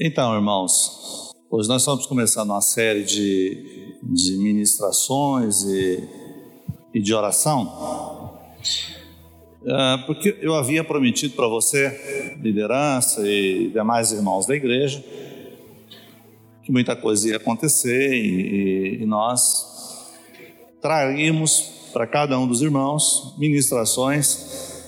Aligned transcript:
Então, 0.00 0.32
irmãos, 0.36 1.32
hoje 1.50 1.68
nós 1.68 1.82
estamos 1.82 2.06
começando 2.06 2.50
uma 2.50 2.60
série 2.60 3.02
de, 3.02 3.96
de 4.00 4.38
ministrações 4.38 5.62
e, 5.62 6.08
e 6.94 7.00
de 7.00 7.12
oração, 7.12 8.38
uh, 9.62 10.06
porque 10.06 10.38
eu 10.40 10.54
havia 10.54 10.84
prometido 10.84 11.34
para 11.34 11.48
você, 11.48 12.36
liderança 12.40 13.28
e 13.28 13.70
demais 13.70 14.12
irmãos 14.12 14.46
da 14.46 14.54
igreja, 14.54 15.04
que 16.62 16.70
muita 16.70 16.94
coisa 16.94 17.30
ia 17.30 17.36
acontecer 17.36 18.14
e, 18.14 19.02
e 19.02 19.04
nós 19.04 20.14
traríamos 20.80 21.72
para 21.92 22.06
cada 22.06 22.38
um 22.38 22.46
dos 22.46 22.62
irmãos 22.62 23.34
ministrações 23.36 24.80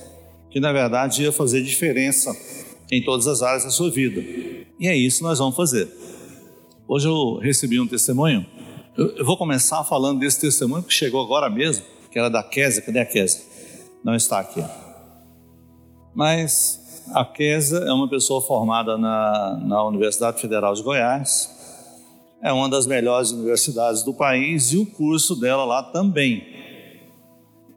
que 0.52 0.60
na 0.60 0.72
verdade 0.72 1.24
ia 1.24 1.32
fazer 1.32 1.62
diferença 1.62 2.30
em 2.90 3.02
todas 3.02 3.26
as 3.26 3.42
áreas 3.42 3.64
da 3.64 3.70
sua 3.70 3.90
vida. 3.90 4.20
E 4.78 4.88
é 4.88 4.96
isso 4.96 5.18
que 5.18 5.24
nós 5.24 5.38
vamos 5.38 5.54
fazer. 5.54 5.88
Hoje 6.88 7.06
eu 7.06 7.38
recebi 7.38 7.78
um 7.78 7.86
testemunho. 7.86 8.44
Eu, 8.96 9.24
vou 9.24 9.36
começar 9.36 9.84
falando 9.84 10.18
desse 10.18 10.40
testemunho 10.40 10.82
que 10.82 10.92
chegou 10.92 11.22
agora 11.22 11.48
mesmo, 11.48 11.84
que 12.10 12.18
era 12.18 12.28
da 12.28 12.42
Késia. 12.42 12.82
Cadê 12.82 12.98
a 12.98 13.06
Késia? 13.06 13.42
Não 14.02 14.14
está 14.14 14.40
aqui. 14.40 14.64
Mas 16.14 17.04
a 17.14 17.24
Késia 17.24 17.78
é 17.78 17.92
uma 17.92 18.08
pessoa 18.08 18.40
formada 18.40 18.98
na, 18.98 19.60
na 19.64 19.84
Universidade 19.84 20.40
Federal 20.40 20.74
de 20.74 20.82
Goiás. 20.82 21.56
É 22.42 22.52
uma 22.52 22.68
das 22.68 22.86
melhores 22.86 23.30
universidades 23.30 24.02
do 24.02 24.12
país 24.12 24.72
e 24.72 24.78
o 24.78 24.86
curso 24.86 25.36
dela 25.36 25.64
lá 25.64 25.82
também. 25.82 26.42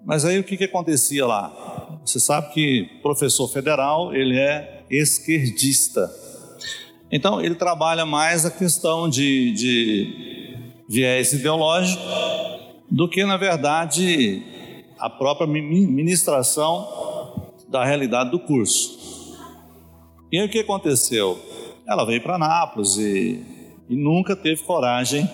Mas 0.03 0.25
aí 0.25 0.39
o 0.39 0.43
que, 0.43 0.57
que 0.57 0.63
acontecia 0.63 1.25
lá? 1.25 1.99
Você 2.03 2.19
sabe 2.19 2.51
que 2.53 2.89
professor 3.01 3.47
federal, 3.47 4.13
ele 4.15 4.37
é 4.39 4.72
esquerdista. 4.89 6.11
Então, 7.11 7.41
ele 7.41 7.55
trabalha 7.55 8.05
mais 8.05 8.45
a 8.45 8.51
questão 8.51 9.07
de, 9.07 9.51
de 9.51 10.57
viés 10.89 11.33
ideológico 11.33 12.01
do 12.89 13.07
que, 13.09 13.23
na 13.25 13.37
verdade, 13.37 14.43
a 14.99 15.09
própria 15.09 15.47
ministração 15.47 17.43
da 17.67 17.83
realidade 17.83 18.29
do 18.31 18.39
curso. 18.39 19.37
E 20.31 20.39
aí 20.39 20.45
o 20.45 20.49
que 20.49 20.59
aconteceu? 20.59 21.39
Ela 21.87 22.05
veio 22.05 22.21
para 22.21 22.37
Nápoles 22.37 22.97
e, 22.97 23.43
e, 23.89 23.95
nunca 23.95 24.35
teve 24.35 24.63
coragem 24.63 25.29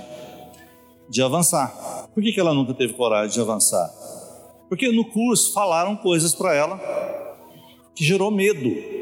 de 1.10 1.22
avançar. 1.22 2.08
Por 2.14 2.24
que, 2.24 2.32
que 2.32 2.40
ela 2.40 2.54
nunca 2.54 2.74
teve 2.74 2.94
coragem 2.94 3.34
de 3.34 3.40
avançar? 3.40 3.90
Porque 4.68 4.92
no 4.92 5.06
curso 5.06 5.54
falaram 5.54 5.96
coisas 5.96 6.34
para 6.34 6.54
ela 6.54 6.78
que 7.96 8.04
gerou 8.04 8.32
medo. 8.32 8.99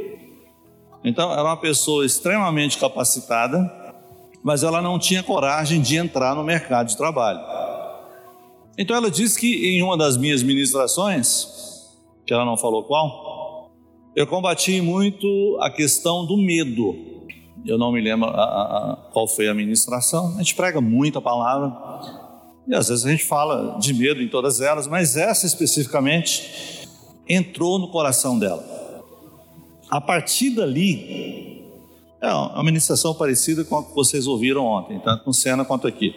Então, 1.04 1.32
era 1.32 1.44
uma 1.44 1.58
pessoa 1.58 2.06
extremamente 2.06 2.78
capacitada, 2.78 3.72
mas 4.44 4.64
ela 4.64 4.82
não 4.82 4.98
tinha 5.00 5.24
coragem 5.24 5.82
de 5.82 5.96
entrar 5.96 6.36
no 6.36 6.44
mercado 6.44 6.88
de 6.88 6.98
trabalho. 6.98 7.40
Então, 8.78 8.96
ela 8.96 9.10
disse 9.10 9.40
que 9.40 9.68
em 9.68 9.82
uma 9.82 9.98
das 9.98 10.18
minhas 10.18 10.44
ministrações, 10.44 11.48
que 12.26 12.34
ela 12.34 12.46
não 12.46 12.58
falou 12.58 12.84
qual, 12.84 13.72
eu 14.16 14.26
combati 14.26 14.82
muito 14.82 15.28
a 15.62 15.70
questão 15.70 16.26
do 16.26 16.38
medo. 16.38 16.96
Eu 17.66 17.78
não 17.78 17.92
me 17.92 18.02
lembro 18.02 18.30
a, 18.30 18.34
a, 18.34 18.94
a, 18.94 18.96
qual 19.12 19.28
foi 19.28 19.48
a 19.48 19.54
ministração. 19.54 20.34
A 20.36 20.38
gente 20.40 20.56
prega 20.56 20.82
muita 20.82 21.22
palavra 21.22 21.72
e 22.68 22.76
às 22.76 22.90
vezes 22.90 23.06
a 23.06 23.10
gente 23.10 23.24
fala 23.24 23.78
de 23.80 23.94
medo 23.94 24.22
em 24.22 24.28
todas 24.28 24.60
elas, 24.60 24.88
mas 24.88 25.16
essa 25.16 25.46
especificamente 25.46 26.88
entrou 27.28 27.80
no 27.80 27.90
coração 27.90 28.38
dela. 28.38 28.77
A 29.90 30.02
partir 30.02 30.50
dali, 30.50 31.64
é 32.22 32.34
uma 32.34 32.64
ministração 32.64 33.14
parecida 33.14 33.64
com 33.64 33.78
a 33.78 33.84
que 33.84 33.94
vocês 33.94 34.28
ouviram 34.28 34.66
ontem, 34.66 35.00
tanto 35.00 35.24
com 35.24 35.32
cena 35.32 35.64
quanto 35.64 35.88
aqui. 35.88 36.14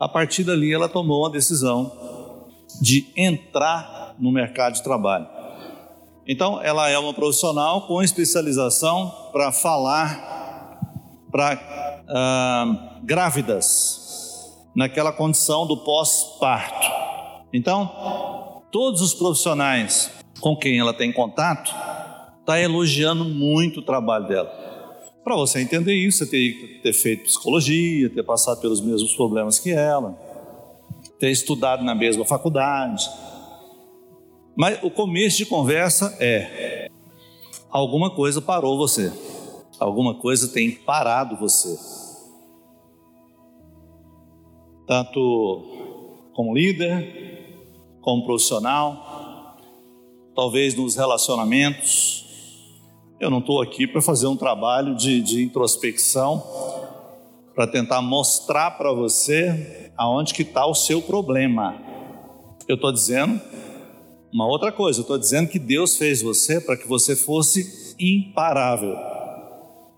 A 0.00 0.08
partir 0.08 0.42
dali, 0.42 0.72
ela 0.72 0.88
tomou 0.88 1.22
uma 1.22 1.30
decisão 1.30 1.92
de 2.80 3.06
entrar 3.16 4.16
no 4.18 4.32
mercado 4.32 4.74
de 4.74 4.82
trabalho. 4.82 5.26
Então, 6.26 6.60
ela 6.62 6.88
é 6.88 6.98
uma 6.98 7.14
profissional 7.14 7.86
com 7.86 8.02
especialização 8.02 9.12
para 9.32 9.52
falar 9.52 10.80
para 11.30 12.02
ah, 12.08 12.98
grávidas, 13.02 14.52
naquela 14.74 15.12
condição 15.12 15.66
do 15.66 15.76
pós-parto. 15.78 16.86
Então, 17.52 18.62
todos 18.70 19.00
os 19.00 19.14
profissionais 19.14 20.10
com 20.40 20.56
quem 20.56 20.78
ela 20.78 20.92
tem 20.92 21.12
contato, 21.12 21.72
está 22.42 22.60
elogiando 22.60 23.24
muito 23.24 23.80
o 23.80 23.82
trabalho 23.82 24.26
dela. 24.26 24.50
Para 25.24 25.36
você 25.36 25.60
entender 25.60 25.94
isso, 25.94 26.18
você 26.18 26.30
tem 26.30 26.52
que 26.52 26.80
ter 26.82 26.92
feito 26.92 27.22
psicologia, 27.22 28.10
ter 28.10 28.24
passado 28.24 28.60
pelos 28.60 28.80
mesmos 28.80 29.14
problemas 29.14 29.58
que 29.60 29.70
ela, 29.70 30.18
ter 31.18 31.30
estudado 31.30 31.84
na 31.84 31.94
mesma 31.94 32.24
faculdade. 32.24 33.08
Mas 34.56 34.82
o 34.82 34.90
começo 34.90 35.38
de 35.38 35.46
conversa 35.46 36.16
é: 36.20 36.88
alguma 37.70 38.10
coisa 38.10 38.42
parou 38.42 38.76
você, 38.76 39.12
alguma 39.78 40.16
coisa 40.16 40.48
tem 40.48 40.72
parado 40.72 41.36
você. 41.36 41.78
Tanto 44.88 45.62
como 46.34 46.52
líder, 46.52 47.62
como 48.00 48.24
profissional, 48.24 49.56
talvez 50.34 50.74
nos 50.74 50.96
relacionamentos, 50.96 52.21
eu 53.22 53.30
não 53.30 53.38
estou 53.38 53.62
aqui 53.62 53.86
para 53.86 54.02
fazer 54.02 54.26
um 54.26 54.36
trabalho 54.36 54.96
de, 54.96 55.22
de 55.22 55.44
introspecção, 55.44 56.44
para 57.54 57.68
tentar 57.68 58.02
mostrar 58.02 58.72
para 58.72 58.92
você 58.92 59.92
aonde 59.96 60.34
que 60.34 60.42
está 60.42 60.66
o 60.66 60.74
seu 60.74 61.00
problema. 61.00 61.80
Eu 62.66 62.74
estou 62.74 62.90
dizendo 62.90 63.40
uma 64.32 64.44
outra 64.48 64.72
coisa, 64.72 64.98
eu 64.98 65.02
estou 65.02 65.16
dizendo 65.16 65.48
que 65.48 65.60
Deus 65.60 65.96
fez 65.96 66.20
você 66.20 66.60
para 66.60 66.76
que 66.76 66.88
você 66.88 67.14
fosse 67.14 67.94
imparável. 67.96 68.96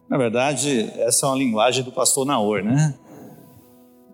Na 0.06 0.18
verdade, 0.18 0.92
essa 0.98 1.24
é 1.24 1.28
uma 1.30 1.38
linguagem 1.38 1.82
do 1.82 1.92
pastor 1.92 2.26
Naor, 2.26 2.62
né? 2.62 2.94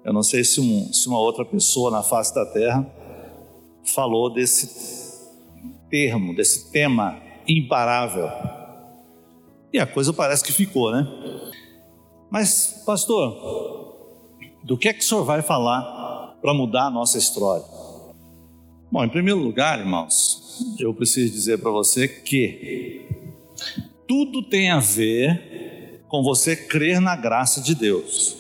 Eu 0.05 0.13
não 0.13 0.23
sei 0.23 0.45
se, 0.45 0.61
um, 0.61 0.93
se 0.93 1.09
uma 1.09 1.19
outra 1.19 1.45
pessoa 1.45 1.91
na 1.91 2.05
face 2.05 2.33
da 2.33 2.47
terra 2.47 2.87
falou 3.93 4.33
desse 4.33 4.71
termo, 5.91 6.33
desse 6.33 6.71
tema 6.71 7.19
imparável. 7.49 8.60
E 9.73 9.79
a 9.79 9.87
coisa 9.87 10.13
parece 10.13 10.43
que 10.43 10.53
ficou, 10.53 10.91
né? 10.91 11.07
Mas, 12.31 12.83
pastor, 12.85 14.37
do 14.65 14.77
que 14.77 14.89
é 14.89 14.93
que 14.93 15.01
o 15.01 15.03
senhor 15.07 15.25
vai 15.25 15.43
falar 15.43 16.37
para 16.41 16.55
mudar 16.55 16.87
a 16.87 16.91
nossa 16.91 17.19
história? 17.19 17.65
Bom, 18.91 19.05
em 19.05 19.09
primeiro 19.09 19.39
lugar, 19.39 19.79
irmãos, 19.79 20.77
eu 20.79 20.93
preciso 20.93 21.33
dizer 21.33 21.59
para 21.59 21.71
você 21.71 22.09
que 22.09 23.07
tudo 24.09 24.43
tem 24.43 24.71
a 24.71 24.81
ver 24.81 26.05
com 26.09 26.23
você 26.23 26.57
crer 26.57 27.01
na 27.01 27.15
graça 27.15 27.61
de 27.61 27.75
Deus. 27.75 28.37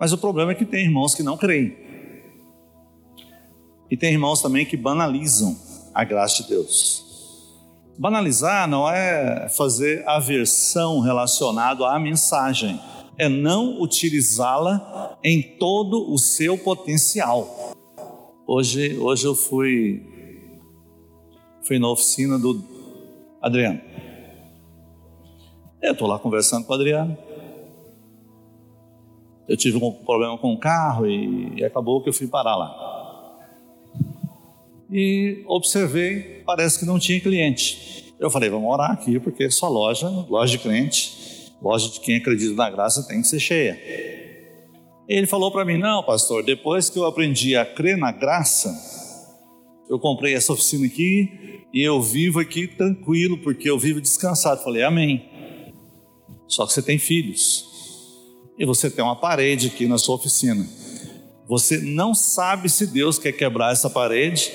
Mas 0.00 0.12
o 0.12 0.18
problema 0.18 0.52
é 0.52 0.54
que 0.54 0.64
tem 0.64 0.84
irmãos 0.84 1.14
que 1.14 1.22
não 1.22 1.36
creem. 1.36 1.76
E 3.90 3.96
tem 3.96 4.12
irmãos 4.12 4.40
também 4.40 4.64
que 4.64 4.76
banalizam 4.76 5.58
a 5.94 6.04
graça 6.04 6.42
de 6.42 6.48
Deus. 6.48 7.07
Banalizar 7.98 8.68
não 8.68 8.88
é 8.88 9.48
fazer 9.48 10.08
aversão 10.08 11.00
relacionado 11.00 11.84
à 11.84 11.98
mensagem, 11.98 12.80
é 13.18 13.28
não 13.28 13.82
utilizá-la 13.82 15.18
em 15.24 15.42
todo 15.58 16.08
o 16.08 16.16
seu 16.16 16.56
potencial. 16.56 17.74
Hoje, 18.46 18.96
hoje 18.96 19.26
eu 19.26 19.34
fui, 19.34 20.00
fui 21.66 21.80
na 21.80 21.88
oficina 21.90 22.38
do 22.38 22.62
Adriano. 23.42 23.80
Eu 25.82 25.90
estou 25.90 26.06
lá 26.06 26.20
conversando 26.20 26.66
com 26.66 26.72
o 26.72 26.76
Adriano. 26.76 27.18
Eu 29.48 29.56
tive 29.56 29.76
um 29.76 29.90
problema 29.90 30.38
com 30.38 30.52
o 30.52 30.58
carro 30.58 31.04
e, 31.04 31.52
e 31.56 31.64
acabou 31.64 32.00
que 32.00 32.08
eu 32.08 32.12
fui 32.12 32.28
parar 32.28 32.54
lá 32.54 32.97
e 34.90 35.42
observei, 35.46 36.42
parece 36.46 36.78
que 36.78 36.84
não 36.84 36.98
tinha 36.98 37.20
cliente. 37.20 38.14
Eu 38.18 38.30
falei, 38.30 38.48
vamos 38.48 38.70
orar 38.70 38.90
aqui, 38.90 39.20
porque 39.20 39.50
sua 39.50 39.68
loja, 39.68 40.08
loja 40.28 40.52
de 40.52 40.58
crente, 40.58 41.52
loja 41.62 41.88
de 41.88 42.00
quem 42.00 42.16
acredita 42.16 42.54
na 42.54 42.70
graça 42.70 43.06
tem 43.06 43.20
que 43.20 43.28
ser 43.28 43.40
cheia. 43.40 43.78
Ele 45.08 45.26
falou 45.26 45.50
para 45.50 45.64
mim, 45.64 45.78
não, 45.78 46.02
pastor, 46.02 46.44
depois 46.44 46.90
que 46.90 46.98
eu 46.98 47.06
aprendi 47.06 47.56
a 47.56 47.64
crer 47.64 47.96
na 47.96 48.12
graça, 48.12 48.74
eu 49.88 49.98
comprei 49.98 50.34
essa 50.34 50.52
oficina 50.52 50.86
aqui 50.86 51.64
e 51.72 51.82
eu 51.82 52.00
vivo 52.02 52.40
aqui 52.40 52.66
tranquilo, 52.66 53.38
porque 53.38 53.70
eu 53.70 53.78
vivo 53.78 54.00
descansado. 54.00 54.60
Eu 54.60 54.64
falei, 54.64 54.82
amém. 54.82 55.28
Só 56.46 56.66
que 56.66 56.72
você 56.72 56.82
tem 56.82 56.98
filhos 56.98 57.64
e 58.58 58.66
você 58.66 58.90
tem 58.90 59.04
uma 59.04 59.16
parede 59.16 59.68
aqui 59.68 59.86
na 59.86 59.96
sua 59.96 60.16
oficina. 60.16 60.66
Você 61.48 61.78
não 61.78 62.14
sabe 62.14 62.68
se 62.68 62.86
Deus 62.86 63.18
quer 63.18 63.32
quebrar 63.32 63.72
essa 63.72 63.88
parede 63.88 64.52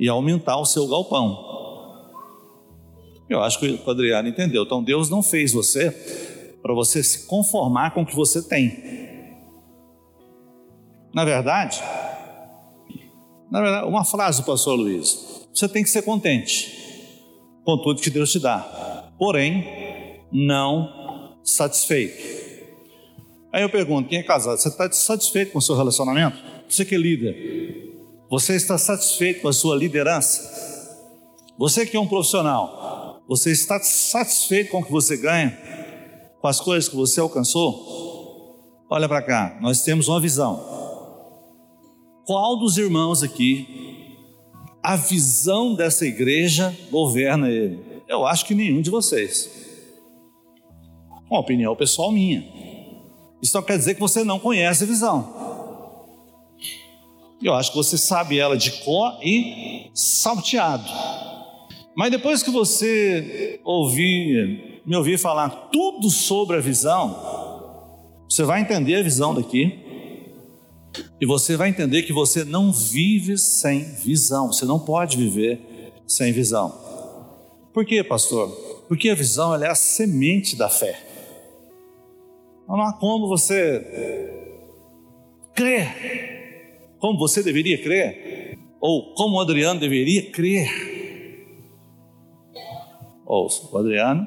e 0.00 0.08
aumentar 0.08 0.58
o 0.58 0.64
seu 0.64 0.88
galpão. 0.88 1.52
Eu 3.28 3.42
acho 3.42 3.58
que 3.60 3.80
o 3.84 3.90
Adriano 3.90 4.28
entendeu. 4.28 4.62
Então 4.64 4.82
Deus 4.82 5.10
não 5.10 5.22
fez 5.22 5.52
você 5.52 5.90
para 6.62 6.74
você 6.74 7.02
se 7.02 7.26
conformar 7.26 7.92
com 7.92 8.02
o 8.02 8.06
que 8.06 8.16
você 8.16 8.42
tem. 8.42 8.92
Na 11.14 11.24
verdade, 11.24 11.78
na 13.50 13.60
verdade, 13.60 13.86
uma 13.86 14.04
frase 14.04 14.40
do 14.40 14.46
pastor 14.46 14.74
Luiz: 14.74 15.46
você 15.52 15.68
tem 15.68 15.82
que 15.82 15.90
ser 15.90 16.02
contente 16.02 16.80
com 17.64 17.76
tudo 17.76 18.00
que 18.00 18.10
Deus 18.10 18.32
te 18.32 18.38
dá, 18.38 19.12
porém, 19.18 20.22
não 20.32 21.38
satisfeito. 21.44 22.41
Aí 23.52 23.62
eu 23.62 23.68
pergunto: 23.68 24.08
quem 24.08 24.18
é 24.18 24.22
casado, 24.22 24.56
você 24.56 24.68
está 24.68 24.90
satisfeito 24.90 25.52
com 25.52 25.58
o 25.58 25.62
seu 25.62 25.76
relacionamento? 25.76 26.38
Você 26.68 26.84
que 26.84 26.94
é 26.94 26.98
líder, 26.98 27.92
você 28.30 28.56
está 28.56 28.78
satisfeito 28.78 29.42
com 29.42 29.48
a 29.48 29.52
sua 29.52 29.76
liderança? 29.76 30.50
Você 31.58 31.84
que 31.84 31.96
é 31.96 32.00
um 32.00 32.08
profissional, 32.08 33.22
você 33.28 33.52
está 33.52 33.78
satisfeito 33.78 34.70
com 34.70 34.80
o 34.80 34.84
que 34.84 34.90
você 34.90 35.16
ganha? 35.16 35.50
Com 36.40 36.48
as 36.48 36.60
coisas 36.60 36.88
que 36.88 36.96
você 36.96 37.20
alcançou? 37.20 38.86
Olha 38.88 39.08
para 39.08 39.22
cá, 39.22 39.58
nós 39.60 39.82
temos 39.82 40.08
uma 40.08 40.20
visão. 40.20 40.72
Qual 42.24 42.58
dos 42.58 42.78
irmãos 42.78 43.22
aqui, 43.22 44.16
a 44.82 44.96
visão 44.96 45.74
dessa 45.74 46.06
igreja 46.06 46.74
governa 46.90 47.50
ele? 47.50 47.80
Eu 48.08 48.26
acho 48.26 48.46
que 48.46 48.54
nenhum 48.54 48.80
de 48.80 48.90
vocês. 48.90 49.50
Uma 51.30 51.40
opinião 51.40 51.76
pessoal 51.76 52.10
minha. 52.10 52.71
Isso 53.42 53.56
não 53.56 53.62
quer 53.62 53.76
dizer 53.76 53.94
que 53.94 54.00
você 54.00 54.22
não 54.22 54.38
conhece 54.38 54.84
a 54.84 54.86
visão. 54.86 55.42
Eu 57.42 57.54
acho 57.54 57.72
que 57.72 57.76
você 57.76 57.98
sabe 57.98 58.38
ela 58.38 58.56
de 58.56 58.70
cor 58.84 59.18
e 59.20 59.90
salteado. 59.92 60.88
Mas 61.96 62.12
depois 62.12 62.40
que 62.40 62.50
você 62.50 63.60
ouvir, 63.64 64.80
me 64.86 64.96
ouvir 64.96 65.18
falar 65.18 65.50
tudo 65.72 66.08
sobre 66.08 66.56
a 66.56 66.60
visão, 66.60 67.90
você 68.30 68.44
vai 68.44 68.60
entender 68.60 68.94
a 68.94 69.02
visão 69.02 69.34
daqui. 69.34 69.80
E 71.20 71.26
você 71.26 71.56
vai 71.56 71.68
entender 71.68 72.02
que 72.02 72.12
você 72.12 72.44
não 72.44 72.72
vive 72.72 73.36
sem 73.36 73.82
visão. 73.96 74.52
Você 74.52 74.64
não 74.64 74.78
pode 74.78 75.16
viver 75.16 75.92
sem 76.06 76.32
visão. 76.32 76.72
Por 77.72 77.84
quê, 77.84 78.04
pastor? 78.04 78.50
Porque 78.86 79.08
a 79.08 79.14
visão 79.14 79.54
é 79.54 79.68
a 79.68 79.74
semente 79.74 80.54
da 80.54 80.68
fé. 80.68 81.11
Não 82.72 82.82
há 82.82 82.92
como 82.94 83.28
você 83.28 84.40
crer 85.54 86.12
como 87.02 87.18
você 87.18 87.42
deveria 87.42 87.82
crer, 87.82 88.56
ou 88.80 89.12
como 89.14 89.36
o 89.36 89.40
Adriano 89.40 89.80
deveria 89.80 90.30
crer. 90.30 90.68
Ouça, 93.26 93.68
o 93.72 93.76
Adriano 93.76 94.24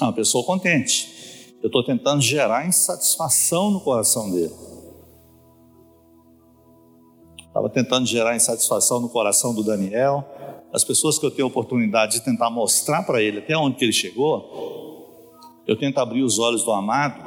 é 0.00 0.02
uma 0.02 0.12
pessoa 0.12 0.44
contente. 0.44 1.54
Eu 1.62 1.68
estou 1.68 1.84
tentando 1.84 2.20
gerar 2.20 2.66
insatisfação 2.66 3.70
no 3.70 3.80
coração 3.80 4.32
dele. 4.32 4.52
Estava 7.46 7.70
tentando 7.70 8.04
gerar 8.04 8.34
insatisfação 8.34 8.98
no 8.98 9.08
coração 9.08 9.54
do 9.54 9.62
Daniel. 9.62 10.24
As 10.72 10.82
pessoas 10.82 11.20
que 11.20 11.24
eu 11.24 11.30
tenho 11.30 11.46
oportunidade 11.46 12.14
de 12.14 12.24
tentar 12.24 12.50
mostrar 12.50 13.04
para 13.04 13.22
ele 13.22 13.38
até 13.38 13.56
onde 13.56 13.76
que 13.76 13.84
ele 13.84 13.92
chegou, 13.92 14.83
eu 15.66 15.76
tento 15.76 15.98
abrir 15.98 16.22
os 16.22 16.38
olhos 16.38 16.62
do 16.62 16.72
amado 16.72 17.22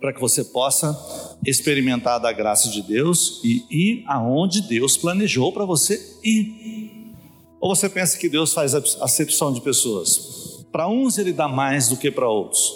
para 0.00 0.12
que 0.12 0.20
você 0.20 0.44
possa 0.44 0.96
experimentar 1.44 2.20
da 2.20 2.32
graça 2.32 2.70
de 2.70 2.82
Deus 2.82 3.40
e 3.42 3.64
ir 3.70 4.04
aonde 4.06 4.60
Deus 4.62 4.96
planejou 4.96 5.52
para 5.52 5.64
você 5.64 6.00
ir. 6.22 7.14
Ou 7.60 7.74
você 7.74 7.88
pensa 7.88 8.18
que 8.18 8.28
Deus 8.28 8.52
faz 8.52 8.74
acepção 8.74 9.52
de 9.52 9.60
pessoas? 9.60 10.64
Para 10.70 10.88
uns 10.88 11.18
ele 11.18 11.32
dá 11.32 11.48
mais 11.48 11.88
do 11.88 11.96
que 11.96 12.10
para 12.10 12.28
outros? 12.28 12.72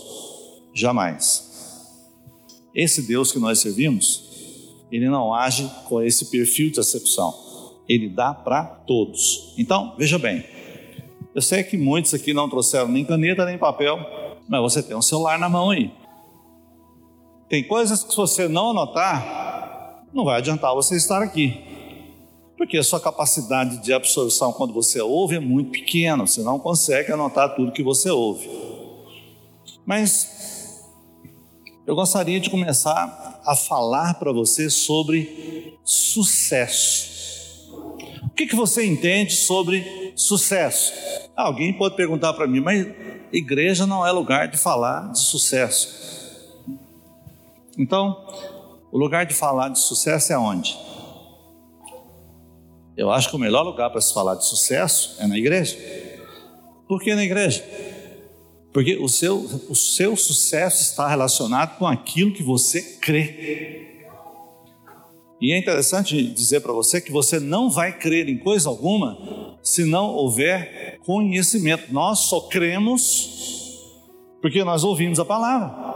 Jamais. 0.75 1.49
Esse 2.75 3.03
Deus 3.03 3.31
que 3.31 3.39
nós 3.39 3.59
servimos, 3.59 4.23
ele 4.91 5.09
não 5.09 5.35
age 5.35 5.71
com 5.89 6.01
esse 6.03 6.31
perfil 6.31 6.71
de 6.71 6.81
acepção. 6.81 7.35
Ele 7.89 8.09
dá 8.09 8.33
para 8.33 8.65
todos. 8.65 9.55
Então, 9.59 9.95
veja 9.99 10.19
bem. 10.19 10.45
Eu 11.35 11.43
sei 11.43 11.63
que 11.63 11.77
muitos 11.77 12.15
aqui 12.15 12.33
não 12.33 12.49
trouxeram 12.49 12.89
nem 12.89 13.05
caneta 13.05 13.45
nem 13.45 13.59
papel, 13.59 13.99
mas 14.51 14.61
você 14.61 14.83
tem 14.83 14.97
um 14.97 15.03
celular 15.03 15.39
na 15.39 15.49
mão 15.49 15.71
aí. 15.71 15.93
Tem 17.49 17.63
coisas 17.63 18.03
que 18.03 18.11
se 18.11 18.17
você 18.17 18.49
não 18.49 18.71
anotar, 18.71 20.05
não 20.13 20.25
vai 20.25 20.39
adiantar 20.39 20.75
você 20.75 20.97
estar 20.97 21.23
aqui. 21.23 21.63
Porque 22.57 22.77
a 22.77 22.83
sua 22.83 23.01
capacidade 23.01 23.79
de 23.79 23.93
absorção 23.93 24.53
quando 24.53 24.75
você 24.75 25.01
ouve 25.01 25.37
é 25.37 25.41
muito 25.41 25.71
pequena, 25.71 26.27
você 26.27 26.43
não 26.43 26.59
consegue 26.59 27.13
anotar 27.13 27.55
tudo 27.55 27.71
que 27.71 27.83
você 27.83 28.11
ouve. 28.11 28.51
Mas 29.87 30.83
eu 31.87 31.95
gostaria 31.95 32.41
de 32.41 32.51
começar 32.51 33.41
a 33.47 33.55
falar 33.55 34.15
para 34.15 34.33
você 34.33 34.69
sobre 34.69 35.79
sucesso. 35.85 37.09
O 38.25 38.31
que, 38.31 38.49
que 38.49 38.57
você 38.57 38.85
entende 38.85 39.37
sobre 39.37 40.13
sucesso? 40.17 40.93
Alguém 41.41 41.73
pode 41.73 41.97
perguntar 41.97 42.33
para 42.33 42.47
mim, 42.47 42.61
mas 42.61 42.87
igreja 43.33 43.87
não 43.87 44.07
é 44.07 44.11
lugar 44.11 44.49
de 44.49 44.57
falar 44.57 45.13
de 45.13 45.19
sucesso. 45.19 46.11
Então, 47.79 48.27
o 48.93 48.99
lugar 48.99 49.25
de 49.25 49.35
falar 49.35 49.69
de 49.69 49.79
sucesso 49.79 50.33
é 50.33 50.39
onde? 50.39 50.77
Eu 52.97 53.11
acho 53.11 53.31
que 53.31 53.37
o 53.37 53.39
melhor 53.39 53.63
lugar 53.63 53.89
para 53.91 54.01
se 54.01 54.13
falar 54.13 54.35
de 54.35 54.45
sucesso 54.45 55.17
é 55.19 55.27
na 55.27 55.39
igreja. 55.39 55.77
Por 56.87 57.01
que 57.01 57.15
na 57.15 57.25
igreja? 57.25 57.65
Porque 58.73 58.97
o 58.97 59.09
seu, 59.09 59.39
o 59.69 59.75
seu 59.75 60.17
sucesso 60.17 60.83
está 60.83 61.09
relacionado 61.09 61.79
com 61.79 61.87
aquilo 61.87 62.33
que 62.33 62.43
você 62.43 62.83
crê. 63.01 63.90
E 65.41 65.53
é 65.53 65.59
interessante 65.59 66.23
dizer 66.23 66.61
para 66.61 66.73
você 66.73 67.01
que 67.01 67.11
você 67.11 67.41
não 67.41 67.71
vai 67.71 67.97
crer 67.97 68.29
em 68.29 68.37
coisa 68.37 68.69
alguma 68.69 69.59
se 69.63 69.85
não 69.85 70.15
houver 70.15 70.99
conhecimento. 71.05 71.93
Nós 71.93 72.21
só 72.21 72.41
cremos 72.43 73.79
porque 74.43 74.63
nós 74.65 74.85
ouvimos 74.85 75.19
a 75.19 75.25
palavra. 75.25 75.91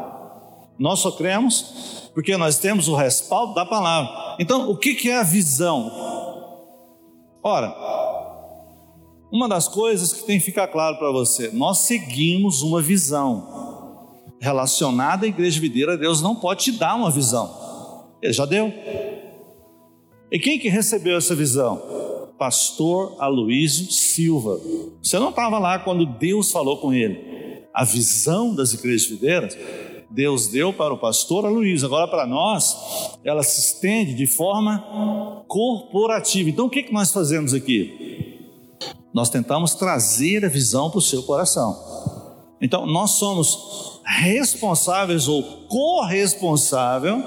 Nós 0.79 1.01
só 1.01 1.11
cremos 1.11 2.11
porque 2.15 2.37
nós 2.37 2.59
temos 2.59 2.89
o 2.89 2.95
respaldo 2.95 3.55
da 3.55 3.67
palavra. 3.67 4.37
Então, 4.39 4.71
o 4.71 4.77
que 4.77 5.11
é 5.11 5.19
a 5.19 5.23
visão? 5.23 5.91
Ora, 7.43 7.75
uma 9.31 9.49
das 9.49 9.69
coisas 9.69 10.13
que 10.13 10.25
tem 10.25 10.39
que 10.39 10.45
ficar 10.45 10.69
claro 10.69 10.97
para 10.97 11.11
você, 11.11 11.51
nós 11.53 11.79
seguimos 11.79 12.63
uma 12.63 12.81
visão 12.81 14.23
relacionada 14.41 15.27
à 15.27 15.29
igreja 15.29 15.61
videira, 15.61 15.99
Deus 15.99 16.23
não 16.23 16.37
pode 16.37 16.65
te 16.65 16.73
dar 16.73 16.95
uma 16.95 17.11
visão. 17.11 18.15
Ele 18.23 18.33
já 18.33 18.47
deu. 18.47 18.73
E 20.35 20.39
quem 20.41 20.59
que 20.59 20.69
recebeu 20.69 21.17
essa 21.17 21.33
visão? 21.33 21.81
Pastor 22.37 23.15
Aloísio 23.21 23.93
Silva. 23.93 24.61
Você 25.01 25.17
não 25.17 25.29
estava 25.29 25.61
lá 25.61 25.79
quando 25.79 26.05
Deus 26.05 26.51
falou 26.51 26.79
com 26.79 26.93
ele. 26.93 27.63
A 27.73 27.85
visão 27.85 28.53
das 28.53 28.73
igrejas 28.73 29.07
videiras 29.07 29.57
Deus 30.11 30.49
deu 30.49 30.73
para 30.73 30.93
o 30.93 30.99
pastor 30.99 31.47
Aloysio, 31.47 31.87
agora 31.87 32.09
para 32.09 32.27
nós, 32.27 33.17
ela 33.25 33.45
se 33.45 33.61
estende 33.61 34.13
de 34.13 34.27
forma 34.27 35.45
corporativa. 35.47 36.51
Então 36.51 36.67
o 36.67 36.71
que, 36.71 36.83
que 36.83 36.93
nós 36.93 37.13
fazemos 37.13 37.55
aqui? 37.55 38.41
Nós 39.15 39.31
tentamos 39.31 39.77
trazer 39.77 40.45
a 40.45 40.49
visão 40.49 40.91
para 40.91 40.99
o 40.99 41.03
seu 41.03 41.23
coração. 41.23 41.79
Então 42.61 42.87
nós 42.87 43.13
somos 43.13 44.01
responsáveis 44.05 45.29
ou 45.29 45.45
corresponsável 45.69 47.23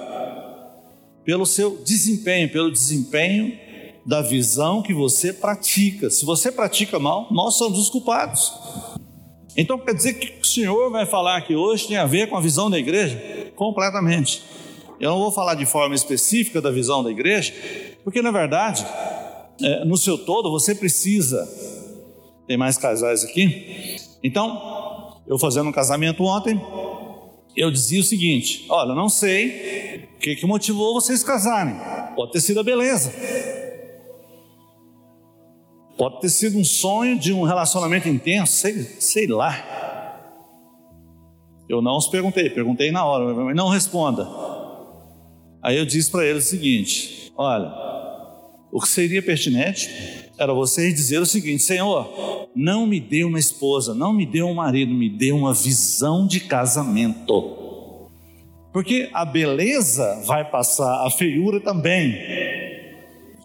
pelo 1.28 1.46
seu 1.46 1.78
desempenho, 1.84 2.50
pelo 2.50 2.72
desempenho 2.72 3.60
da 4.06 4.22
visão 4.22 4.82
que 4.82 4.94
você 4.94 5.34
pratica. 5.34 6.10
Se 6.10 6.24
você 6.24 6.50
pratica 6.50 6.98
mal, 7.00 7.28
nós 7.32 7.58
somos 7.58 7.78
os 7.78 7.90
culpados. 7.90 8.54
Então 9.58 9.78
quer 9.78 9.94
dizer 9.94 10.14
que 10.14 10.40
o 10.42 10.46
Senhor 10.46 10.90
vai 10.90 11.06
falar 11.06 11.36
aqui 11.36 11.54
hoje 11.54 11.86
tem 11.86 11.98
a 11.98 12.06
ver 12.06 12.30
com 12.30 12.38
a 12.38 12.40
visão 12.40 12.70
da 12.70 12.80
igreja? 12.80 13.52
Completamente. 13.58 14.42
Eu 15.02 15.10
não 15.10 15.20
vou 15.20 15.30
falar 15.30 15.56
de 15.56 15.66
forma 15.66 15.94
específica 15.94 16.62
da 16.62 16.72
visão 16.72 17.04
da 17.04 17.12
igreja, 17.12 17.54
porque 18.06 18.22
na 18.22 18.32
verdade, 18.32 18.86
é, 19.62 19.84
no 19.84 19.98
seu 19.98 20.18
todo, 20.18 20.50
você 20.50 20.74
precisa. 20.74 21.46
Tem 22.48 22.56
mais 22.56 22.78
casais 22.78 23.26
aqui? 23.26 23.98
Então, 24.24 25.20
eu 25.28 25.38
fazendo 25.38 25.68
um 25.68 25.74
casamento 25.74 26.24
ontem, 26.24 26.58
eu 27.54 27.70
dizia 27.70 28.00
o 28.00 28.04
seguinte: 28.04 28.66
olha, 28.70 28.96
não 28.96 29.10
sei 29.10 30.07
o 30.18 30.20
que, 30.20 30.36
que 30.36 30.46
motivou 30.48 30.94
vocês 30.94 31.24
casarem, 31.24 31.76
pode 32.16 32.32
ter 32.32 32.42
sido 32.42 32.60
a 32.60 32.64
beleza 32.64 33.14
Pode 35.98 36.22
ter 36.22 36.30
sido 36.30 36.60
um 36.60 36.64
sonho 36.64 37.18
de 37.18 37.34
um 37.34 37.42
relacionamento 37.42 38.08
intenso, 38.08 38.54
sei, 38.54 38.84
sei 39.00 39.26
lá. 39.26 39.74
Eu 41.68 41.82
não 41.82 41.98
os 41.98 42.08
perguntei, 42.08 42.50
perguntei 42.52 42.92
na 42.92 43.04
hora, 43.04 43.34
mas 43.34 43.56
não 43.56 43.68
responda. 43.68 44.28
Aí 45.62 45.76
eu 45.76 45.86
disse 45.86 46.12
para 46.12 46.24
ele 46.24 46.38
o 46.38 46.42
seguinte: 46.42 47.34
olha, 47.36 47.74
O 48.72 48.80
que 48.80 48.88
seria 48.88 49.24
pertinente 49.24 49.90
era 50.38 50.54
você 50.54 50.94
dizer 50.94 51.20
o 51.20 51.26
seguinte: 51.26 51.64
Senhor, 51.64 52.48
não 52.56 52.86
me 52.86 53.00
dê 53.00 53.24
uma 53.24 53.40
esposa, 53.40 53.96
não 53.96 54.14
me 54.14 54.26
dê 54.26 54.44
um 54.44 54.54
marido, 54.54 54.94
me 54.94 55.10
dê 55.10 55.32
uma 55.32 55.52
visão 55.52 56.28
de 56.28 56.42
casamento. 56.42 57.67
Porque 58.72 59.10
a 59.14 59.26
beleza 59.26 60.22
vai 60.26 60.50
passar, 60.50 61.06
a 61.06 61.10
feiura 61.10 61.60
também, 61.60 62.16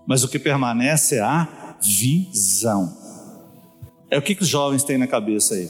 mas 0.06 0.24
o 0.24 0.28
que 0.28 0.38
permanece 0.38 1.16
é 1.16 1.20
a 1.20 1.76
visão. 1.82 2.96
É 4.10 4.18
o 4.18 4.22
que, 4.22 4.34
que 4.34 4.42
os 4.42 4.48
jovens 4.48 4.84
têm 4.84 4.98
na 4.98 5.06
cabeça 5.06 5.54
aí? 5.54 5.68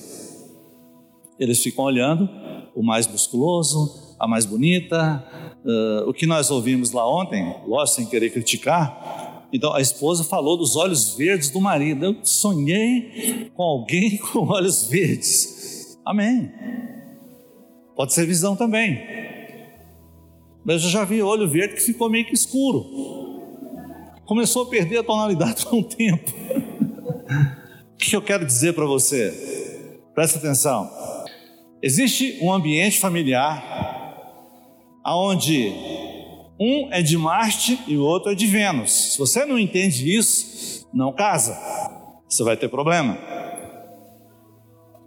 Eles 1.38 1.62
ficam 1.62 1.84
olhando 1.84 2.28
o 2.74 2.82
mais 2.82 3.06
musculoso, 3.06 4.16
a 4.18 4.26
mais 4.26 4.44
bonita, 4.46 5.24
uh, 5.64 6.08
o 6.08 6.12
que 6.12 6.26
nós 6.26 6.50
ouvimos 6.50 6.92
lá 6.92 7.08
ontem, 7.08 7.54
lógico, 7.66 7.96
sem 7.96 8.06
querer 8.06 8.30
criticar, 8.30 9.22
então 9.52 9.74
a 9.74 9.80
esposa 9.80 10.24
falou 10.24 10.56
dos 10.56 10.76
olhos 10.76 11.14
verdes 11.14 11.50
do 11.50 11.60
marido. 11.60 12.06
Eu 12.06 12.16
sonhei 12.24 13.50
com 13.54 13.62
alguém 13.62 14.16
com 14.32 14.48
olhos 14.48 14.88
verdes. 14.88 15.98
Amém. 16.04 16.50
Pode 17.94 18.14
ser 18.14 18.26
visão 18.26 18.56
também. 18.56 19.21
Mas 20.64 20.82
eu 20.84 20.90
já 20.90 21.04
vi 21.04 21.22
olho 21.22 21.48
verde 21.48 21.74
que 21.74 21.82
ficou 21.82 22.08
meio 22.08 22.24
que 22.24 22.34
escuro. 22.34 22.86
Começou 24.24 24.64
a 24.64 24.66
perder 24.66 24.98
a 24.98 25.02
tonalidade 25.02 25.64
com 25.66 25.80
o 25.80 25.84
tempo. 25.84 26.30
o 27.94 27.96
que 27.96 28.14
eu 28.14 28.22
quero 28.22 28.46
dizer 28.46 28.74
para 28.74 28.86
você? 28.86 30.00
Presta 30.14 30.38
atenção. 30.38 30.90
Existe 31.82 32.38
um 32.40 32.52
ambiente 32.52 32.98
familiar 33.00 33.82
aonde 35.02 35.72
um 36.60 36.92
é 36.92 37.02
de 37.02 37.18
Marte 37.18 37.78
e 37.88 37.96
o 37.96 38.02
outro 38.02 38.30
é 38.30 38.34
de 38.34 38.46
Vênus. 38.46 39.12
Se 39.12 39.18
você 39.18 39.44
não 39.44 39.58
entende 39.58 40.14
isso, 40.14 40.86
não 40.94 41.12
casa. 41.12 41.58
Você 42.28 42.44
vai 42.44 42.56
ter 42.56 42.68
problema. 42.68 43.18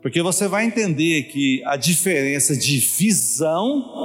Porque 0.02 0.22
você 0.22 0.48
vai 0.48 0.66
entender 0.66 1.24
que 1.24 1.64
a 1.66 1.78
diferença 1.78 2.56
de 2.56 2.78
visão 2.78 4.05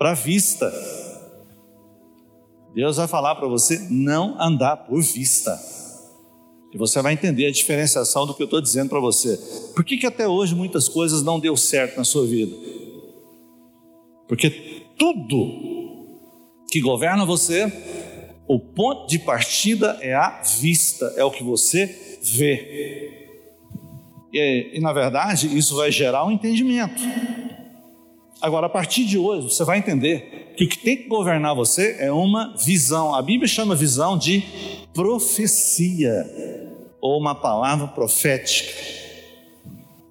para 0.00 0.14
vista. 0.14 0.72
Deus 2.74 2.96
vai 2.96 3.06
falar 3.06 3.34
para 3.34 3.46
você 3.46 3.86
não 3.90 4.40
andar 4.40 4.78
por 4.78 5.02
vista. 5.02 5.60
E 6.72 6.78
você 6.78 7.02
vai 7.02 7.12
entender 7.12 7.44
a 7.44 7.52
diferenciação 7.52 8.24
do 8.24 8.32
que 8.32 8.42
eu 8.42 8.46
estou 8.46 8.62
dizendo 8.62 8.88
para 8.88 8.98
você. 8.98 9.38
Por 9.74 9.84
que, 9.84 9.98
que 9.98 10.06
até 10.06 10.26
hoje 10.26 10.54
muitas 10.54 10.88
coisas 10.88 11.22
não 11.22 11.38
deu 11.38 11.54
certo 11.54 11.98
na 11.98 12.04
sua 12.04 12.26
vida? 12.26 12.56
Porque 14.26 14.86
tudo 14.96 16.16
que 16.70 16.80
governa 16.80 17.26
você, 17.26 17.70
o 18.48 18.58
ponto 18.58 19.06
de 19.06 19.18
partida 19.18 19.98
é 20.00 20.14
a 20.14 20.40
vista, 20.40 21.12
é 21.14 21.24
o 21.24 21.30
que 21.30 21.44
você 21.44 22.18
vê. 22.22 23.28
E, 24.32 24.78
e, 24.78 24.80
na 24.80 24.94
verdade, 24.94 25.54
isso 25.58 25.76
vai 25.76 25.92
gerar 25.92 26.24
um 26.24 26.30
entendimento. 26.30 27.02
Agora, 28.40 28.66
a 28.66 28.70
partir 28.70 29.04
de 29.04 29.18
hoje, 29.18 29.50
você 29.50 29.64
vai 29.64 29.78
entender 29.78 30.54
que 30.56 30.64
o 30.64 30.68
que 30.68 30.78
tem 30.78 30.96
que 30.96 31.08
governar 31.08 31.54
você 31.54 31.96
é 31.98 32.10
uma 32.10 32.56
visão. 32.56 33.14
A 33.14 33.20
Bíblia 33.20 33.46
chama 33.46 33.74
visão 33.74 34.16
de 34.16 34.42
profecia, 34.94 36.26
ou 37.00 37.18
uma 37.18 37.34
palavra 37.34 37.86
profética. 37.88 38.72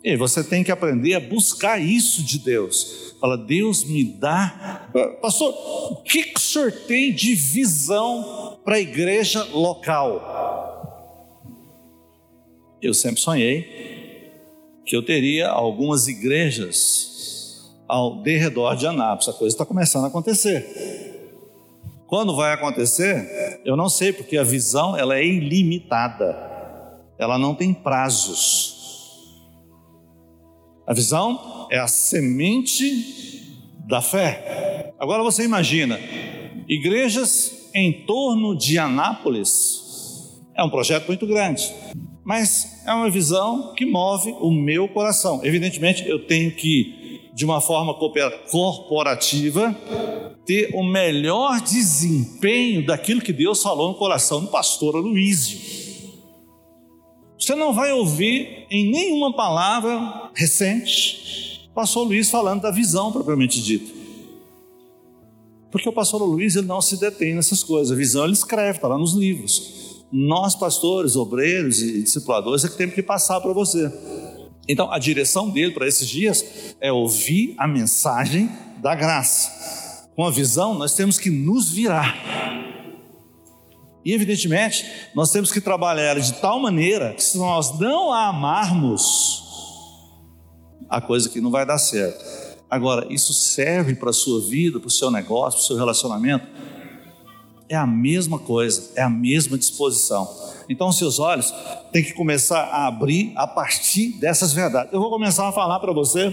E 0.03 0.15
você 0.15 0.43
tem 0.43 0.63
que 0.63 0.71
aprender 0.71 1.15
a 1.15 1.19
buscar 1.19 1.79
isso 1.79 2.23
de 2.23 2.39
Deus. 2.39 3.15
Fala, 3.19 3.37
Deus 3.37 3.83
me 3.83 4.03
dá. 4.03 4.89
Pastor, 5.21 5.53
o 5.91 5.97
que 5.97 6.31
o 6.35 6.39
senhor 6.39 6.71
tem 6.71 7.13
de 7.13 7.35
visão 7.35 8.59
para 8.63 8.75
a 8.75 8.79
igreja 8.79 9.43
local? 9.51 10.37
Eu 12.81 12.93
sempre 12.93 13.19
sonhei 13.19 14.31
que 14.85 14.95
eu 14.95 15.03
teria 15.03 15.49
algumas 15.49 16.07
igrejas 16.07 17.18
ao 17.89 18.21
derredor 18.21 18.75
de 18.75 18.87
Anápolis. 18.87 19.27
A 19.27 19.33
coisa 19.33 19.53
está 19.53 19.65
começando 19.65 20.05
a 20.05 20.07
acontecer. 20.07 21.19
Quando 22.07 22.35
vai 22.35 22.53
acontecer? 22.53 23.59
Eu 23.65 23.75
não 23.75 23.89
sei, 23.89 24.13
porque 24.13 24.37
a 24.37 24.43
visão 24.43 24.95
ela 24.95 25.17
é 25.17 25.25
ilimitada. 25.25 26.47
Ela 27.17 27.37
não 27.37 27.53
tem 27.53 27.73
prazos. 27.73 28.77
A 30.87 30.93
visão 30.93 31.67
é 31.69 31.77
a 31.77 31.87
semente 31.87 33.59
da 33.87 34.01
fé. 34.01 34.93
Agora 34.99 35.21
você 35.21 35.43
imagina, 35.43 35.99
igrejas 36.67 37.69
em 37.73 38.05
torno 38.05 38.57
de 38.57 38.77
Anápolis. 38.77 40.39
É 40.55 40.63
um 40.63 40.69
projeto 40.69 41.07
muito 41.07 41.25
grande, 41.27 41.73
mas 42.23 42.83
é 42.85 42.93
uma 42.93 43.09
visão 43.09 43.73
que 43.75 43.85
move 43.85 44.31
o 44.39 44.51
meu 44.51 44.87
coração. 44.87 45.41
Evidentemente, 45.43 46.07
eu 46.07 46.25
tenho 46.25 46.51
que, 46.51 46.98
de 47.39 47.45
uma 47.45 47.61
forma 47.61 47.95
corporativa, 48.51 49.73
ter 50.45 50.71
o 50.73 50.83
melhor 50.83 51.61
desempenho 51.61 52.85
daquilo 52.85 53.21
que 53.21 53.31
Deus 53.31 53.63
falou 53.63 53.87
no 53.87 53.95
coração 53.95 54.41
do 54.41 54.47
pastor 54.47 54.97
Aloysio. 54.97 55.57
Você 57.39 57.55
não 57.55 57.73
vai 57.73 57.93
ouvir 57.93 58.67
em 58.69 58.91
nenhuma 58.91 59.33
palavra 59.33 60.29
recente 60.35 61.69
pastor 61.73 62.05
Luiz 62.05 62.29
falando 62.29 62.63
da 62.63 62.71
visão 62.71 63.09
propriamente 63.09 63.61
dita. 63.61 63.89
Porque 65.71 65.87
o 65.87 65.93
pastor 65.93 66.21
Luiz 66.21 66.57
ele 66.57 66.67
não 66.67 66.81
se 66.81 66.99
detém 66.99 67.35
nessas 67.35 67.63
coisas. 67.63 67.93
A 67.93 67.95
visão 67.95 68.25
ele 68.25 68.33
escreve, 68.33 68.79
está 68.79 68.89
lá 68.89 68.97
nos 68.97 69.13
livros. 69.13 70.03
Nós, 70.11 70.55
pastores, 70.55 71.15
obreiros 71.15 71.81
e 71.81 72.01
discipuladores, 72.01 72.65
é 72.65 72.67
que 72.67 72.75
temos 72.75 72.95
que 72.95 73.01
passar 73.01 73.39
para 73.39 73.53
você. 73.53 73.89
Então, 74.71 74.91
a 74.91 74.99
direção 74.99 75.49
dele 75.49 75.73
para 75.73 75.87
esses 75.87 76.07
dias 76.07 76.75
é 76.79 76.91
ouvir 76.91 77.55
a 77.57 77.67
mensagem 77.67 78.51
da 78.77 78.93
graça. 78.93 80.07
Com 80.15 80.23
a 80.23 80.29
visão, 80.29 80.75
nós 80.75 80.93
temos 80.93 81.17
que 81.17 81.31
nos 81.31 81.71
virar. 81.71 82.15
E 84.05 84.13
evidentemente, 84.13 84.85
nós 85.15 85.31
temos 85.31 85.51
que 85.51 85.59
trabalhar 85.59 86.19
de 86.19 86.33
tal 86.33 86.59
maneira 86.59 87.15
que 87.15 87.23
se 87.23 87.39
nós 87.39 87.79
não 87.79 88.13
a 88.13 88.27
amarmos, 88.27 89.43
a 90.87 91.01
coisa 91.01 91.29
que 91.29 91.41
não 91.41 91.49
vai 91.49 91.65
dar 91.65 91.79
certo. 91.79 92.23
Agora, 92.69 93.11
isso 93.11 93.33
serve 93.33 93.95
para 93.95 94.11
a 94.11 94.13
sua 94.13 94.39
vida, 94.39 94.79
para 94.79 94.87
o 94.87 94.91
seu 94.91 95.09
negócio, 95.09 95.59
para 95.59 95.63
o 95.63 95.67
seu 95.67 95.77
relacionamento? 95.77 96.45
É 97.67 97.75
a 97.75 97.87
mesma 97.87 98.37
coisa, 98.37 98.91
é 98.95 99.01
a 99.01 99.09
mesma 99.09 99.57
disposição. 99.57 100.29
Então, 100.69 100.91
seus 100.91 101.19
olhos 101.19 101.53
têm 101.91 102.03
que 102.03 102.13
começar 102.13 102.61
a 102.61 102.87
abrir 102.87 103.33
a 103.35 103.47
partir 103.47 104.19
dessas 104.19 104.53
verdades. 104.53 104.93
Eu 104.93 104.99
vou 104.99 105.09
começar 105.09 105.47
a 105.47 105.51
falar 105.51 105.79
para 105.79 105.91
você. 105.91 106.27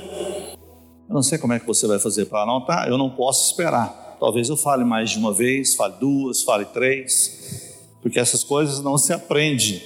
Eu 1.09 1.15
não 1.15 1.23
sei 1.23 1.39
como 1.39 1.55
é 1.55 1.59
que 1.59 1.67
você 1.67 1.87
vai 1.87 1.99
fazer 1.99 2.27
para 2.27 2.43
anotar, 2.43 2.87
eu 2.89 2.99
não 2.99 3.09
posso 3.09 3.51
esperar. 3.51 4.17
Talvez 4.21 4.49
eu 4.49 4.57
fale 4.57 4.85
mais 4.85 5.11
de 5.11 5.19
uma 5.19 5.33
vez, 5.33 5.75
fale 5.75 5.95
duas, 5.99 6.43
fale 6.43 6.65
três 6.67 7.65
porque 8.07 8.21
essas 8.21 8.45
coisas 8.45 8.81
não 8.81 8.97
se 8.97 9.13
aprende 9.13 9.83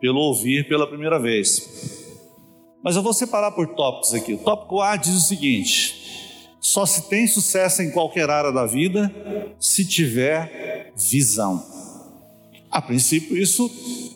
pelo 0.00 0.18
ouvir 0.18 0.66
pela 0.66 0.88
primeira 0.88 1.20
vez. 1.20 2.02
Mas 2.82 2.96
eu 2.96 3.02
vou 3.02 3.12
separar 3.12 3.52
por 3.52 3.76
tópicos 3.76 4.12
aqui. 4.12 4.34
O 4.34 4.38
tópico 4.38 4.80
A 4.80 4.96
diz 4.96 5.14
o 5.14 5.20
seguinte: 5.20 6.50
só 6.60 6.84
se 6.84 7.08
tem 7.08 7.28
sucesso 7.28 7.80
em 7.80 7.92
qualquer 7.92 8.28
área 8.28 8.50
da 8.50 8.66
vida 8.66 9.08
se 9.56 9.86
tiver 9.86 10.92
visão. 10.96 11.64
A 12.70 12.82
princípio, 12.82 13.36
isso 13.36 13.68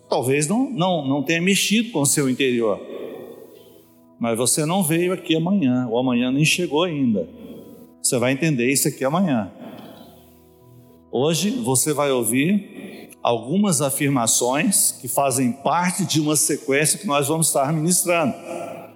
talvez 0.09 0.47
não, 0.47 0.71
não, 0.71 1.07
não 1.07 1.23
tenha 1.23 1.41
mexido 1.41 1.91
com 1.91 2.01
o 2.01 2.07
seu 2.07 2.29
interior. 2.29 2.81
Mas 4.21 4.37
você 4.37 4.65
não 4.65 4.83
veio 4.83 5.13
aqui 5.13 5.35
amanhã, 5.35 5.89
o 5.91 5.99
amanhã 5.99 6.31
nem 6.31 6.45
chegou 6.45 6.85
ainda. 6.85 7.29
Você 8.03 8.19
vai 8.19 8.33
entender 8.33 8.71
isso 8.71 8.89
aqui 8.89 9.05
amanhã. 9.05 9.51
Hoje 11.11 11.51
você 11.51 11.93
vai 11.93 12.11
ouvir 12.11 13.11
algumas 13.23 13.81
afirmações 13.81 14.93
que 14.93 15.09
fazem 15.09 15.53
parte 15.53 16.05
de 16.05 16.21
uma 16.21 16.37
sequência 16.37 16.99
que 16.99 17.07
nós 17.07 17.29
vamos 17.29 17.49
estar 17.49 17.73
ministrando. 17.73 18.35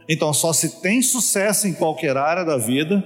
Então, 0.08 0.32
só 0.32 0.52
se 0.52 0.80
tem 0.80 1.02
sucesso 1.02 1.66
em 1.66 1.72
qualquer 1.72 2.16
área 2.16 2.44
da 2.44 2.56
vida 2.56 3.02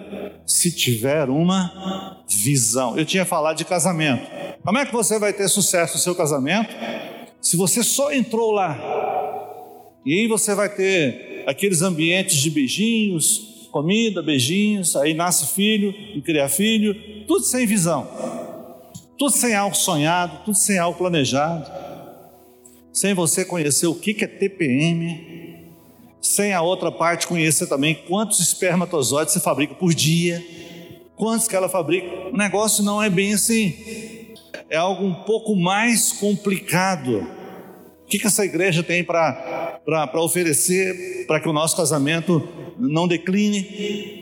se 0.47 0.71
tiver 0.71 1.29
uma 1.29 2.23
visão. 2.29 2.97
Eu 2.97 3.05
tinha 3.05 3.25
falado 3.25 3.57
de 3.57 3.65
casamento. 3.65 4.27
Como 4.63 4.79
é 4.79 4.85
que 4.85 4.93
você 4.93 5.19
vai 5.19 5.33
ter 5.33 5.49
sucesso 5.49 5.95
no 5.95 6.01
seu 6.01 6.15
casamento 6.15 6.75
se 7.41 7.57
você 7.57 7.83
só 7.83 8.13
entrou 8.13 8.53
lá? 8.53 8.79
E 10.05 10.13
aí 10.13 10.29
você 10.29 10.55
vai 10.55 10.69
ter 10.69 11.45
aqueles 11.47 11.81
ambientes 11.83 12.37
de 12.37 12.51
beijinhos, 12.51 13.69
comida, 13.71 14.23
beijinhos, 14.23 14.97
aí 14.97 15.15
nasce 15.15 15.55
filho 15.55 15.95
e 16.15 16.21
cria 16.21 16.49
filho, 16.49 16.95
tudo 17.27 17.45
sem 17.45 17.67
visão 17.67 18.07
tudo 19.21 19.33
sem 19.33 19.55
algo 19.55 19.77
sonhado, 19.77 20.47
tudo 20.47 20.57
sem 20.57 20.79
algo 20.79 20.97
planejado, 20.97 21.71
sem 22.91 23.13
você 23.13 23.45
conhecer 23.45 23.87
o 23.87 23.95
que 23.95 24.17
é 24.25 24.27
TPM, 24.27 25.40
sem 26.21 26.53
a 26.53 26.61
outra 26.61 26.93
parte 26.93 27.27
conhecer 27.27 27.67
também 27.67 27.95
quantos 27.95 28.41
espermatozoides 28.41 29.33
você 29.33 29.41
fabrica 29.41 29.75
por 29.75 29.95
dia, 29.95 30.45
quantos 31.17 31.49
que 31.49 31.57
ela 31.57 31.69
fabrica. 31.69 32.29
O 32.33 32.37
negócio 32.37 32.85
não 32.85 33.03
é 33.03 33.09
bem 33.09 33.35
assim. 33.35 33.75
é 34.69 34.77
algo 34.77 35.05
um 35.05 35.15
pouco 35.15 35.57
mais 35.57 36.13
complicado. 36.13 37.27
O 38.03 38.07
que, 38.07 38.19
que 38.19 38.27
essa 38.27 38.45
igreja 38.45 38.83
tem 38.83 39.05
para 39.05 39.81
oferecer 40.15 41.27
para 41.27 41.41
que 41.41 41.49
o 41.49 41.53
nosso 41.53 41.77
casamento 41.77 42.47
não 42.79 43.07
decline? 43.07 44.21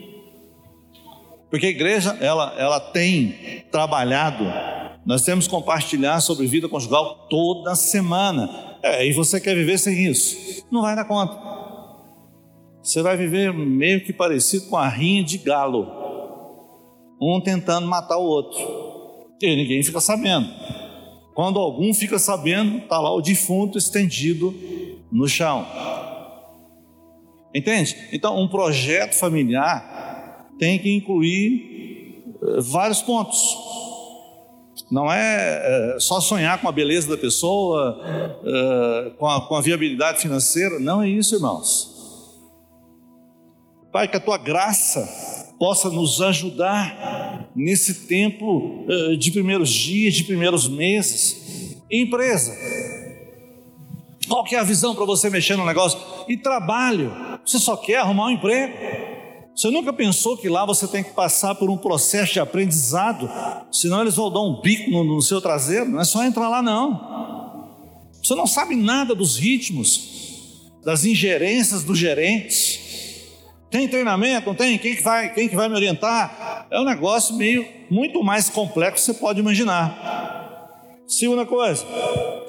Porque 1.49 1.65
a 1.65 1.69
igreja, 1.69 2.15
ela, 2.21 2.53
ela 2.57 2.79
tem 2.79 3.65
trabalhado, 3.71 4.45
nós 5.05 5.23
temos 5.23 5.45
que 5.45 5.51
compartilhar 5.51 6.21
sobre 6.21 6.45
vida 6.45 6.69
conjugal 6.69 7.27
toda 7.29 7.75
semana. 7.75 8.77
É, 8.83 9.07
e 9.07 9.11
você 9.11 9.41
quer 9.41 9.55
viver 9.55 9.77
sem 9.79 10.05
isso? 10.05 10.63
Não 10.71 10.81
vai 10.83 10.95
dar 10.95 11.05
conta. 11.05 11.59
Você 12.81 13.01
vai 13.01 13.17
viver 13.17 13.53
meio 13.53 14.03
que 14.03 14.13
parecido 14.13 14.67
com 14.67 14.77
a 14.77 14.87
rinha 14.87 15.23
de 15.23 15.37
galo, 15.37 15.87
um 17.21 17.41
tentando 17.41 17.87
matar 17.87 18.17
o 18.17 18.23
outro, 18.23 18.59
e 19.41 19.55
ninguém 19.55 19.83
fica 19.83 19.99
sabendo. 19.99 20.49
Quando 21.33 21.59
algum 21.59 21.93
fica 21.93 22.17
sabendo, 22.17 22.79
está 22.79 22.99
lá 22.99 23.13
o 23.13 23.21
defunto 23.21 23.77
estendido 23.77 24.53
no 25.11 25.27
chão. 25.27 25.65
Entende? 27.53 27.95
Então, 28.11 28.39
um 28.39 28.47
projeto 28.47 29.15
familiar 29.15 30.47
tem 30.59 30.77
que 30.77 30.93
incluir 30.93 32.23
eh, 32.41 32.61
vários 32.61 33.01
pontos. 33.01 33.57
Não 34.91 35.11
é, 35.11 35.95
é 35.95 35.99
só 35.99 36.19
sonhar 36.19 36.59
com 36.61 36.67
a 36.67 36.71
beleza 36.71 37.09
da 37.09 37.17
pessoa, 37.17 38.01
a, 39.25 39.41
com 39.41 39.55
a 39.55 39.61
viabilidade 39.61 40.19
financeira. 40.19 40.79
Não 40.79 41.01
é 41.01 41.09
isso, 41.09 41.35
irmãos. 41.35 41.98
Pai, 43.99 44.07
que 44.07 44.15
a 44.15 44.19
tua 44.21 44.37
graça 44.37 45.53
possa 45.59 45.89
nos 45.89 46.21
ajudar 46.21 47.49
nesse 47.53 48.07
tempo 48.07 48.85
de 49.19 49.29
primeiros 49.29 49.69
dias, 49.69 50.13
de 50.13 50.23
primeiros 50.23 50.69
meses. 50.69 51.75
Empresa, 51.91 52.55
qual 54.25 54.45
que 54.45 54.55
é 54.55 54.59
a 54.59 54.63
visão 54.63 54.95
para 54.95 55.03
você 55.03 55.29
mexer 55.29 55.57
no 55.57 55.65
negócio? 55.65 55.99
E 56.29 56.37
trabalho, 56.37 57.11
você 57.45 57.59
só 57.59 57.75
quer 57.75 57.97
arrumar 57.97 58.27
um 58.27 58.29
emprego. 58.29 58.73
Você 59.53 59.69
nunca 59.69 59.91
pensou 59.91 60.37
que 60.37 60.47
lá 60.47 60.65
você 60.65 60.87
tem 60.87 61.03
que 61.03 61.11
passar 61.11 61.55
por 61.55 61.69
um 61.69 61.75
processo 61.75 62.31
de 62.31 62.39
aprendizado, 62.39 63.29
senão 63.69 63.99
eles 63.99 64.15
vão 64.15 64.31
dar 64.31 64.39
um 64.39 64.61
bico 64.61 64.89
no, 64.89 65.03
no 65.03 65.21
seu 65.21 65.41
traseiro? 65.41 65.89
Não 65.89 65.99
é 65.99 66.05
só 66.05 66.23
entrar 66.23 66.47
lá, 66.47 66.61
não. 66.61 67.67
Você 68.23 68.33
não 68.33 68.47
sabe 68.47 68.77
nada 68.77 69.13
dos 69.13 69.35
ritmos, 69.35 70.71
das 70.85 71.03
ingerências 71.03 71.83
dos 71.83 71.99
gerentes. 71.99 72.87
Tem 73.69 73.87
treinamento? 73.87 74.47
Não 74.47 74.55
tem? 74.55 74.77
Quem 74.77 74.95
que 74.95 75.03
vai, 75.03 75.33
quem 75.33 75.47
que 75.47 75.55
vai 75.55 75.69
me 75.69 75.75
orientar? 75.75 76.67
É 76.71 76.79
um 76.79 76.85
negócio 76.85 77.35
meio 77.35 77.65
muito 77.89 78.23
mais 78.23 78.49
complexo 78.49 79.05
que 79.05 79.13
você 79.13 79.19
pode 79.19 79.39
imaginar. 79.39 80.99
Segunda 81.07 81.45
coisa, 81.45 81.85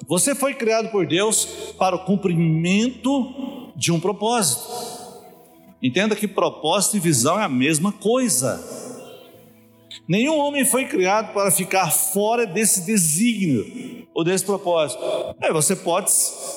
você 0.06 0.34
foi 0.34 0.54
criado 0.54 0.90
por 0.90 1.06
Deus 1.06 1.46
para 1.78 1.96
o 1.96 2.04
cumprimento 2.04 3.72
de 3.76 3.92
um 3.92 4.00
propósito. 4.00 4.62
Entenda 5.82 6.14
que 6.14 6.28
propósito 6.28 6.96
e 6.96 7.00
visão 7.00 7.40
é 7.40 7.44
a 7.44 7.48
mesma 7.48 7.90
coisa. 7.90 8.62
Nenhum 10.06 10.38
homem 10.38 10.64
foi 10.64 10.84
criado 10.86 11.32
para 11.32 11.50
ficar 11.50 11.90
fora 11.90 12.46
desse 12.46 12.84
desígnio 12.84 14.06
ou 14.12 14.24
desse 14.24 14.44
propósito. 14.44 15.02
É, 15.40 15.52
você 15.52 15.74
pode, 15.76 16.10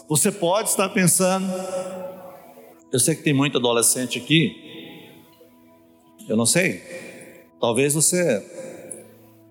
você 0.10 0.32
pode 0.32 0.70
estar 0.70 0.90
pensando. 0.90 1.46
Eu 2.94 3.00
sei 3.00 3.16
que 3.16 3.24
tem 3.24 3.34
muito 3.34 3.58
adolescente 3.58 4.20
aqui. 4.20 4.56
Eu 6.30 6.38
não 6.38 6.46
sei. 6.46 6.80
Talvez 7.60 7.96
você, 7.96 8.46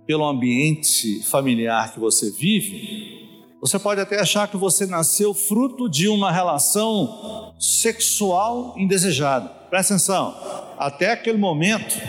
pelo 0.06 0.24
ambiente 0.24 1.20
familiar 1.24 1.92
que 1.92 1.98
você 1.98 2.30
vive, 2.30 3.42
você 3.60 3.80
pode 3.80 4.00
até 4.00 4.20
achar 4.20 4.46
que 4.46 4.56
você 4.56 4.86
nasceu 4.86 5.34
fruto 5.34 5.90
de 5.90 6.06
uma 6.06 6.30
relação 6.30 7.52
sexual 7.58 8.76
indesejada. 8.78 9.48
Presta 9.68 9.94
atenção, 9.94 10.36
até 10.78 11.10
aquele 11.10 11.38
momento 11.38 12.00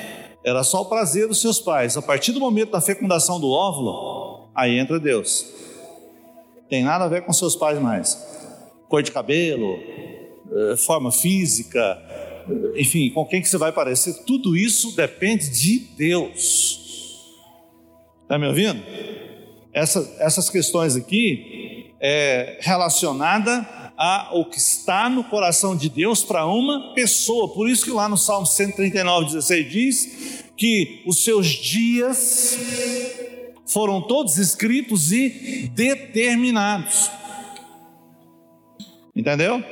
era 0.44 0.64
só 0.64 0.82
o 0.82 0.86
prazer 0.86 1.28
dos 1.28 1.42
seus 1.42 1.60
pais. 1.60 1.98
A 1.98 2.02
partir 2.04 2.32
do 2.32 2.40
momento 2.40 2.70
da 2.70 2.82
fecundação 2.82 3.40
do 3.40 3.50
óvulo, 3.50 4.50
aí 4.54 4.78
entra 4.78 5.00
Deus. 5.00 5.48
Tem 6.70 6.84
nada 6.84 7.06
a 7.06 7.08
ver 7.08 7.24
com 7.24 7.34
seus 7.34 7.56
pais 7.56 7.80
mais. 7.80 8.24
Cor 8.88 9.02
de 9.02 9.12
cabelo, 9.12 9.80
forma 10.78 11.12
física, 11.12 12.02
eh, 12.50 12.82
enfim, 12.82 13.10
com 13.10 13.26
quem 13.26 13.42
que 13.42 13.50
você 13.50 13.58
vai 13.58 13.72
parecer, 13.72 14.24
tudo 14.26 14.56
isso 14.56 14.96
depende 14.96 15.50
de 15.50 15.80
Deus. 15.98 16.80
Está 18.24 18.38
me 18.38 18.48
ouvindo? 18.48 18.82
essa, 19.74 20.16
essas 20.20 20.50
questões 20.50 20.96
aqui 20.96 21.92
é 22.00 22.60
relacionada 22.62 23.68
ao 23.98 24.46
que 24.46 24.58
está 24.58 25.10
no 25.10 25.24
coração 25.24 25.76
de 25.76 25.90
Deus 25.90 26.24
para 26.24 26.46
uma 26.46 26.94
pessoa. 26.94 27.54
Por 27.54 27.70
isso 27.70 27.86
que 27.86 27.92
lá 27.92 28.08
no 28.08 28.18
Salmo 28.18 28.46
139, 28.46 29.26
16 29.26 29.72
diz 29.72 30.44
que 30.56 31.02
os 31.06 31.24
seus 31.24 31.48
dias 31.48 32.58
foram 33.66 34.02
todos 34.02 34.38
escritos 34.38 35.12
e 35.12 35.70
determinados. 35.74 37.10
Entendeu? 39.16 39.64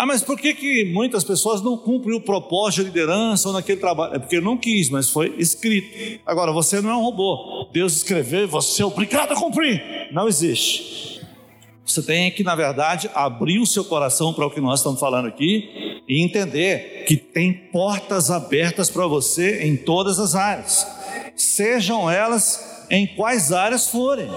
Ah, 0.00 0.06
mas 0.06 0.22
por 0.22 0.38
que, 0.38 0.54
que 0.54 0.84
muitas 0.84 1.24
pessoas 1.24 1.60
não 1.60 1.76
cumprem 1.76 2.16
o 2.16 2.20
propósito 2.20 2.82
de 2.82 2.86
liderança 2.86 3.48
ou 3.48 3.52
naquele 3.52 3.80
trabalho? 3.80 4.14
É 4.14 4.18
porque 4.20 4.40
não 4.40 4.56
quis, 4.56 4.88
mas 4.90 5.10
foi 5.10 5.34
escrito. 5.38 6.20
Agora, 6.24 6.52
você 6.52 6.80
não 6.80 6.90
é 6.90 6.96
um 6.96 7.02
robô. 7.02 7.68
Deus 7.72 7.96
escreveu 7.96 8.44
e 8.44 8.46
você 8.46 8.82
é 8.82 8.84
obrigado 8.84 9.32
a 9.32 9.34
cumprir. 9.34 9.82
Não 10.12 10.28
existe. 10.28 11.20
Você 11.84 12.00
tem 12.00 12.30
que, 12.30 12.44
na 12.44 12.54
verdade, 12.54 13.10
abrir 13.12 13.58
o 13.58 13.66
seu 13.66 13.84
coração 13.84 14.32
para 14.32 14.46
o 14.46 14.50
que 14.52 14.60
nós 14.60 14.78
estamos 14.78 15.00
falando 15.00 15.26
aqui 15.26 16.00
e 16.06 16.22
entender 16.22 17.04
que 17.04 17.16
tem 17.16 17.52
portas 17.52 18.30
abertas 18.30 18.88
para 18.88 19.04
você 19.08 19.64
em 19.64 19.76
todas 19.76 20.20
as 20.20 20.36
áreas, 20.36 20.86
sejam 21.34 22.08
elas 22.08 22.86
em 22.88 23.04
quais 23.04 23.50
áreas 23.50 23.88
forem, 23.88 24.28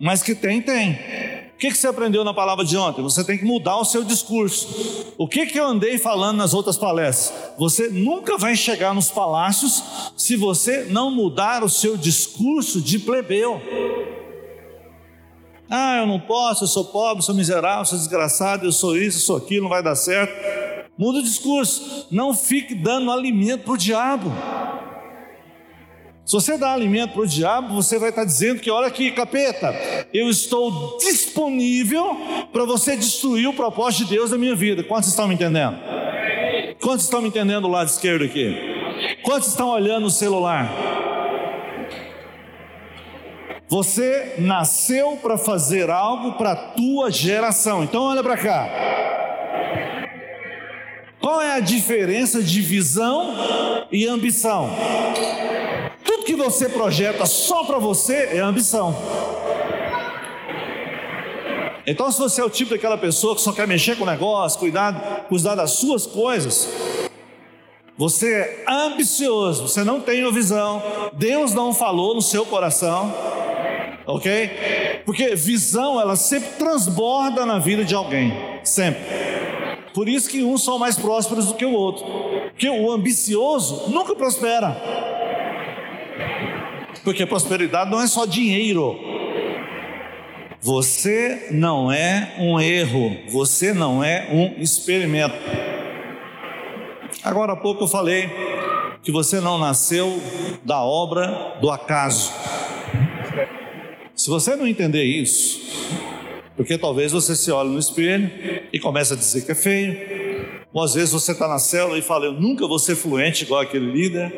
mas 0.00 0.24
que 0.24 0.34
tem, 0.34 0.60
tem 0.60 0.98
que, 1.62 1.70
que 1.70 1.78
você 1.78 1.86
aprendeu 1.86 2.24
na 2.24 2.34
palavra 2.34 2.64
de 2.64 2.76
ontem? 2.76 3.02
Você 3.02 3.22
tem 3.22 3.38
que 3.38 3.44
mudar 3.44 3.76
o 3.76 3.84
seu 3.84 4.02
discurso. 4.02 5.14
O 5.16 5.28
que, 5.28 5.46
que 5.46 5.60
eu 5.60 5.64
andei 5.64 5.96
falando 5.96 6.38
nas 6.38 6.54
outras 6.54 6.76
palestras? 6.76 7.52
Você 7.56 7.88
nunca 7.88 8.36
vai 8.36 8.56
chegar 8.56 8.92
nos 8.92 9.12
palácios 9.12 9.80
se 10.16 10.34
você 10.34 10.86
não 10.90 11.08
mudar 11.08 11.62
o 11.62 11.68
seu 11.68 11.96
discurso 11.96 12.80
de 12.80 12.98
plebeu. 12.98 13.62
Ah, 15.70 15.98
eu 15.98 16.06
não 16.08 16.18
posso, 16.18 16.64
eu 16.64 16.68
sou 16.68 16.86
pobre, 16.86 17.22
sou 17.22 17.32
miserável, 17.34 17.84
sou 17.84 17.96
desgraçado, 17.96 18.66
eu 18.66 18.72
sou 18.72 18.96
isso, 18.96 19.18
eu 19.18 19.22
sou 19.22 19.36
aquilo, 19.36 19.62
não 19.62 19.70
vai 19.70 19.84
dar 19.84 19.94
certo. 19.94 20.34
Muda 20.98 21.20
o 21.20 21.22
discurso. 21.22 22.08
Não 22.10 22.34
fique 22.34 22.74
dando 22.74 23.08
alimento 23.08 23.62
para 23.62 23.72
o 23.74 23.78
diabo. 23.78 24.32
Se 26.24 26.34
você 26.34 26.56
dá 26.56 26.72
alimento 26.72 27.14
para 27.14 27.22
o 27.22 27.26
diabo, 27.26 27.74
você 27.74 27.98
vai 27.98 28.10
estar 28.10 28.24
dizendo 28.24 28.60
que, 28.60 28.70
olha 28.70 28.86
aqui, 28.86 29.10
capeta, 29.10 29.74
eu 30.14 30.30
estou 30.30 30.96
disponível 30.98 32.16
para 32.52 32.64
você 32.64 32.96
destruir 32.96 33.48
o 33.48 33.52
propósito 33.52 34.04
de 34.04 34.14
Deus 34.14 34.30
na 34.30 34.38
minha 34.38 34.54
vida. 34.54 34.84
Quantos 34.84 35.08
estão 35.08 35.26
me 35.26 35.34
entendendo? 35.34 35.76
Quantos 36.80 37.04
estão 37.04 37.20
me 37.20 37.28
entendendo 37.28 37.62
do 37.62 37.68
lado 37.68 37.88
esquerdo 37.88 38.24
aqui? 38.24 38.56
Quantos 39.24 39.48
estão 39.48 39.70
olhando 39.70 40.06
o 40.06 40.10
celular? 40.10 40.70
Você 43.68 44.34
nasceu 44.38 45.18
para 45.20 45.36
fazer 45.36 45.90
algo 45.90 46.32
para 46.32 46.52
a 46.52 46.56
tua 46.56 47.10
geração. 47.10 47.82
Então 47.82 48.04
olha 48.04 48.22
para 48.22 48.36
cá. 48.36 48.68
Qual 51.20 51.40
é 51.40 51.52
a 51.52 51.60
diferença 51.60 52.42
de 52.42 52.60
visão 52.60 53.34
e 53.90 54.06
ambição? 54.06 54.70
Que 56.32 56.36
você 56.36 56.66
projeta 56.66 57.26
só 57.26 57.62
para 57.62 57.78
você 57.78 58.30
é 58.32 58.38
ambição. 58.38 58.96
Então, 61.86 62.10
se 62.10 62.18
você 62.18 62.40
é 62.40 62.44
o 62.44 62.48
tipo 62.48 62.70
daquela 62.70 62.96
pessoa 62.96 63.34
que 63.34 63.42
só 63.42 63.52
quer 63.52 63.68
mexer 63.68 63.96
com 63.96 64.04
o 64.04 64.06
negócio, 64.06 64.58
cuidar, 64.58 65.26
cuidar 65.28 65.56
das 65.56 65.72
suas 65.72 66.06
coisas, 66.06 66.70
você 67.98 68.32
é 68.32 68.64
ambicioso, 68.66 69.68
você 69.68 69.84
não 69.84 70.00
tem 70.00 70.32
visão, 70.32 70.82
Deus 71.12 71.52
não 71.52 71.74
falou 71.74 72.14
no 72.14 72.22
seu 72.22 72.46
coração, 72.46 73.14
ok? 74.06 75.02
Porque 75.04 75.34
visão, 75.34 76.00
ela 76.00 76.16
sempre 76.16 76.48
transborda 76.52 77.44
na 77.44 77.58
vida 77.58 77.84
de 77.84 77.94
alguém, 77.94 78.32
sempre. 78.64 79.02
Por 79.92 80.08
isso 80.08 80.30
que 80.30 80.42
uns 80.42 80.64
são 80.64 80.78
mais 80.78 80.96
prósperos 80.96 81.48
do 81.48 81.54
que 81.54 81.66
o 81.66 81.74
outro, 81.74 82.06
porque 82.48 82.70
o 82.70 82.90
ambicioso 82.90 83.90
nunca 83.90 84.14
prospera. 84.14 85.11
Porque 87.04 87.26
prosperidade 87.26 87.90
não 87.90 88.00
é 88.00 88.06
só 88.06 88.24
dinheiro. 88.24 88.98
Você 90.60 91.48
não 91.50 91.90
é 91.90 92.36
um 92.38 92.60
erro, 92.60 93.16
você 93.28 93.74
não 93.74 94.02
é 94.02 94.28
um 94.30 94.62
experimento. 94.62 95.34
Agora 97.24 97.54
há 97.54 97.56
pouco 97.56 97.84
eu 97.84 97.88
falei 97.88 98.30
que 99.02 99.10
você 99.10 99.40
não 99.40 99.58
nasceu 99.58 100.20
da 100.64 100.80
obra 100.80 101.56
do 101.60 101.70
acaso. 101.70 102.32
Se 104.14 104.30
você 104.30 104.54
não 104.54 104.66
entender 104.66 105.02
isso, 105.02 105.60
porque 106.56 106.78
talvez 106.78 107.10
você 107.10 107.34
se 107.34 107.50
olhe 107.50 107.70
no 107.70 107.78
espelho 107.78 108.30
e 108.72 108.78
comece 108.78 109.14
a 109.14 109.16
dizer 109.16 109.44
que 109.44 109.50
é 109.50 109.54
feio, 109.56 109.98
ou 110.72 110.82
às 110.82 110.94
vezes 110.94 111.10
você 111.10 111.32
está 111.32 111.48
na 111.48 111.58
célula 111.58 111.98
e 111.98 112.02
fala, 112.02 112.26
eu 112.26 112.32
nunca 112.32 112.68
vou 112.68 112.78
ser 112.78 112.94
fluente 112.94 113.42
igual 113.42 113.60
aquele 113.60 113.90
líder, 113.90 114.32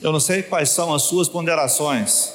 eu 0.00 0.12
não 0.12 0.20
sei 0.20 0.42
quais 0.42 0.70
são 0.70 0.94
as 0.94 1.02
suas 1.02 1.28
ponderações. 1.28 2.32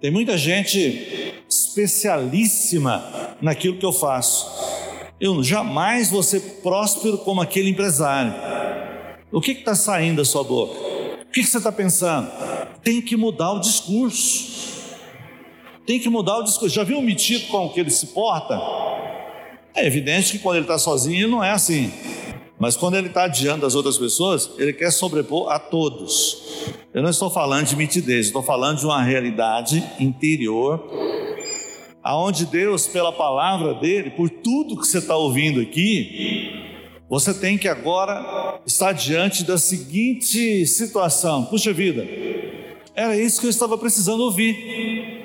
Tem 0.00 0.10
muita 0.10 0.36
gente 0.36 1.34
especialíssima 1.48 3.36
naquilo 3.40 3.78
que 3.78 3.86
eu 3.86 3.92
faço. 3.92 4.46
Eu 5.20 5.42
jamais 5.42 6.10
vou 6.10 6.22
ser 6.22 6.40
próspero 6.62 7.18
como 7.18 7.40
aquele 7.40 7.70
empresário. 7.70 8.34
O 9.32 9.40
que 9.40 9.52
está 9.52 9.74
saindo 9.74 10.18
da 10.18 10.24
sua 10.24 10.44
boca? 10.44 10.78
O 11.22 11.30
que, 11.32 11.42
que 11.42 11.46
você 11.46 11.58
está 11.58 11.72
pensando? 11.72 12.30
Tem 12.82 13.00
que 13.00 13.16
mudar 13.16 13.52
o 13.52 13.60
discurso. 13.60 14.84
Tem 15.86 15.98
que 15.98 16.08
mudar 16.08 16.38
o 16.38 16.42
discurso. 16.42 16.74
Já 16.74 16.84
viu 16.84 16.98
o 16.98 17.02
metido 17.02 17.46
com 17.48 17.68
que 17.70 17.80
ele 17.80 17.90
se 17.90 18.08
porta? 18.08 18.60
É 19.74 19.86
evidente 19.86 20.32
que 20.32 20.38
quando 20.38 20.56
ele 20.56 20.64
está 20.64 20.78
sozinho 20.78 21.24
ele 21.24 21.30
não 21.30 21.44
é 21.44 21.50
assim. 21.50 21.92
Mas 22.58 22.76
quando 22.76 22.96
ele 22.96 23.08
está 23.08 23.28
diante 23.28 23.60
das 23.60 23.74
outras 23.74 23.98
pessoas, 23.98 24.50
ele 24.58 24.72
quer 24.72 24.90
sobrepor 24.90 25.50
a 25.50 25.58
todos. 25.58 26.72
Eu 26.92 27.02
não 27.02 27.10
estou 27.10 27.28
falando 27.28 27.66
de 27.66 27.76
mitidez, 27.76 28.26
estou 28.26 28.42
falando 28.42 28.78
de 28.78 28.86
uma 28.86 29.02
realidade 29.02 29.84
interior, 30.00 30.82
aonde 32.02 32.46
Deus, 32.46 32.86
pela 32.86 33.12
palavra 33.12 33.74
dele, 33.74 34.10
por 34.10 34.30
tudo 34.30 34.80
que 34.80 34.86
você 34.86 34.98
está 34.98 35.16
ouvindo 35.16 35.60
aqui, 35.60 36.64
você 37.08 37.34
tem 37.34 37.58
que 37.58 37.68
agora 37.68 38.60
estar 38.66 38.92
diante 38.92 39.44
da 39.44 39.58
seguinte 39.58 40.66
situação: 40.66 41.44
puxa 41.44 41.72
vida, 41.72 42.06
era 42.94 43.16
isso 43.16 43.40
que 43.40 43.46
eu 43.46 43.50
estava 43.50 43.76
precisando 43.76 44.22
ouvir. 44.22 45.24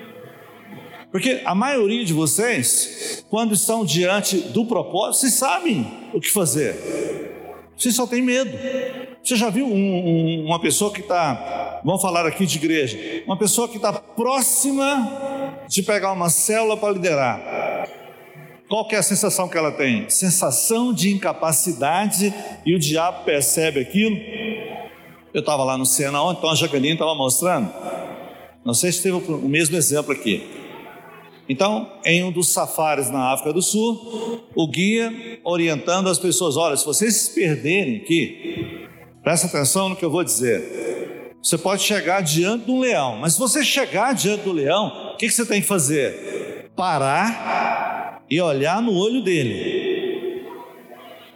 Porque 1.11 1.41
a 1.43 1.53
maioria 1.53 2.05
de 2.05 2.13
vocês, 2.13 3.25
quando 3.29 3.53
estão 3.53 3.83
diante 3.83 4.37
do 4.37 4.65
propósito, 4.65 5.21
vocês 5.21 5.33
sabem 5.33 5.85
o 6.13 6.21
que 6.21 6.29
fazer. 6.31 6.73
Você 7.81 7.91
só 7.91 8.05
tem 8.05 8.21
medo. 8.21 8.55
Você 9.23 9.35
já 9.35 9.49
viu 9.49 9.65
um, 9.65 9.71
um, 9.71 10.45
uma 10.45 10.61
pessoa 10.61 10.93
que 10.93 11.01
está, 11.01 11.81
vamos 11.83 11.99
falar 11.99 12.27
aqui 12.27 12.45
de 12.45 12.57
igreja, 12.57 13.23
uma 13.25 13.35
pessoa 13.35 13.67
que 13.67 13.77
está 13.77 13.91
próxima 13.91 15.61
de 15.67 15.81
pegar 15.81 16.11
uma 16.11 16.29
célula 16.29 16.77
para 16.77 16.93
liderar. 16.93 17.87
Qual 18.69 18.87
que 18.87 18.93
é 18.95 18.99
a 18.99 19.03
sensação 19.03 19.49
que 19.49 19.57
ela 19.57 19.71
tem? 19.71 20.07
Sensação 20.11 20.93
de 20.93 21.11
incapacidade 21.11 22.31
e 22.63 22.75
o 22.75 22.79
diabo 22.79 23.23
percebe 23.25 23.79
aquilo. 23.79 24.15
Eu 25.33 25.39
estava 25.39 25.63
lá 25.63 25.75
no 25.75 25.83
ontem, 25.83 26.37
então 26.37 26.51
a 26.51 26.55
Jaqueline 26.55 26.93
estava 26.93 27.15
mostrando. 27.15 27.73
Não 28.63 28.75
sei 28.75 28.91
se 28.91 29.01
teve 29.01 29.15
o 29.17 29.49
mesmo 29.49 29.75
exemplo 29.75 30.11
aqui. 30.11 30.61
Então, 31.49 31.91
em 32.06 32.23
um 32.23 32.32
dos 32.32 32.49
safaris 32.49 33.10
na 33.10 33.34
África 33.34 33.51
do 33.51 33.62
Sul, 33.62 34.43
o 34.56 34.67
guia 34.67 35.39
orientando 35.43 36.10
as 36.10 36.19
pessoas: 36.19 36.56
olha, 36.56 36.77
se 36.77 36.86
vocês 36.86 37.15
se 37.15 37.36
perderem 37.36 37.97
aqui, 37.97 38.88
presta 39.23 39.47
atenção 39.47 39.89
no 39.89 39.95
que 39.95 40.06
eu 40.06 40.12
vou 40.12 40.23
dizer. 40.23 41.32
Você 41.41 41.58
pode 41.58 41.82
chegar 41.82 42.21
diante 42.21 42.65
de 42.65 42.71
um 42.71 42.80
leão, 42.80 43.17
mas 43.17 43.34
se 43.34 43.39
você 43.39 43.63
chegar 43.63 44.13
diante 44.13 44.43
do 44.43 44.51
leão, 44.51 45.13
o 45.13 45.17
que, 45.17 45.27
que 45.27 45.34
você 45.34 45.45
tem 45.45 45.60
que 45.60 45.67
fazer? 45.67 46.69
Parar 46.75 48.23
e 48.30 48.39
olhar 48.39 48.82
no 48.82 48.93
olho 48.93 49.23
dele. 49.23 50.45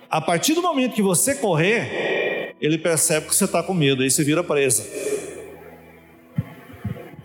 A 0.10 0.22
partir 0.22 0.54
do 0.54 0.62
momento 0.62 0.94
que 0.94 1.02
você 1.02 1.34
correr, 1.36 2.56
ele 2.62 2.78
percebe 2.78 3.28
que 3.28 3.36
você 3.36 3.46
está 3.46 3.64
com 3.64 3.74
medo, 3.74 4.04
aí 4.04 4.12
você 4.12 4.24
vira 4.24 4.44
presa. 4.44 4.86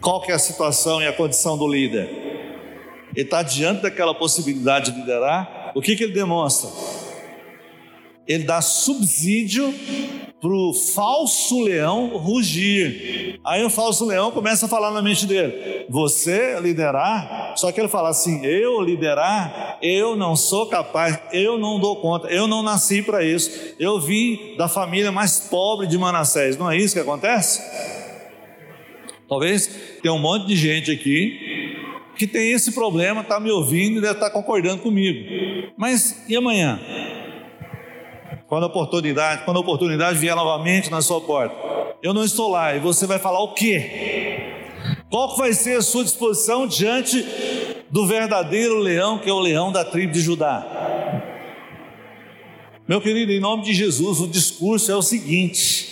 Qual 0.01 0.23
que 0.23 0.33
é 0.33 0.35
a 0.35 0.39
situação 0.39 1.03
e 1.03 1.07
a 1.07 1.13
condição 1.13 1.59
do 1.59 1.69
líder? 1.69 2.30
Ele 3.15 3.25
está 3.25 3.43
diante 3.43 3.83
daquela 3.83 4.15
possibilidade 4.15 4.93
de 4.93 5.01
liderar, 5.01 5.73
o 5.75 5.83
que, 5.83 5.97
que 5.97 6.05
ele 6.05 6.13
demonstra? 6.13 6.71
Ele 8.27 8.45
dá 8.45 8.61
subsídio 8.61 9.75
para 10.41 10.51
o 10.51 10.73
falso 10.73 11.61
leão 11.61 12.17
rugir. 12.17 13.41
Aí 13.45 13.65
o 13.65 13.69
falso 13.69 14.07
leão 14.07 14.31
começa 14.31 14.67
a 14.67 14.69
falar 14.69 14.91
na 14.91 15.03
mente 15.03 15.27
dele: 15.27 15.87
Você 15.89 16.59
liderar? 16.61 17.55
Só 17.57 17.73
que 17.73 17.81
ele 17.81 17.89
fala 17.89 18.09
assim: 18.09 18.45
Eu 18.47 18.81
liderar? 18.81 19.79
Eu 19.83 20.17
não 20.17 20.37
sou 20.37 20.67
capaz, 20.67 21.19
eu 21.33 21.59
não 21.59 21.81
dou 21.81 21.97
conta, 21.97 22.29
eu 22.29 22.47
não 22.47 22.63
nasci 22.63 23.03
para 23.03 23.25
isso. 23.25 23.75
Eu 23.79 24.01
vim 24.01 24.55
da 24.57 24.69
família 24.69 25.11
mais 25.11 25.41
pobre 25.41 25.87
de 25.87 25.99
Manassés. 25.99 26.57
Não 26.57 26.71
é 26.71 26.77
isso 26.77 26.95
que 26.95 27.01
acontece? 27.01 27.61
Talvez 29.29 29.71
tenha 30.03 30.15
um 30.15 30.19
monte 30.19 30.47
de 30.47 30.57
gente 30.57 30.91
aqui 30.91 31.77
que 32.21 32.27
tem 32.27 32.53
esse 32.53 32.73
problema, 32.73 33.23
está 33.23 33.41
me 33.41 33.51
ouvindo 33.51 33.97
e 33.97 34.01
deve 34.03 34.13
estar 34.13 34.27
tá 34.27 34.31
concordando 34.31 34.83
comigo. 34.83 35.73
Mas 35.75 36.23
e 36.29 36.37
amanhã? 36.37 36.79
Quando 38.47 38.65
a 38.65 38.67
oportunidade, 38.67 39.43
quando 39.47 39.57
a 39.57 39.61
oportunidade 39.61 40.19
vier 40.19 40.37
novamente 40.37 40.91
na 40.91 41.01
sua 41.01 41.23
porta, 41.23 41.57
eu 42.03 42.13
não 42.13 42.23
estou 42.23 42.51
lá 42.51 42.77
e 42.77 42.79
você 42.79 43.07
vai 43.07 43.19
falar 43.19 43.41
o 43.41 43.55
quê? 43.55 44.51
Qual 45.09 45.35
vai 45.35 45.55
ser 45.55 45.79
a 45.79 45.83
sua 45.83 46.05
disposição 46.05 46.67
diante 46.67 47.25
do 47.89 48.07
verdadeiro 48.07 48.79
leão, 48.79 49.19
que 49.19 49.31
é 49.31 49.33
o 49.33 49.41
leão 49.41 49.73
da 49.73 49.83
tribo 49.83 50.13
de 50.13 50.21
Judá? 50.21 51.23
Meu 52.87 53.01
querido, 53.01 53.33
em 53.33 53.41
nome 53.41 53.63
de 53.63 53.73
Jesus, 53.73 54.21
o 54.21 54.29
discurso 54.29 54.93
é 54.93 54.95
o 54.95 55.01
seguinte: 55.01 55.89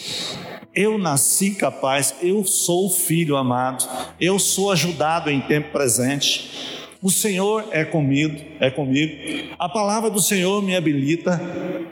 eu 0.79 0.97
nasci 0.97 1.51
capaz, 1.51 2.15
eu 2.23 2.45
sou 2.45 2.89
filho 2.89 3.37
amado, 3.37 3.85
eu 4.21 4.39
sou 4.39 4.71
ajudado 4.71 5.29
em 5.29 5.41
tempo 5.41 5.73
presente. 5.73 6.89
O 7.03 7.11
Senhor 7.11 7.65
é 7.73 7.85
comigo, 7.85 8.41
é 8.61 8.71
comigo. 8.71 9.49
A 9.59 9.69
palavra 9.69 10.09
do 10.09 10.21
Senhor 10.21 10.63
me 10.63 10.77
habilita, 10.77 11.41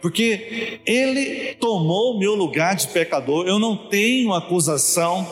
porque 0.00 0.78
Ele 0.86 1.54
tomou 1.54 2.14
o 2.14 2.18
meu 2.20 2.36
lugar 2.36 2.76
de 2.76 2.86
pecador. 2.86 3.44
Eu 3.48 3.58
não 3.58 3.76
tenho 3.76 4.32
acusação. 4.32 5.26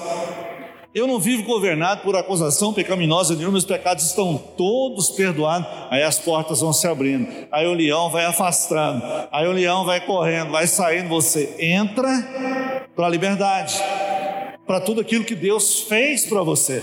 Eu 0.94 1.08
não 1.08 1.18
vivo 1.18 1.42
governado 1.42 2.02
por 2.02 2.14
acusação 2.14 2.72
pecaminosa 2.72 3.34
nenhuma, 3.34 3.54
meus 3.54 3.64
pecados 3.64 4.04
estão 4.04 4.38
todos 4.38 5.10
perdoados. 5.10 5.66
Aí 5.90 6.04
as 6.04 6.20
portas 6.20 6.60
vão 6.60 6.72
se 6.72 6.86
abrindo, 6.86 7.26
aí 7.50 7.66
o 7.66 7.74
leão 7.74 8.08
vai 8.10 8.24
afastando, 8.24 9.02
aí 9.32 9.44
o 9.44 9.50
leão 9.50 9.84
vai 9.84 10.00
correndo, 10.06 10.52
vai 10.52 10.68
saindo. 10.68 11.08
Você 11.08 11.56
entra 11.58 12.86
para 12.94 13.06
a 13.06 13.08
liberdade, 13.08 13.74
para 14.64 14.80
tudo 14.80 15.00
aquilo 15.00 15.24
que 15.24 15.34
Deus 15.34 15.80
fez 15.80 16.26
para 16.26 16.44
você. 16.44 16.80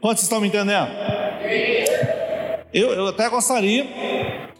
Quantos 0.00 0.24
estão 0.24 0.40
me 0.40 0.48
entendendo? 0.48 0.90
Eu, 2.74 2.94
eu 2.94 3.06
até 3.06 3.28
gostaria 3.28 3.86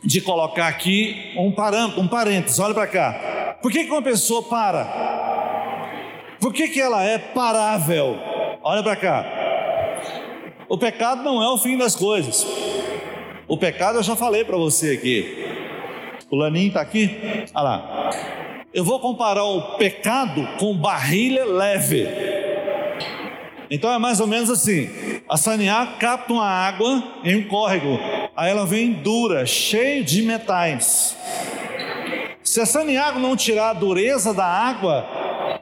de 0.05 0.21
colocar 0.21 0.69
aqui 0.69 1.35
um 1.37 1.51
parâmetro, 1.51 2.01
um 2.01 2.07
parênteses, 2.07 2.61
olha 2.61 2.73
para 2.73 2.87
cá. 2.87 3.57
Por 3.61 3.73
que, 3.73 3.83
que 3.83 3.91
uma 3.91 4.01
pessoa 4.03 4.45
para? 4.45 4.85
Por 6.39 6.53
que, 6.53 6.69
que 6.69 6.81
ela 6.81 7.03
é 7.03 7.19
parável? 7.19 8.36
Olha 8.69 8.83
para 8.83 8.97
cá. 8.97 9.25
O 10.69 10.77
pecado 10.77 11.23
não 11.23 11.41
é 11.41 11.49
o 11.49 11.57
fim 11.57 11.79
das 11.79 11.95
coisas. 11.95 12.45
O 13.47 13.57
pecado 13.57 13.99
eu 13.99 14.03
já 14.03 14.17
falei 14.17 14.45
para 14.45 14.57
você 14.57 14.91
aqui. 14.91 15.47
O 16.29 16.35
Laninho 16.35 16.67
está 16.67 16.81
aqui? 16.81 17.45
Olha 17.55 17.63
lá. 17.63 18.11
Eu 18.75 18.83
vou 18.83 18.99
comparar 18.99 19.45
o 19.45 19.77
pecado 19.77 20.45
com 20.59 20.77
barrilha 20.77 21.45
leve. 21.45 22.09
Então 23.71 23.89
é 23.93 23.99
mais 23.99 24.19
ou 24.19 24.27
menos 24.27 24.51
assim: 24.51 24.91
a 25.29 25.37
sanear 25.37 25.97
capta 26.01 26.33
uma 26.33 26.49
água 26.49 27.21
em 27.23 27.37
um 27.37 27.47
córrego, 27.47 28.01
aí 28.37 28.51
ela 28.51 28.67
vem 28.67 28.95
dura, 28.95 29.47
cheia 29.47 30.03
de 30.03 30.23
metais. 30.23 31.17
Se 32.43 32.61
a 32.61 32.67
saneago 32.67 33.21
não 33.21 33.37
tirar 33.37 33.71
a 33.71 33.75
dureza 33.75 34.35
da 34.35 34.45
água, 34.45 35.07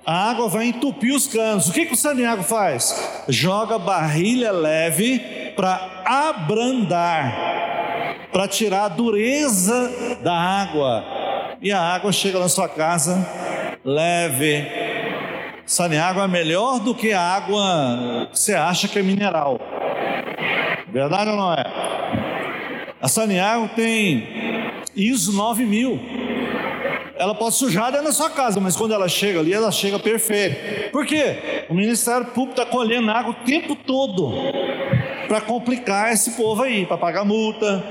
a 0.06 0.30
água 0.30 0.48
vai 0.48 0.66
entupir 0.66 1.14
os 1.14 1.26
canos. 1.26 1.68
O 1.68 1.72
que, 1.72 1.86
que 1.86 1.94
o 1.94 1.96
saneago 1.96 2.42
faz? 2.42 3.24
Joga 3.28 3.78
barrilha 3.78 4.52
leve 4.52 5.18
para 5.56 6.02
abrandar, 6.04 7.34
para 8.30 8.46
tirar 8.46 8.84
a 8.84 8.88
dureza 8.88 10.18
da 10.22 10.34
água 10.34 11.04
e 11.60 11.72
a 11.72 11.80
água 11.80 12.12
chega 12.12 12.38
na 12.38 12.48
sua 12.48 12.68
casa 12.68 13.26
leve. 13.84 14.66
Saneágua 15.64 16.24
é 16.24 16.28
melhor 16.28 16.78
do 16.80 16.94
que 16.94 17.12
a 17.12 17.20
água 17.20 18.28
que 18.30 18.38
você 18.38 18.54
acha 18.54 18.86
que 18.86 18.98
é 18.98 19.02
mineral. 19.02 19.58
Verdade 20.92 21.30
ou 21.30 21.36
não 21.36 21.52
é? 21.52 21.64
A 23.00 23.08
Saneágua 23.08 23.68
tem 23.68 24.26
ISO 24.94 25.32
9000. 25.32 26.23
Ela 27.24 27.34
pode 27.34 27.54
sujar 27.54 27.90
dentro 27.90 28.08
da 28.08 28.12
sua 28.12 28.28
casa, 28.28 28.60
mas 28.60 28.76
quando 28.76 28.92
ela 28.92 29.08
chega 29.08 29.40
ali, 29.40 29.50
ela 29.50 29.72
chega 29.72 29.98
perfeita. 29.98 30.90
Por 30.90 31.06
quê? 31.06 31.64
O 31.70 31.74
Ministério 31.74 32.26
Público 32.26 32.60
está 32.60 32.66
colhendo 32.66 33.10
água 33.10 33.30
o 33.30 33.46
tempo 33.46 33.74
todo 33.74 34.30
para 35.26 35.40
complicar 35.40 36.12
esse 36.12 36.32
povo 36.32 36.62
aí, 36.62 36.84
para 36.84 36.98
pagar 36.98 37.24
multa, 37.24 37.82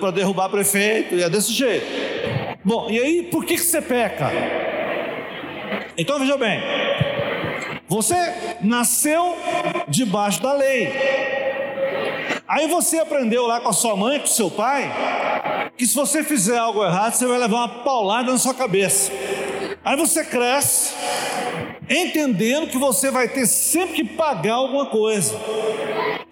para 0.00 0.10
derrubar 0.10 0.48
prefeito, 0.48 1.14
e 1.14 1.22
é 1.22 1.30
desse 1.30 1.52
jeito. 1.52 1.86
Bom, 2.64 2.90
e 2.90 2.98
aí 2.98 3.22
por 3.22 3.44
que, 3.44 3.54
que 3.54 3.60
você 3.60 3.80
peca? 3.80 4.32
Então 5.96 6.18
veja 6.18 6.36
bem, 6.36 6.60
você 7.86 8.16
nasceu 8.62 9.36
debaixo 9.86 10.42
da 10.42 10.54
lei. 10.54 10.92
Aí 12.46 12.66
você 12.66 12.98
aprendeu 12.98 13.46
lá 13.46 13.60
com 13.60 13.68
a 13.68 13.72
sua 13.72 13.96
mãe, 13.96 14.18
com 14.18 14.26
o 14.26 14.28
seu 14.28 14.50
pai, 14.50 15.70
que 15.76 15.86
se 15.86 15.94
você 15.94 16.22
fizer 16.22 16.58
algo 16.58 16.84
errado, 16.84 17.14
você 17.14 17.26
vai 17.26 17.38
levar 17.38 17.56
uma 17.56 17.68
paulada 17.68 18.30
na 18.30 18.38
sua 18.38 18.54
cabeça. 18.54 19.12
Aí 19.84 19.96
você 19.96 20.24
cresce, 20.24 20.94
entendendo 21.88 22.68
que 22.68 22.78
você 22.78 23.10
vai 23.10 23.28
ter 23.28 23.46
sempre 23.46 23.96
que 23.96 24.04
pagar 24.04 24.54
alguma 24.54 24.86
coisa. 24.86 25.34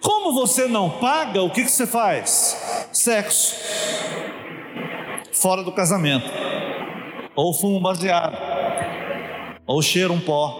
Como 0.01 0.33
você 0.33 0.67
não 0.67 0.89
paga, 0.89 1.41
o 1.41 1.49
que, 1.49 1.63
que 1.63 1.71
você 1.71 1.87
faz? 1.87 2.87
Sexo. 2.91 3.55
Fora 5.31 5.63
do 5.63 5.71
casamento. 5.71 6.29
Ou 7.35 7.53
fumo 7.53 7.79
baseado. 7.79 8.37
Ou 9.65 9.81
cheiro 9.81 10.13
um 10.13 10.19
pó. 10.19 10.59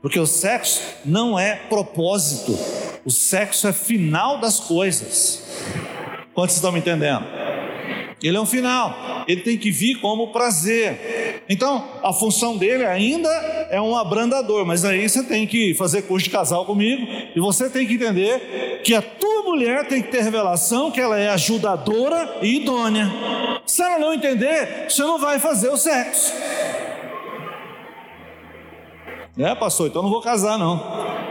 Porque 0.00 0.18
o 0.18 0.26
sexo 0.26 0.82
não 1.04 1.38
é 1.38 1.54
propósito. 1.54 2.58
O 3.04 3.10
sexo 3.10 3.66
é 3.66 3.72
final 3.72 4.38
das 4.38 4.60
coisas. 4.60 5.42
Quantos 6.34 6.54
estão 6.54 6.70
me 6.70 6.78
entendendo? 6.78 7.24
Ele 8.22 8.36
é 8.36 8.40
um 8.40 8.46
final. 8.46 9.24
Ele 9.26 9.40
tem 9.40 9.58
que 9.58 9.70
vir 9.70 9.96
como 9.96 10.28
prazer. 10.28 11.42
Então, 11.48 11.84
a 12.02 12.12
função 12.12 12.56
dele 12.56 12.84
ainda 12.84 13.28
é 13.70 13.80
um 13.80 13.96
abrandador, 13.96 14.64
mas 14.64 14.84
aí 14.84 15.08
você 15.08 15.24
tem 15.24 15.46
que 15.46 15.74
fazer 15.74 16.02
curso 16.02 16.24
de 16.24 16.30
casal 16.30 16.64
comigo 16.64 17.04
e 17.34 17.40
você 17.40 17.68
tem 17.68 17.86
que 17.86 17.94
entender 17.94 18.80
que 18.84 18.94
a 18.94 19.02
tua 19.02 19.42
mulher 19.42 19.88
tem 19.88 20.00
que 20.00 20.08
ter 20.10 20.22
revelação 20.22 20.90
que 20.90 21.00
ela 21.00 21.18
é 21.18 21.28
ajudadora 21.30 22.38
e 22.40 22.56
idônea. 22.60 23.10
Se 23.66 23.82
ela 23.82 23.98
não 23.98 24.14
entender, 24.14 24.86
você 24.88 25.02
não 25.02 25.18
vai 25.18 25.40
fazer 25.40 25.68
o 25.70 25.76
sexo. 25.76 26.32
É, 29.36 29.54
pastor, 29.54 29.88
então 29.88 30.02
não 30.02 30.10
vou 30.10 30.20
casar 30.20 30.58
não. 30.58 31.21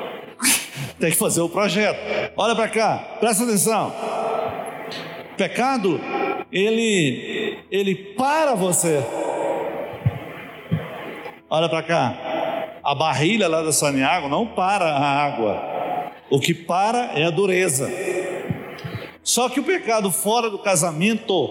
Tem 1.01 1.11
que 1.11 1.17
fazer 1.17 1.41
o 1.41 1.49
projeto. 1.49 1.99
Olha 2.37 2.55
para 2.55 2.69
cá, 2.69 3.17
presta 3.19 3.43
atenção. 3.43 3.93
Pecado, 5.35 5.99
ele 6.51 7.57
ele 7.71 7.95
para 7.95 8.53
você. 8.53 9.03
Olha 11.49 11.67
para 11.67 11.83
cá. 11.83 12.77
A 12.83 12.95
barrilha 12.95 13.47
lá 13.47 13.61
da 13.61 13.71
Saniago 13.71 14.29
não 14.29 14.47
para 14.47 14.85
a 14.85 15.25
água. 15.25 16.11
O 16.29 16.39
que 16.39 16.53
para 16.53 17.11
é 17.15 17.25
a 17.25 17.29
dureza. 17.29 17.91
Só 19.23 19.49
que 19.49 19.59
o 19.59 19.63
pecado 19.63 20.11
fora 20.11 20.49
do 20.49 20.59
casamento, 20.59 21.49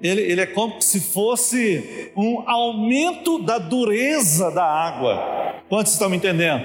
ele, 0.00 0.20
ele 0.20 0.40
é 0.40 0.46
como 0.46 0.80
se 0.80 1.00
fosse 1.00 2.12
um 2.16 2.48
aumento 2.48 3.42
da 3.42 3.58
dureza 3.58 4.50
da 4.50 4.64
água. 4.64 5.62
Quantos 5.68 5.92
estão 5.92 6.08
me 6.08 6.16
entendendo? 6.16 6.62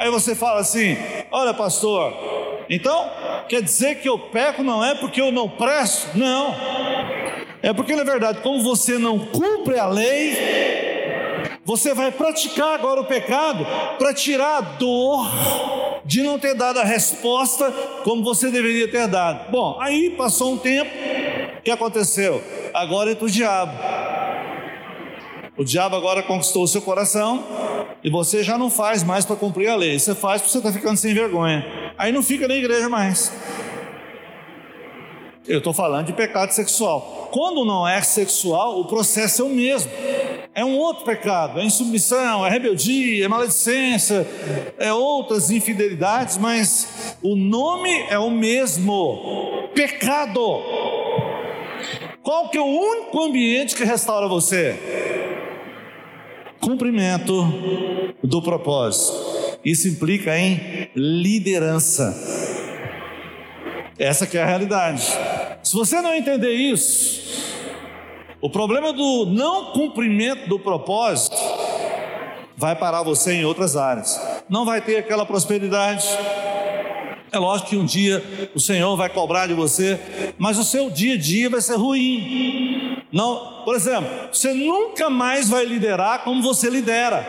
Aí 0.00 0.10
você 0.10 0.34
fala 0.34 0.60
assim: 0.60 0.96
olha, 1.30 1.52
pastor, 1.52 2.14
então 2.70 3.10
quer 3.46 3.60
dizer 3.60 3.96
que 3.96 4.08
eu 4.08 4.18
peco 4.18 4.62
não 4.62 4.82
é 4.82 4.94
porque 4.94 5.20
eu 5.20 5.30
não 5.30 5.46
presto? 5.46 6.16
Não. 6.16 6.54
É 7.62 7.74
porque, 7.74 7.94
na 7.94 8.04
verdade, 8.04 8.40
como 8.40 8.62
você 8.62 8.96
não 8.96 9.18
cumpre 9.18 9.78
a 9.78 9.86
lei, 9.86 10.34
você 11.62 11.92
vai 11.92 12.10
praticar 12.10 12.72
agora 12.72 13.02
o 13.02 13.04
pecado 13.04 13.66
para 13.98 14.14
tirar 14.14 14.56
a 14.56 14.60
dor 14.62 15.30
de 16.06 16.22
não 16.22 16.38
ter 16.38 16.54
dado 16.54 16.80
a 16.80 16.84
resposta 16.84 17.70
como 18.02 18.24
você 18.24 18.50
deveria 18.50 18.90
ter 18.90 19.06
dado. 19.06 19.50
Bom, 19.50 19.76
aí 19.78 20.08
passou 20.16 20.54
um 20.54 20.56
tempo, 20.56 20.90
o 21.58 21.62
que 21.62 21.70
aconteceu? 21.70 22.42
Agora 22.72 23.10
entra 23.10 23.26
o 23.26 23.30
diabo. 23.30 23.72
O 25.58 25.64
diabo 25.64 25.94
agora 25.94 26.22
conquistou 26.22 26.62
o 26.62 26.68
seu 26.68 26.80
coração 26.80 27.44
e 28.02 28.10
você 28.10 28.42
já 28.42 28.56
não 28.56 28.70
faz 28.70 29.02
mais 29.02 29.24
para 29.24 29.36
cumprir 29.36 29.68
a 29.68 29.76
lei, 29.76 29.98
você 29.98 30.14
faz 30.14 30.40
porque 30.40 30.52
você 30.52 30.58
está 30.58 30.72
ficando 30.72 30.96
sem 30.96 31.14
vergonha. 31.14 31.64
Aí 31.96 32.12
não 32.12 32.22
fica 32.22 32.46
na 32.48 32.54
igreja 32.54 32.88
mais. 32.88 33.32
Eu 35.46 35.58
estou 35.58 35.72
falando 35.72 36.06
de 36.06 36.12
pecado 36.12 36.50
sexual. 36.52 37.28
Quando 37.32 37.64
não 37.64 37.86
é 37.86 38.00
sexual, 38.02 38.80
o 38.80 38.84
processo 38.84 39.42
é 39.42 39.44
o 39.44 39.48
mesmo 39.48 39.90
é 40.54 40.64
um 40.64 40.76
outro 40.76 41.04
pecado, 41.04 41.60
é 41.60 41.64
insubmissão, 41.64 42.44
é 42.44 42.50
rebeldia, 42.50 43.24
é 43.24 43.28
maledicência, 43.28 44.26
é 44.78 44.92
outras 44.92 45.50
infidelidades, 45.50 46.36
mas 46.38 47.16
o 47.22 47.36
nome 47.36 47.90
é 48.08 48.18
o 48.18 48.30
mesmo: 48.30 49.68
pecado. 49.74 50.40
Qual 52.22 52.50
que 52.50 52.58
é 52.58 52.60
o 52.60 52.66
único 52.66 53.22
ambiente 53.22 53.74
que 53.74 53.84
restaura 53.84 54.28
você? 54.28 54.78
Cumprimento 56.60 58.14
do 58.22 58.42
propósito. 58.42 59.58
Isso 59.64 59.88
implica 59.88 60.38
em 60.38 60.90
liderança. 60.94 62.14
Essa 63.98 64.26
que 64.26 64.36
é 64.38 64.42
a 64.42 64.46
realidade. 64.46 65.02
Se 65.62 65.74
você 65.74 66.00
não 66.00 66.14
entender 66.14 66.52
isso, 66.52 67.20
o 68.40 68.48
problema 68.48 68.92
do 68.92 69.26
não 69.26 69.72
cumprimento 69.72 70.48
do 70.48 70.58
propósito 70.58 71.36
vai 72.56 72.76
parar 72.76 73.02
você 73.02 73.32
em 73.32 73.44
outras 73.44 73.76
áreas. 73.76 74.20
Não 74.48 74.64
vai 74.64 74.80
ter 74.80 74.96
aquela 74.96 75.24
prosperidade. 75.24 76.06
É 77.32 77.38
lógico 77.38 77.70
que 77.70 77.76
um 77.76 77.84
dia 77.84 78.50
o 78.54 78.60
Senhor 78.60 78.96
vai 78.96 79.08
cobrar 79.08 79.46
de 79.46 79.54
você, 79.54 79.98
mas 80.36 80.58
o 80.58 80.64
seu 80.64 80.90
dia 80.90 81.14
a 81.14 81.18
dia 81.18 81.48
vai 81.48 81.60
ser 81.60 81.76
ruim. 81.76 82.69
Não, 83.12 83.62
por 83.64 83.74
exemplo, 83.74 84.08
você 84.32 84.52
nunca 84.52 85.10
mais 85.10 85.48
vai 85.48 85.64
liderar 85.64 86.22
como 86.22 86.42
você 86.42 86.70
lidera. 86.70 87.26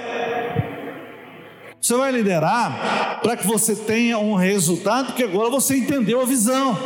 Você 1.82 1.96
vai 1.96 2.12
liderar 2.12 3.20
para 3.24 3.36
que 3.36 3.48
você 3.48 3.76
tenha 3.76 4.20
um 4.20 4.36
resultado 4.36 5.14
que 5.14 5.24
agora 5.24 5.50
você 5.50 5.78
entendeu 5.78 6.22
a 6.22 6.26
visão. 6.26 6.78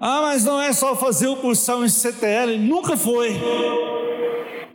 Ah, 0.00 0.22
mas 0.22 0.46
não 0.46 0.58
é 0.58 0.72
só 0.72 0.96
fazer 0.96 1.28
o 1.28 1.36
cursão 1.36 1.84
em 1.84 1.88
CTL, 1.90 2.56
nunca 2.56 2.96
foi. 2.96 3.38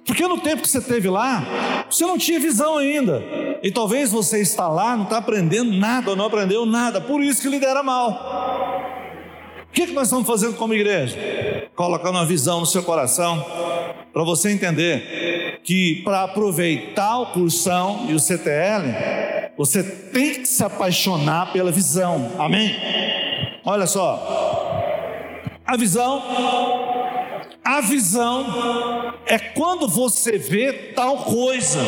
Porque 0.06 0.28
no 0.28 0.38
tempo 0.38 0.62
que 0.62 0.70
você 0.70 0.80
teve 0.80 1.10
lá, 1.10 1.44
você 1.90 2.06
não 2.06 2.16
tinha 2.16 2.40
visão 2.40 2.78
ainda. 2.78 3.24
E 3.64 3.72
talvez 3.72 4.12
você 4.12 4.40
está 4.40 4.68
lá, 4.68 4.96
não 4.96 5.06
está 5.06 5.18
aprendendo 5.18 5.74
nada, 5.74 6.16
não 6.16 6.26
aprendeu 6.26 6.64
nada, 6.64 7.02
por 7.02 7.24
isso 7.24 7.42
que 7.42 7.50
lidera 7.50 7.82
mal. 7.82 8.65
Que, 9.76 9.88
que 9.88 9.92
nós 9.92 10.08
estamos 10.08 10.26
fazendo 10.26 10.56
como 10.56 10.74
igreja? 10.74 11.18
Colocando 11.76 12.16
uma 12.16 12.26
visão 12.26 12.62
no 12.62 12.66
seu 12.66 12.82
coração, 12.82 13.46
para 14.14 14.24
você 14.24 14.50
entender 14.50 15.60
que 15.66 16.02
para 16.02 16.24
aproveitar 16.24 17.20
o 17.20 17.26
cursão 17.34 18.06
e 18.08 18.14
o 18.14 18.20
CTL, 18.20 18.86
você 19.58 19.84
tem 19.84 20.36
que 20.36 20.46
se 20.46 20.64
apaixonar 20.64 21.52
pela 21.52 21.74
visão. 21.74 22.32
Amém? 22.40 22.74
Olha 23.66 23.86
só, 23.86 25.52
a 25.66 25.76
visão, 25.76 26.24
a 27.62 27.82
visão 27.82 29.14
é 29.26 29.38
quando 29.38 29.90
você 29.90 30.38
vê 30.38 30.72
tal 30.96 31.18
coisa. 31.18 31.82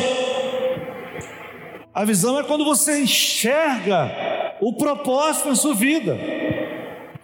A 1.94 2.04
visão 2.04 2.38
é 2.38 2.44
quando 2.44 2.66
você 2.66 3.00
enxerga 3.00 4.12
o 4.60 4.74
propósito 4.74 5.48
na 5.48 5.56
sua 5.56 5.74
vida. 5.74 6.18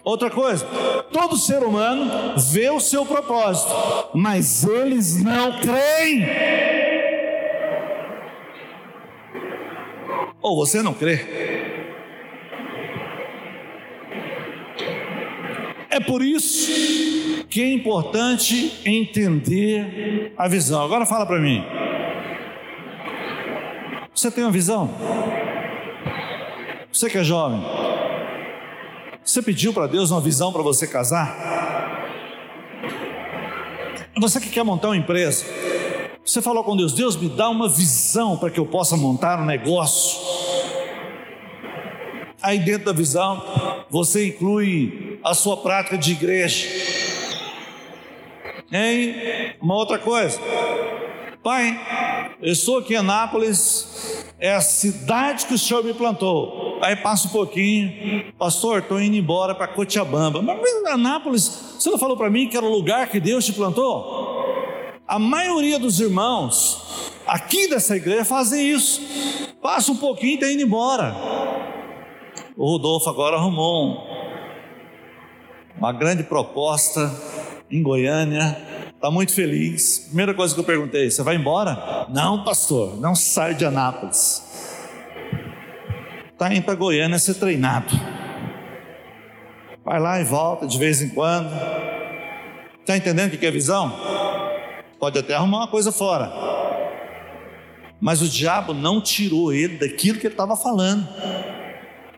Outra 0.04 0.28
coisa, 0.28 0.66
todo 1.10 1.34
ser 1.34 1.62
humano 1.62 2.38
vê 2.52 2.68
o 2.68 2.78
seu 2.78 3.06
propósito, 3.06 3.72
mas 4.12 4.62
eles 4.62 5.22
não 5.22 5.58
creem. 5.60 6.26
Ou 10.42 10.56
você 10.56 10.82
não 10.82 10.92
crê? 10.92 11.64
É 15.88 16.00
por 16.00 16.22
isso 16.22 17.46
que 17.48 17.62
é 17.62 17.72
importante 17.72 18.80
entender 18.84 20.34
a 20.36 20.46
visão. 20.46 20.82
Agora 20.82 21.06
fala 21.06 21.24
para 21.24 21.40
mim. 21.40 21.64
Você 24.14 24.30
tem 24.30 24.44
uma 24.44 24.50
visão? 24.50 24.90
Você 26.92 27.08
que 27.08 27.16
é 27.16 27.24
jovem, 27.24 27.60
você 29.24 29.40
pediu 29.40 29.72
para 29.72 29.86
Deus 29.86 30.10
uma 30.10 30.20
visão 30.20 30.52
para 30.52 30.62
você 30.62 30.86
casar? 30.86 31.34
Você 34.16 34.38
que 34.38 34.50
quer 34.50 34.62
montar 34.62 34.88
uma 34.88 34.96
empresa, 34.96 35.44
você 36.24 36.42
falou 36.42 36.62
com 36.62 36.76
Deus: 36.76 36.92
Deus 36.92 37.16
me 37.16 37.28
dá 37.28 37.48
uma 37.48 37.68
visão 37.68 38.36
para 38.36 38.50
que 38.50 38.60
eu 38.60 38.66
possa 38.66 38.96
montar 38.96 39.40
um 39.40 39.44
negócio. 39.44 40.20
Aí 42.42 42.58
dentro 42.58 42.84
da 42.84 42.92
visão, 42.92 43.42
você 43.90 44.28
inclui 44.28 45.18
a 45.24 45.32
sua 45.32 45.56
prática 45.56 45.96
de 45.96 46.12
igreja. 46.12 46.68
Em 48.70 49.54
uma 49.60 49.74
outra 49.74 49.98
coisa, 49.98 50.38
Pai, 51.42 51.80
eu 52.42 52.52
estou 52.52 52.78
aqui 52.78 52.94
em 52.94 52.98
Anápolis, 52.98 54.24
é 54.38 54.54
a 54.54 54.60
cidade 54.60 55.46
que 55.46 55.54
o 55.54 55.58
Senhor 55.58 55.82
me 55.82 55.94
plantou. 55.94 56.63
Aí 56.84 56.96
passa 56.96 57.28
um 57.28 57.30
pouquinho, 57.30 58.30
pastor, 58.38 58.80
estou 58.80 59.00
indo 59.00 59.16
embora 59.16 59.54
para 59.54 59.68
Cochabamba. 59.68 60.42
Mas 60.42 60.58
Anápolis, 60.86 61.76
você 61.78 61.88
não 61.88 61.96
falou 61.96 62.14
para 62.14 62.28
mim 62.28 62.46
que 62.46 62.56
era 62.56 62.66
o 62.66 62.70
lugar 62.70 63.08
que 63.08 63.18
Deus 63.18 63.46
te 63.46 63.54
plantou? 63.54 64.92
A 65.08 65.18
maioria 65.18 65.78
dos 65.78 65.98
irmãos 65.98 67.10
aqui 67.26 67.68
dessa 67.68 67.96
igreja 67.96 68.24
fazem 68.26 68.70
isso. 68.70 69.00
Passa 69.62 69.92
um 69.92 69.96
pouquinho 69.96 70.32
e 70.32 70.34
está 70.34 70.52
indo 70.52 70.62
embora. 70.62 71.16
O 72.54 72.66
Rodolfo 72.72 73.08
agora 73.08 73.36
arrumou 73.36 74.06
uma 75.78 75.90
grande 75.90 76.22
proposta 76.22 77.10
em 77.70 77.82
Goiânia, 77.82 78.58
está 78.94 79.10
muito 79.10 79.32
feliz. 79.32 80.00
Primeira 80.08 80.34
coisa 80.34 80.52
que 80.54 80.60
eu 80.60 80.64
perguntei: 80.64 81.10
você 81.10 81.22
vai 81.22 81.36
embora? 81.36 82.06
Não, 82.10 82.44
pastor, 82.44 83.00
não 83.00 83.14
sai 83.14 83.54
de 83.54 83.64
Anápolis. 83.64 84.43
Está 86.34 86.52
indo 86.52 86.64
para 86.64 86.74
Goiânia 86.74 87.16
ser 87.16 87.34
treinado. 87.34 87.94
Vai 89.84 90.00
lá 90.00 90.20
e 90.20 90.24
volta 90.24 90.66
de 90.66 90.76
vez 90.76 91.00
em 91.00 91.08
quando. 91.10 91.48
Está 92.80 92.96
entendendo 92.96 93.32
o 93.32 93.38
que 93.38 93.46
é 93.46 93.50
visão? 93.52 93.96
Pode 94.98 95.16
até 95.16 95.34
arrumar 95.34 95.58
uma 95.58 95.68
coisa 95.68 95.92
fora. 95.92 96.32
Mas 98.00 98.20
o 98.20 98.28
diabo 98.28 98.74
não 98.74 99.00
tirou 99.00 99.52
ele 99.52 99.78
daquilo 99.78 100.18
que 100.18 100.26
ele 100.26 100.34
estava 100.34 100.56
falando. 100.56 101.06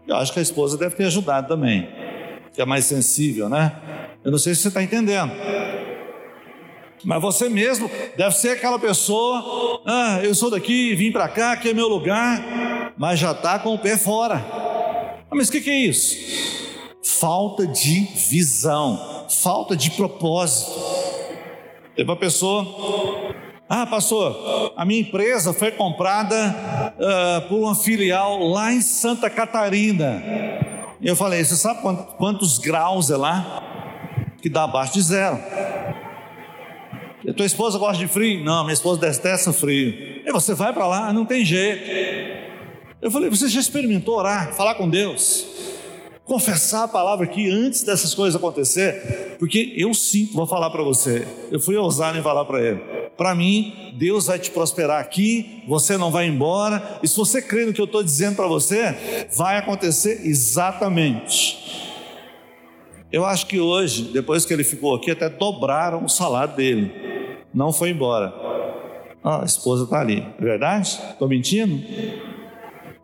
Eu 0.09 0.17
acho 0.17 0.33
que 0.33 0.39
a 0.39 0.43
esposa 0.43 0.79
deve 0.79 0.97
ter 0.97 1.05
ajudado 1.05 1.47
também, 1.49 1.87
que 2.55 2.63
é 2.63 2.65
mais 2.65 2.87
sensível, 2.87 3.51
né? 3.51 3.73
Eu 4.25 4.31
não 4.31 4.39
sei 4.39 4.55
se 4.55 4.63
você 4.63 4.69
está 4.69 4.83
entendendo. 4.83 5.31
Mas 7.05 7.21
você 7.21 7.49
mesmo 7.49 7.91
deve 8.17 8.35
ser 8.35 8.51
aquela 8.51 8.79
pessoa, 8.79 9.83
ah, 9.87 10.21
eu 10.23 10.35
sou 10.35 10.51
daqui, 10.51 10.95
vim 10.95 11.13
para 11.13 11.29
cá, 11.29 11.53
aqui 11.53 11.71
é 11.71 11.75
meu 11.75 11.89
lugar, 11.89 12.93
mas 12.97 13.19
já 13.19 13.33
está 13.33 13.59
com 13.59 13.75
o 13.75 13.79
pé 13.79 13.97
fora. 13.97 14.45
Ah, 15.31 15.35
mas 15.35 15.49
o 15.49 15.53
que, 15.53 15.61
que 15.61 15.71
é 15.71 15.79
isso? 15.79 16.17
Falta 17.03 17.67
de 17.67 18.01
visão, 18.29 19.27
falta 19.29 19.77
de 19.77 19.91
propósito. 19.93 20.73
Teve 21.95 22.11
uma 22.11 22.17
pessoa, 22.17 22.67
ah, 23.69 23.87
pastor, 23.87 24.73
a 24.77 24.85
minha 24.85 25.01
empresa 25.01 25.53
foi 25.53 25.71
comprada 25.71 26.95
uh, 26.97 27.49
por 27.49 27.59
uma 27.59 27.75
filial 27.75 28.39
lá 28.49 28.73
em 28.73 28.81
Santa 28.81 29.31
Catarina. 29.31 30.23
Eu 31.01 31.15
falei, 31.17 31.45
você 31.45 31.57
sabe 31.57 31.81
quantos, 31.81 32.15
quantos 32.15 32.59
graus 32.59 33.11
é 33.11 33.17
lá? 33.17 33.63
Que 34.41 34.49
dá 34.49 34.65
abaixo 34.65 34.95
de 34.95 35.03
zero. 35.03 35.39
E 37.27 37.33
tua 37.33 37.45
esposa 37.45 37.77
gosta 37.77 37.99
de 37.99 38.07
frio? 38.07 38.45
Não, 38.45 38.63
minha 38.63 38.73
esposa 38.73 39.01
detesta 39.01 39.53
frio. 39.53 40.23
E 40.25 40.31
você 40.31 40.55
vai 40.55 40.73
para 40.73 40.87
lá, 40.87 41.13
não 41.13 41.25
tem 41.25 41.45
jeito. 41.45 41.83
Eu 43.03 43.11
falei, 43.11 43.29
você 43.29 43.49
já 43.49 43.59
experimentou 43.59 44.17
orar, 44.17 44.55
falar 44.55 44.77
com 44.77 44.89
Deus? 44.89 45.45
Confessar 46.25 46.85
a 46.85 46.89
palavra 46.89 47.27
aqui 47.27 47.51
antes 47.51 47.83
dessas 47.83 48.15
coisas 48.15 48.37
acontecer? 48.37 49.37
Porque 49.41 49.75
eu 49.77 49.93
sinto, 49.93 50.35
vou 50.35 50.47
falar 50.47 50.71
para 50.71 50.85
você. 50.85 51.27
Eu 51.51 51.59
fui 51.59 51.77
ousado 51.77 52.17
em 52.17 52.23
falar 52.23 52.45
para 52.45 52.63
ele. 52.63 52.81
Para 53.17 53.35
mim, 53.35 53.93
Deus 53.99 54.27
vai 54.27 54.39
te 54.39 54.53
prosperar 54.53 55.01
aqui, 55.01 55.65
você 55.67 55.97
não 55.97 56.13
vai 56.13 56.29
embora. 56.29 57.01
E 57.03 57.09
se 57.09 57.17
você 57.17 57.43
crê 57.43 57.67
no 57.67 57.73
que 57.73 57.81
eu 57.81 57.87
estou 57.87 58.05
dizendo 58.05 58.37
para 58.37 58.47
você, 58.47 59.27
vai 59.35 59.59
acontecer 59.59 60.21
exatamente. 60.25 61.59
Eu 63.11 63.25
acho 63.25 63.47
que 63.47 63.59
hoje, 63.59 64.03
depois 64.13 64.45
que 64.45 64.53
ele 64.53 64.65
ficou 64.65 64.95
aqui, 64.95 65.11
até 65.11 65.29
dobraram 65.29 66.05
o 66.05 66.09
salário 66.09 66.55
dele 66.55 67.16
não 67.57 67.73
foi 67.73 67.89
embora. 67.89 68.35
Ah, 69.25 69.41
a 69.41 69.45
esposa 69.47 69.85
está 69.85 70.01
ali, 70.01 70.25
é 70.39 70.43
verdade? 70.43 71.01
Estou 71.11 71.27
mentindo? 71.27 71.83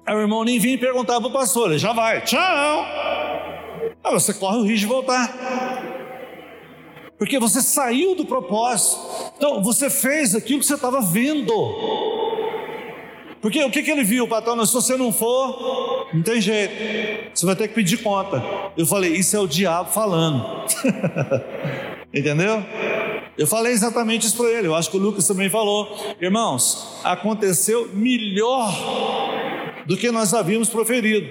Aí 0.04 0.14
o 0.14 0.20
irmão 0.20 0.44
nem 0.44 0.58
vinha 0.58 0.76
perguntar 0.78 1.18
para 1.18 1.28
o 1.28 1.32
pastor, 1.32 1.70
ele 1.70 1.78
já 1.78 1.94
vai, 1.94 2.20
tchau. 2.20 2.38
Ah, 4.04 4.10
você 4.10 4.34
corre 4.34 4.58
o 4.58 4.62
risco 4.62 4.80
de 4.80 4.86
voltar. 4.86 5.32
Porque 7.18 7.38
você 7.38 7.62
saiu 7.62 8.14
do 8.14 8.26
propósito. 8.26 9.00
Então, 9.36 9.62
você 9.62 9.88
fez 9.88 10.34
aquilo 10.34 10.60
que 10.60 10.66
você 10.66 10.74
estava 10.74 11.00
vendo. 11.00 11.52
Porque 13.40 13.62
o 13.62 13.70
que, 13.70 13.82
que 13.82 13.90
ele 13.90 14.04
viu, 14.04 14.28
patrão? 14.28 14.64
Se 14.66 14.74
você 14.74 14.96
não 14.96 15.12
for, 15.12 16.08
não 16.12 16.22
tem 16.22 16.40
jeito. 16.40 17.30
Você 17.32 17.46
vai 17.46 17.56
ter 17.56 17.68
que 17.68 17.74
pedir 17.74 18.02
conta. 18.02 18.42
Eu 18.76 18.84
falei, 18.86 19.12
isso 19.12 19.34
é 19.36 19.40
o 19.40 19.46
diabo 19.46 19.90
falando. 19.90 20.44
Entendeu? 22.12 22.62
Eu 23.42 23.46
falei 23.48 23.72
exatamente 23.72 24.24
isso 24.24 24.36
para 24.36 24.48
ele, 24.50 24.68
eu 24.68 24.74
acho 24.76 24.88
que 24.88 24.96
o 24.96 25.00
Lucas 25.00 25.26
também 25.26 25.50
falou. 25.50 26.14
Irmãos, 26.20 26.86
aconteceu 27.02 27.90
melhor 27.92 28.72
do 29.84 29.96
que 29.96 30.12
nós 30.12 30.32
havíamos 30.32 30.68
proferido. 30.68 31.26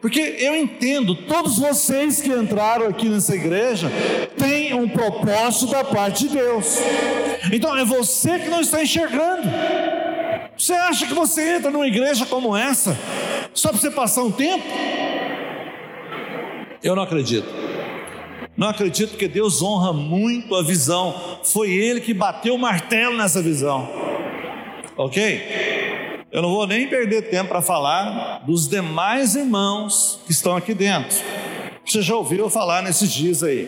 Porque 0.00 0.36
eu 0.38 0.56
entendo, 0.56 1.14
todos 1.14 1.58
vocês 1.58 2.22
que 2.22 2.30
entraram 2.30 2.86
aqui 2.86 3.10
nessa 3.10 3.34
igreja 3.34 3.92
têm 4.38 4.72
um 4.72 4.88
propósito 4.88 5.66
da 5.66 5.84
parte 5.84 6.28
de 6.28 6.38
Deus. 6.38 6.78
Então 7.52 7.76
é 7.76 7.84
você 7.84 8.38
que 8.38 8.48
não 8.48 8.62
está 8.62 8.82
enxergando. 8.82 9.42
Você 10.56 10.72
acha 10.72 11.06
que 11.06 11.12
você 11.12 11.56
entra 11.56 11.70
numa 11.70 11.86
igreja 11.86 12.24
como 12.24 12.56
essa 12.56 12.98
só 13.52 13.68
para 13.68 13.78
você 13.78 13.90
passar 13.90 14.22
um 14.22 14.32
tempo? 14.32 14.64
Eu 16.82 16.96
não 16.96 17.02
acredito. 17.02 17.69
Não 18.60 18.68
acredito 18.68 19.16
que 19.16 19.26
Deus 19.26 19.62
honra 19.62 19.90
muito 19.90 20.54
a 20.54 20.62
visão. 20.62 21.14
Foi 21.42 21.70
Ele 21.70 21.98
que 21.98 22.12
bateu 22.12 22.56
o 22.56 22.58
martelo 22.58 23.16
nessa 23.16 23.40
visão. 23.40 23.88
Ok? 24.98 26.26
Eu 26.30 26.42
não 26.42 26.50
vou 26.50 26.66
nem 26.66 26.86
perder 26.86 27.30
tempo 27.30 27.48
para 27.48 27.62
falar 27.62 28.44
dos 28.44 28.68
demais 28.68 29.34
irmãos 29.34 30.20
que 30.26 30.32
estão 30.32 30.54
aqui 30.54 30.74
dentro. 30.74 31.16
Você 31.86 32.02
já 32.02 32.14
ouviu 32.14 32.50
falar 32.50 32.82
nesses 32.82 33.10
dias 33.10 33.42
aí. 33.42 33.66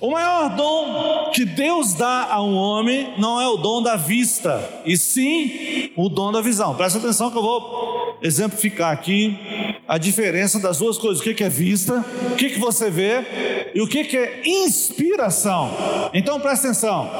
O 0.00 0.10
maior 0.10 0.56
dom 0.56 1.30
que 1.34 1.44
Deus 1.44 1.92
dá 1.92 2.28
a 2.30 2.42
um 2.42 2.54
homem 2.54 3.12
não 3.18 3.38
é 3.38 3.46
o 3.46 3.58
dom 3.58 3.82
da 3.82 3.96
vista, 3.96 4.82
e 4.86 4.96
sim 4.96 5.90
o 5.96 6.08
dom 6.08 6.32
da 6.32 6.40
visão. 6.40 6.74
Presta 6.74 6.98
atenção 6.98 7.30
que 7.30 7.36
eu 7.36 7.42
vou 7.42 8.05
exemplificar 8.22 8.92
aqui 8.92 9.38
a 9.86 9.98
diferença 9.98 10.58
das 10.58 10.78
duas 10.78 10.98
coisas: 10.98 11.24
o 11.24 11.34
que 11.34 11.44
é 11.44 11.48
vista, 11.48 12.04
o 12.32 12.36
que 12.36 12.58
você 12.58 12.90
vê 12.90 13.70
e 13.74 13.80
o 13.80 13.88
que 13.88 14.16
é 14.16 14.42
inspiração. 14.44 15.70
Então 16.12 16.40
presta 16.40 16.68
atenção: 16.68 17.10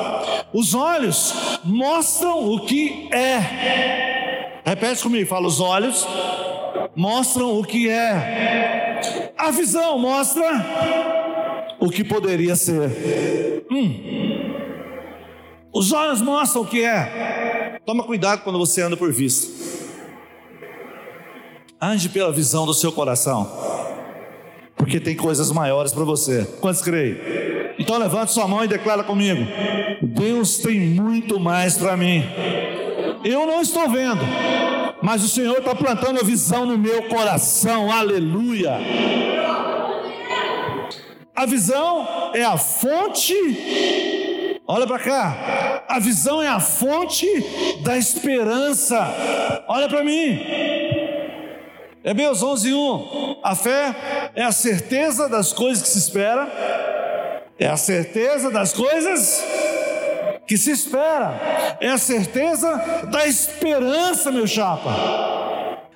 os 0.52 0.74
olhos 0.74 1.60
mostram 1.64 2.52
o 2.52 2.66
que 2.66 3.08
é. 3.12 4.60
Repete 4.64 5.02
comigo: 5.02 5.28
fala, 5.28 5.46
os 5.46 5.60
olhos 5.60 6.06
mostram 6.94 7.58
o 7.58 7.64
que 7.64 7.88
é, 7.88 9.32
a 9.36 9.50
visão 9.50 9.98
mostra 9.98 10.46
o 11.78 11.90
que 11.90 12.02
poderia 12.02 12.56
ser. 12.56 13.64
Hum. 13.70 14.16
Os 15.72 15.92
olhos 15.92 16.22
mostram 16.22 16.62
o 16.62 16.66
que 16.66 16.82
é. 16.82 17.78
Toma 17.84 18.02
cuidado 18.02 18.42
quando 18.42 18.58
você 18.58 18.80
anda 18.80 18.96
por 18.96 19.12
vista. 19.12 19.75
Ande 21.80 22.08
pela 22.08 22.32
visão 22.32 22.64
do 22.64 22.72
seu 22.72 22.90
coração, 22.90 23.50
porque 24.76 24.98
tem 24.98 25.14
coisas 25.14 25.52
maiores 25.52 25.92
para 25.92 26.04
você. 26.04 26.46
Quantos 26.58 26.80
creem? 26.80 27.18
Então 27.78 27.98
levante 27.98 28.32
sua 28.32 28.48
mão 28.48 28.64
e 28.64 28.68
declara 28.68 29.04
comigo: 29.04 29.46
Deus 30.00 30.56
tem 30.56 30.80
muito 30.80 31.38
mais 31.38 31.76
para 31.76 31.94
mim. 31.94 32.24
Eu 33.22 33.46
não 33.46 33.60
estou 33.60 33.90
vendo, 33.90 34.22
mas 35.02 35.22
o 35.22 35.28
Senhor 35.28 35.58
está 35.58 35.74
plantando 35.74 36.18
a 36.18 36.24
visão 36.24 36.64
no 36.64 36.78
meu 36.78 37.02
coração. 37.10 37.92
Aleluia. 37.92 38.78
A 41.34 41.44
visão 41.44 42.30
é 42.32 42.42
a 42.42 42.56
fonte 42.56 43.34
Olha 44.68 44.84
para 44.84 44.98
cá. 44.98 45.84
A 45.88 46.00
visão 46.00 46.42
é 46.42 46.48
a 46.48 46.58
fonte 46.58 47.26
da 47.82 47.96
esperança. 47.96 48.98
Olha 49.68 49.88
para 49.88 50.02
mim. 50.02 50.40
Hebreus 52.06 52.40
11, 52.40 52.72
1. 52.72 53.36
A 53.42 53.56
fé 53.56 54.30
é 54.36 54.44
a 54.44 54.52
certeza 54.52 55.28
das 55.28 55.52
coisas 55.52 55.82
que 55.82 55.88
se 55.88 55.98
espera, 55.98 57.42
é 57.58 57.66
a 57.66 57.76
certeza 57.76 58.48
das 58.48 58.72
coisas 58.72 59.44
que 60.46 60.56
se 60.56 60.70
espera, 60.70 61.76
é 61.80 61.88
a 61.88 61.98
certeza 61.98 62.76
da 63.10 63.26
esperança, 63.26 64.30
meu 64.30 64.46
chapa. 64.46 64.88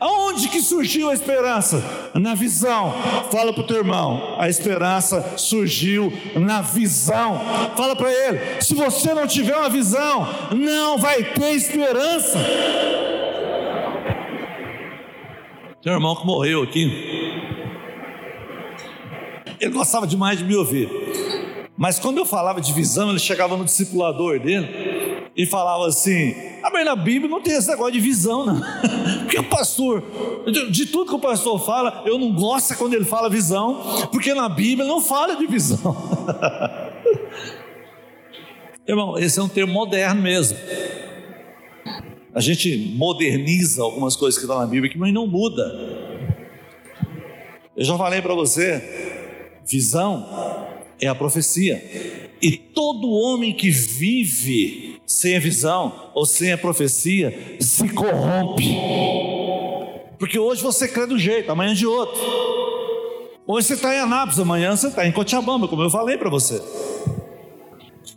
Aonde 0.01 0.49
que 0.49 0.61
surgiu 0.61 1.11
a 1.11 1.15
esperança? 1.15 1.81
Na 2.15 2.35
visão. 2.35 2.93
Fala 3.31 3.53
para 3.53 3.63
o 3.63 3.67
teu 3.67 3.77
irmão. 3.77 4.35
A 4.37 4.49
esperança 4.49 5.35
surgiu 5.37 6.13
na 6.35 6.61
visão. 6.61 7.41
Fala 7.77 7.95
para 7.95 8.11
ele. 8.11 8.61
Se 8.61 8.75
você 8.75 9.15
não 9.15 9.29
tiver 9.29 9.55
uma 9.55 9.69
visão, 9.69 10.27
não 10.57 10.99
vai 10.99 11.23
ter 11.23 11.53
esperança. 11.53 12.39
Tem 15.83 15.91
um 15.91 15.97
irmão 15.97 16.15
que 16.15 16.27
morreu 16.27 16.63
aqui. 16.63 16.93
Ele 19.59 19.71
gostava 19.73 20.07
demais 20.07 20.39
de 20.39 20.45
me 20.45 20.55
ouvir. 20.55 20.91
Mas 21.77 21.99
quando 21.99 22.19
eu 22.19 22.27
falava 22.27 22.61
de 22.61 22.71
visão, 22.75 23.09
ele 23.09 23.19
chegava 23.19 23.57
no 23.57 23.65
discipulador 23.65 24.39
dele 24.39 25.31
e 25.35 25.47
falava 25.47 25.87
assim: 25.87 26.35
Ah, 26.63 26.71
mas 26.71 26.85
na 26.85 26.95
Bíblia 26.95 27.31
não 27.31 27.41
tem 27.41 27.55
esse 27.55 27.71
negócio 27.71 27.95
de 27.95 28.01
visão, 28.01 28.45
não. 28.45 28.61
Porque 29.25 29.39
o 29.39 29.45
pastor, 29.45 30.05
de 30.71 30.85
tudo 30.85 31.09
que 31.09 31.15
o 31.15 31.19
pastor 31.19 31.59
fala, 31.65 32.03
eu 32.05 32.19
não 32.19 32.35
gosto 32.35 32.77
quando 32.77 32.93
ele 32.93 33.05
fala 33.05 33.31
visão, 33.31 34.09
porque 34.11 34.35
na 34.35 34.49
Bíblia 34.49 34.87
não 34.87 35.01
fala 35.01 35.37
de 35.37 35.47
visão. 35.47 35.97
Irmão, 38.87 39.17
esse 39.17 39.39
é 39.39 39.43
um 39.43 39.49
termo 39.49 39.73
moderno 39.73 40.21
mesmo. 40.21 40.59
A 42.35 42.41
gente 42.41 42.77
moderniza 42.97 43.83
algumas 43.83 44.15
coisas 44.15 44.39
que 44.39 44.45
estão 44.45 44.59
na 44.59 44.67
Bíblia, 44.67 44.93
mas 44.97 45.13
não 45.13 45.27
muda. 45.27 45.63
Eu 47.77 47.85
já 47.85 47.97
falei 47.97 48.23
para 48.23 48.35
você, 48.35 49.61
visão 49.67 50.27
é 51.01 51.09
a 51.09 51.15
profecia. 51.15 51.83
E 52.41 52.53
todo 52.53 53.11
homem 53.11 53.53
que 53.53 53.71
vive 53.71 55.01
sem 55.05 55.37
a 55.37 55.41
visão 55.41 56.11
ou 56.15 56.25
sem 56.25 56.53
a 56.53 56.59
profecia 56.59 57.57
se 57.59 57.89
corrompe. 57.89 58.77
Porque 60.19 60.39
hoje 60.39 60.63
você 60.63 60.87
crê 60.87 61.07
do 61.07 61.19
jeito, 61.19 61.51
amanhã 61.51 61.75
de 61.75 61.87
outro. 61.87 62.21
Hoje 63.47 63.67
você 63.67 63.75
está 63.75 63.95
em 63.95 63.99
Anápolis, 63.99 64.39
amanhã 64.39 64.77
você 64.77 64.87
está 64.89 65.07
em 65.07 65.11
Cochabamba, 65.11 65.67
como 65.67 65.83
eu 65.83 65.91
falei 65.91 66.17
para 66.17 66.31
você. 66.31 66.63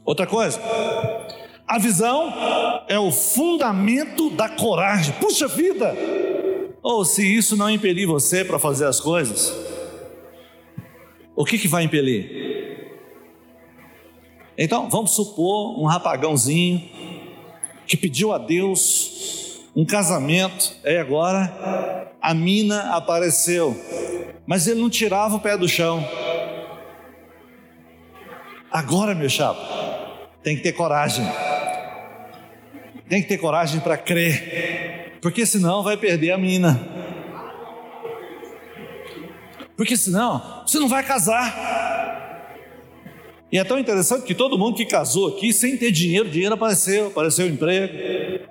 Outra 0.06 0.28
coisa, 0.28 0.62
a 1.68 1.80
visão 1.80 2.34
é 2.88 3.00
o 3.00 3.12
fundamento 3.12 4.30
da 4.30 4.50
coragem. 4.50 5.14
Puxa 5.20 5.48
vida! 5.48 5.96
Ou 6.82 7.06
se 7.06 7.24
isso 7.24 7.56
não 7.56 7.70
impelir 7.70 8.06
você 8.06 8.44
para 8.44 8.60
fazer 8.60 8.86
as 8.86 9.00
coisas, 9.00 9.54
o 11.36 11.46
que, 11.46 11.58
que 11.58 11.68
vai 11.68 11.84
impelir? 11.84 12.92
Então, 14.58 14.90
vamos 14.90 15.12
supor 15.12 15.80
um 15.80 15.86
rapagãozinho 15.86 16.82
que 17.88 17.98
pediu 17.98 18.34
a 18.34 18.38
Deus 18.38 19.62
um 19.76 19.84
casamento, 19.84 20.76
e 20.86 20.98
agora 20.98 22.12
a 22.22 22.34
mina 22.34 22.96
apareceu, 22.96 23.76
mas 24.46 24.68
ele 24.68 24.80
não 24.80 24.90
tirava 24.90 25.36
o 25.36 25.40
pé 25.40 25.58
do 25.58 25.68
chão. 25.68 26.08
Agora, 28.72 29.16
meu 29.16 29.30
chapa, 29.30 29.60
tem 30.44 30.56
que 30.56 30.62
ter 30.62 30.74
coragem. 30.74 31.26
Tem 33.14 33.22
que 33.22 33.28
ter 33.28 33.38
coragem 33.38 33.80
para 33.80 33.96
crer, 33.96 35.20
porque 35.22 35.46
senão 35.46 35.84
vai 35.84 35.96
perder 35.96 36.32
a 36.32 36.38
mina. 36.40 36.82
Porque 39.78 39.96
senão 39.96 40.64
você 40.66 40.80
não 40.80 40.88
vai 40.88 41.04
casar. 41.04 42.50
E 43.52 43.60
é 43.60 43.64
tão 43.64 43.78
interessante 43.78 44.24
que 44.24 44.34
todo 44.34 44.58
mundo 44.58 44.76
que 44.76 44.88
casou 44.88 45.28
aqui 45.28 45.54
sem 45.54 45.78
ter 45.78 45.92
dinheiro, 45.92 46.28
dinheiro 46.28 46.56
apareceu, 46.56 47.10
apareceu 47.10 47.46
o 47.46 47.50
emprego, 47.50 47.94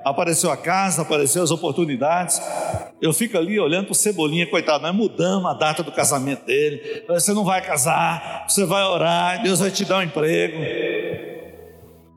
apareceu 0.05 0.49
a 0.49 0.57
casa, 0.57 1.03
apareceu 1.03 1.43
as 1.43 1.51
oportunidades. 1.51 2.41
Eu 3.01 3.13
fico 3.13 3.37
ali 3.37 3.59
olhando 3.59 3.87
para 3.87 3.93
o 3.93 3.97
Cebolinha, 3.97 4.47
coitado, 4.47 4.85
nós 4.85 4.95
mudamos 4.95 5.51
a 5.51 5.55
data 5.55 5.83
do 5.83 5.91
casamento 5.91 6.47
dele. 6.47 7.03
Você 7.09 7.33
não 7.33 7.43
vai 7.43 7.61
casar, 7.63 8.45
você 8.49 8.65
vai 8.65 8.85
orar, 8.85 9.43
Deus 9.43 9.59
vai 9.59 9.73
te 9.73 9.85
dar 9.85 9.99
um 9.99 10.03
emprego 10.03 10.57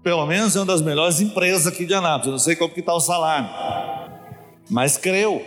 pelo 0.06 0.24
menos 0.28 0.56
é 0.56 0.60
uma 0.60 0.68
das 0.68 0.84
melhores 0.84 1.20
empresas 1.20 1.66
aqui 1.66 1.84
de 1.84 1.92
Anápolis. 1.92 2.28
Eu 2.28 2.32
não 2.34 2.38
sei 2.38 2.56
como 2.56 2.72
que 2.72 2.80
está 2.80 2.94
o 2.94 3.00
salário, 3.00 3.50
mas 4.70 4.98
creu. 4.98 5.42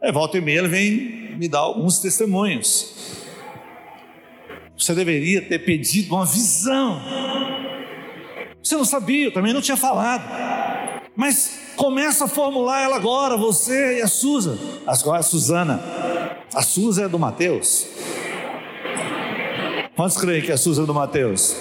É, 0.00 0.12
volta 0.12 0.38
e 0.38 0.40
meia 0.40 0.60
ele 0.60 0.68
vem 0.68 1.36
me 1.36 1.48
dar 1.48 1.58
alguns 1.58 1.98
testemunhos. 1.98 2.94
Você 4.78 4.94
deveria 4.94 5.42
ter 5.42 5.58
pedido 5.58 6.14
uma 6.14 6.24
visão. 6.24 7.02
Você 8.62 8.76
não 8.76 8.84
sabia, 8.84 9.24
eu 9.24 9.32
também 9.32 9.52
não 9.52 9.60
tinha 9.60 9.76
falado. 9.76 10.22
Mas 11.16 11.72
começa 11.74 12.26
a 12.26 12.28
formular 12.28 12.80
ela 12.80 12.94
agora, 12.94 13.36
você 13.36 13.98
e 13.98 14.02
a 14.02 14.06
Suza. 14.06 14.56
A 14.86 15.22
Suzana. 15.24 15.82
A 16.54 16.62
Suza 16.62 17.06
é 17.06 17.08
do 17.08 17.18
Mateus. 17.18 17.88
Quantos 19.96 20.16
creem 20.16 20.42
que 20.42 20.52
a 20.52 20.56
Suza 20.56 20.84
é 20.84 20.86
do 20.86 20.94
Mateus? 20.94 21.56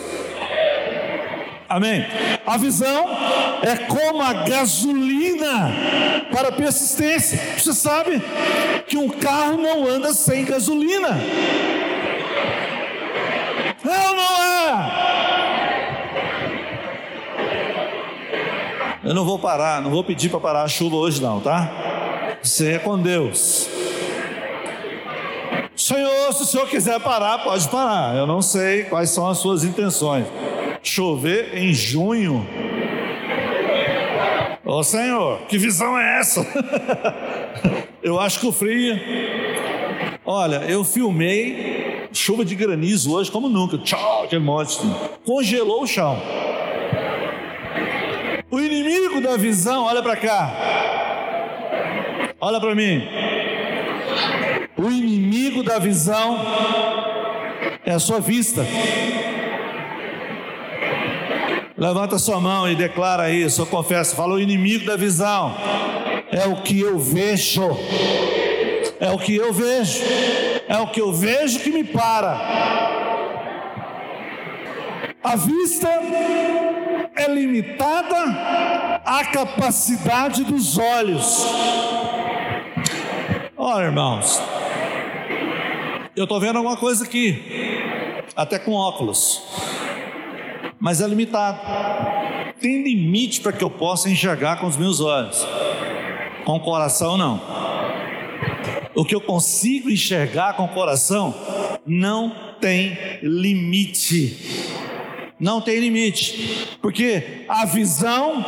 Amém? 1.68 2.05
A 2.45 2.57
visão 2.57 3.07
é 3.63 3.76
como 3.76 4.22
a 4.22 4.34
gasolina 4.34 5.72
para 6.32 6.51
persistência. 6.51 7.39
Você 7.57 7.74
sabe 7.74 8.22
que 8.88 8.97
um 8.97 9.09
carro 9.09 9.57
não 9.57 9.88
anda 9.88 10.13
sem 10.13 10.45
gasolina. 10.45 11.09
É 13.84 14.07
ou 14.09 14.16
não 14.16 14.41
é? 14.41 15.05
Eu 19.03 19.13
não 19.13 19.26
vou 19.26 19.38
parar, 19.39 19.82
não 19.82 19.91
vou 19.91 20.03
pedir 20.03 20.30
para 20.30 20.39
parar 20.39 20.63
a 20.63 20.68
chuva 20.68 20.95
hoje, 20.95 21.22
não, 21.22 21.39
tá? 21.39 21.72
Você 22.41 22.74
é 22.74 22.80
com 22.80 22.99
Deus. 22.99 23.68
Senhor, 25.76 26.34
se 26.34 26.43
o 26.43 26.45
senhor 26.45 26.68
quiser 26.68 26.99
parar, 26.99 27.39
pode 27.39 27.68
parar. 27.70 28.16
Eu 28.16 28.26
não 28.26 28.41
sei 28.41 28.84
quais 28.84 29.09
são 29.09 29.28
as 29.28 29.38
suas 29.39 29.63
intenções 29.63 30.26
chover 30.90 31.58
em 31.58 31.74
junho. 31.74 32.46
Ô 34.64 34.78
oh, 34.78 34.84
Senhor, 34.84 35.42
que 35.48 35.58
visão 35.58 35.98
é 35.98 36.20
essa? 36.20 36.46
eu 38.02 38.20
acho 38.20 38.40
que 38.40 38.48
o 38.48 38.52
frio. 38.52 39.00
Olha, 40.26 40.58
eu 40.68 40.84
filmei 40.84 42.08
chuva 42.12 42.44
de 42.44 42.56
granizo 42.56 43.14
hoje 43.14 43.30
como 43.30 43.50
nunca. 43.50 43.78
Tchau, 43.78 44.24
aquele 44.24 44.44
monte. 44.44 44.80
Congelou 45.24 45.84
o 45.84 45.88
chão. 45.88 46.20
O 48.50 48.60
inimigo 48.60 49.22
da 49.22 49.38
visão, 49.38 49.84
olha 49.86 50.02
para 50.02 50.16
cá. 50.16 50.54
Olha 52.40 52.60
para 52.60 52.74
mim. 52.74 53.04
O 54.78 54.90
inimigo 54.90 55.64
da 55.64 55.78
visão 55.78 56.40
é 57.86 57.92
a 57.92 58.00
sua 58.00 58.20
vista. 58.20 58.66
Levanta 61.86 62.18
sua 62.18 62.42
mão 62.42 62.68
e 62.68 62.74
declara 62.74 63.30
isso, 63.30 63.62
eu 63.62 63.68
confesso. 63.68 64.16
Fala 64.16 64.34
o 64.34 64.40
inimigo 64.40 64.88
da 64.88 64.98
visão. 64.98 65.56
É 66.32 66.48
o 66.48 66.64
que 66.64 66.80
eu 66.80 66.98
vejo. 66.98 67.62
É 69.00 69.12
o 69.12 69.20
que 69.20 69.36
eu 69.36 69.54
vejo. 69.54 70.02
É 70.68 70.80
o 70.80 70.88
que 70.88 71.00
eu 71.00 71.14
vejo 71.14 71.60
que 71.60 71.70
me 71.70 71.84
para. 71.84 72.42
A 75.24 75.36
vista 75.36 75.88
é 77.16 77.28
limitada 77.28 78.18
à 79.06 79.24
capacidade 79.26 80.44
dos 80.44 80.80
olhos. 80.80 81.46
Olha, 83.56 83.86
irmãos, 83.86 84.42
eu 86.16 86.24
estou 86.24 86.40
vendo 86.40 86.56
alguma 86.56 86.78
coisa 86.78 87.04
aqui, 87.04 88.24
até 88.36 88.58
com 88.58 88.72
óculos 88.72 89.64
mas 90.80 91.02
é 91.02 91.08
limitado. 91.08 91.60
Tem 92.60 92.84
limite 92.84 93.42
para 93.42 93.52
que 93.52 93.64
eu 93.64 93.70
possa 93.70 94.10
enxergar 94.10 94.60
com 94.60 94.68
os 94.68 94.78
meus 94.78 95.00
olhos, 95.00 95.46
com 96.44 96.56
o 96.56 96.60
coração 96.60 97.18
não. 97.18 97.42
O 98.96 99.04
que 99.04 99.14
eu 99.14 99.22
consigo 99.22 99.90
enxergar 99.90 100.54
com 100.54 100.64
o 100.64 100.70
coração 100.70 101.36
não 101.86 102.34
tem 102.62 102.98
limite. 103.22 104.74
Não 105.38 105.60
tem 105.60 105.80
limite, 105.80 106.78
porque 106.82 107.46
a 107.50 107.66
visão 107.66 108.44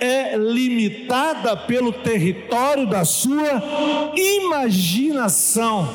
é 0.00 0.36
limitada 0.36 1.56
pelo 1.56 1.92
território 1.92 2.88
da 2.88 3.04
sua 3.04 3.62
imaginação. 4.16 5.88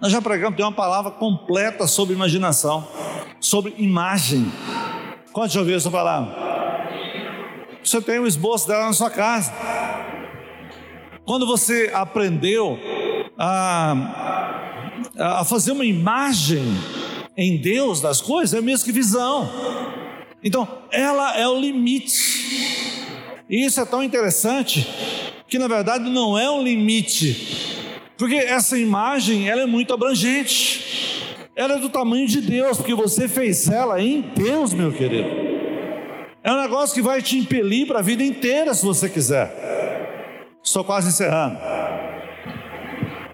Nós 0.00 0.12
já 0.12 0.22
pregamos, 0.22 0.56
tem 0.56 0.64
uma 0.64 0.70
palavra 0.70 1.10
completa 1.10 1.88
sobre 1.88 2.14
imaginação 2.14 2.86
sobre 3.40 3.74
imagem. 3.78 4.50
Quando 5.32 5.50
já 5.50 5.60
ouviu 5.60 5.76
essa 5.76 5.90
palavra? 5.90 6.34
Você 7.82 8.00
tem 8.00 8.18
um 8.18 8.26
esboço 8.26 8.66
dela 8.66 8.86
na 8.86 8.92
sua 8.92 9.10
casa. 9.10 9.52
Quando 11.24 11.46
você 11.46 11.90
aprendeu 11.94 12.78
a, 13.38 14.92
a 15.18 15.44
fazer 15.44 15.72
uma 15.72 15.84
imagem 15.84 16.64
em 17.36 17.56
Deus 17.56 18.00
das 18.00 18.20
coisas, 18.20 18.58
é 18.58 18.62
mesmo 18.62 18.84
que 18.84 18.92
visão. 18.92 19.50
Então, 20.42 20.66
ela 20.90 21.36
é 21.36 21.46
o 21.46 21.58
limite. 21.58 22.46
E 23.48 23.64
isso 23.64 23.80
é 23.80 23.84
tão 23.84 24.02
interessante 24.02 24.88
que 25.48 25.58
na 25.58 25.68
verdade 25.68 26.10
não 26.10 26.36
é 26.36 26.50
um 26.50 26.62
limite, 26.62 27.78
porque 28.18 28.34
essa 28.34 28.76
imagem 28.76 29.48
ela 29.48 29.62
é 29.62 29.66
muito 29.66 29.94
abrangente. 29.94 31.05
Ela 31.56 31.76
é 31.76 31.78
do 31.78 31.88
tamanho 31.88 32.28
de 32.28 32.42
Deus, 32.42 32.76
porque 32.76 32.94
você 32.94 33.26
fez 33.26 33.66
ela 33.70 33.98
em 33.98 34.20
Deus, 34.20 34.74
meu 34.74 34.92
querido. 34.92 35.26
É 36.44 36.52
um 36.52 36.60
negócio 36.60 36.94
que 36.94 37.00
vai 37.00 37.22
te 37.22 37.38
impelir 37.38 37.86
para 37.86 38.00
a 38.00 38.02
vida 38.02 38.22
inteira, 38.22 38.74
se 38.74 38.84
você 38.84 39.08
quiser. 39.08 40.44
Estou 40.62 40.84
quase 40.84 41.08
encerrando. 41.08 41.56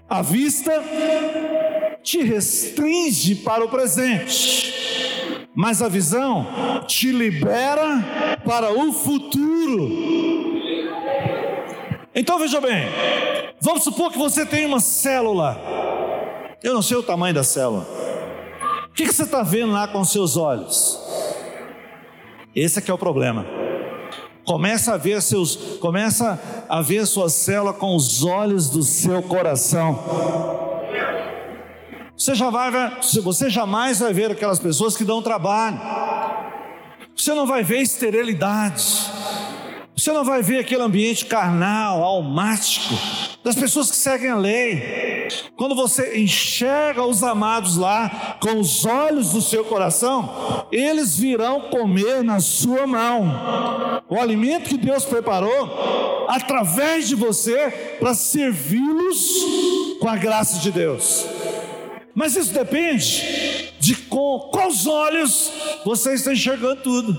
A 0.09 0.21
vista 0.21 0.71
te 2.01 2.23
restringe 2.23 3.35
para 3.35 3.65
o 3.65 3.69
presente, 3.69 4.73
mas 5.53 5.81
a 5.81 5.89
visão 5.89 6.47
te 6.87 7.11
libera 7.11 8.39
para 8.45 8.71
o 8.71 8.93
futuro. 8.93 9.91
Então 12.15 12.39
veja 12.39 12.61
bem, 12.61 12.85
vamos 13.59 13.83
supor 13.83 14.13
que 14.13 14.17
você 14.17 14.45
tem 14.45 14.65
uma 14.65 14.79
célula. 14.79 15.59
Eu 16.63 16.73
não 16.73 16.81
sei 16.81 16.95
o 16.95 17.03
tamanho 17.03 17.33
da 17.35 17.43
célula. 17.43 18.02
O 18.93 18.95
que, 18.95 19.07
que 19.07 19.11
você 19.11 19.23
está 19.23 19.41
vendo 19.41 19.71
lá 19.71 19.87
com 19.87 20.05
seus 20.05 20.37
olhos? 20.37 20.99
Esse 22.55 22.77
é 22.77 22.81
que 22.81 22.91
é 22.91 22.93
o 22.93 22.97
problema. 22.97 23.43
Começa 24.45 24.93
a 24.93 24.97
ver 24.97 25.19
seus, 25.19 25.55
começa 25.81 26.39
a 26.69 26.79
ver 26.79 27.07
sua 27.07 27.27
célula 27.27 27.73
com 27.73 27.95
os 27.95 28.23
olhos 28.23 28.69
do 28.69 28.83
seu 28.83 29.23
coração. 29.23 29.99
Você, 32.15 32.35
já 32.35 32.51
vai, 32.51 32.69
você 33.23 33.49
jamais 33.49 33.99
vai 33.99 34.13
ver 34.13 34.29
aquelas 34.29 34.59
pessoas 34.59 34.95
que 34.95 35.03
dão 35.03 35.23
trabalho. 35.23 35.81
Você 37.15 37.33
não 37.33 37.47
vai 37.47 37.63
ver 37.63 37.79
esterilidade. 37.79 38.85
Você 39.97 40.11
não 40.11 40.23
vai 40.23 40.43
ver 40.43 40.59
aquele 40.59 40.83
ambiente 40.83 41.25
carnal, 41.25 42.03
almático, 42.03 42.93
das 43.43 43.55
pessoas 43.55 43.89
que 43.89 43.97
seguem 43.97 44.29
a 44.29 44.35
lei. 44.35 45.12
Quando 45.55 45.75
você 45.75 46.17
enxerga 46.17 47.05
os 47.05 47.21
amados 47.21 47.77
lá 47.77 48.37
com 48.41 48.59
os 48.59 48.85
olhos 48.85 49.33
do 49.33 49.41
seu 49.41 49.63
coração, 49.63 50.67
eles 50.71 51.17
virão 51.17 51.61
comer 51.69 52.23
na 52.23 52.39
sua 52.39 52.87
mão. 52.87 54.03
O 54.09 54.19
alimento 54.19 54.69
que 54.69 54.77
Deus 54.77 55.05
preparou 55.05 56.25
através 56.27 57.07
de 57.07 57.15
você 57.15 57.97
para 57.99 58.15
servi-los 58.15 59.97
com 59.99 60.07
a 60.09 60.17
graça 60.17 60.59
de 60.59 60.71
Deus. 60.71 61.25
Mas 62.15 62.35
isso 62.35 62.53
depende 62.53 63.73
de 63.79 63.95
com 63.95 64.49
quais 64.51 64.87
olhos 64.87 65.51
você 65.85 66.13
está 66.13 66.33
enxergando 66.33 66.81
tudo. 66.81 67.15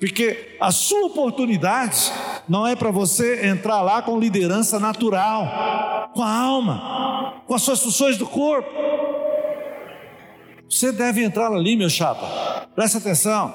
Porque 0.00 0.56
a 0.60 0.72
sua 0.72 1.06
oportunidade 1.06 2.12
não 2.48 2.66
é 2.66 2.76
para 2.76 2.90
você 2.90 3.46
entrar 3.46 3.80
lá 3.82 4.02
com 4.02 4.18
liderança 4.18 4.78
natural, 4.78 6.10
com 6.12 6.22
a 6.22 6.30
alma, 6.30 7.42
com 7.46 7.54
as 7.54 7.62
suas 7.62 7.82
funções 7.82 8.16
do 8.16 8.26
corpo. 8.26 8.70
Você 10.68 10.92
deve 10.92 11.22
entrar 11.22 11.52
ali, 11.52 11.76
meu 11.76 11.88
chapa. 11.88 12.66
Presta 12.74 12.98
atenção. 12.98 13.54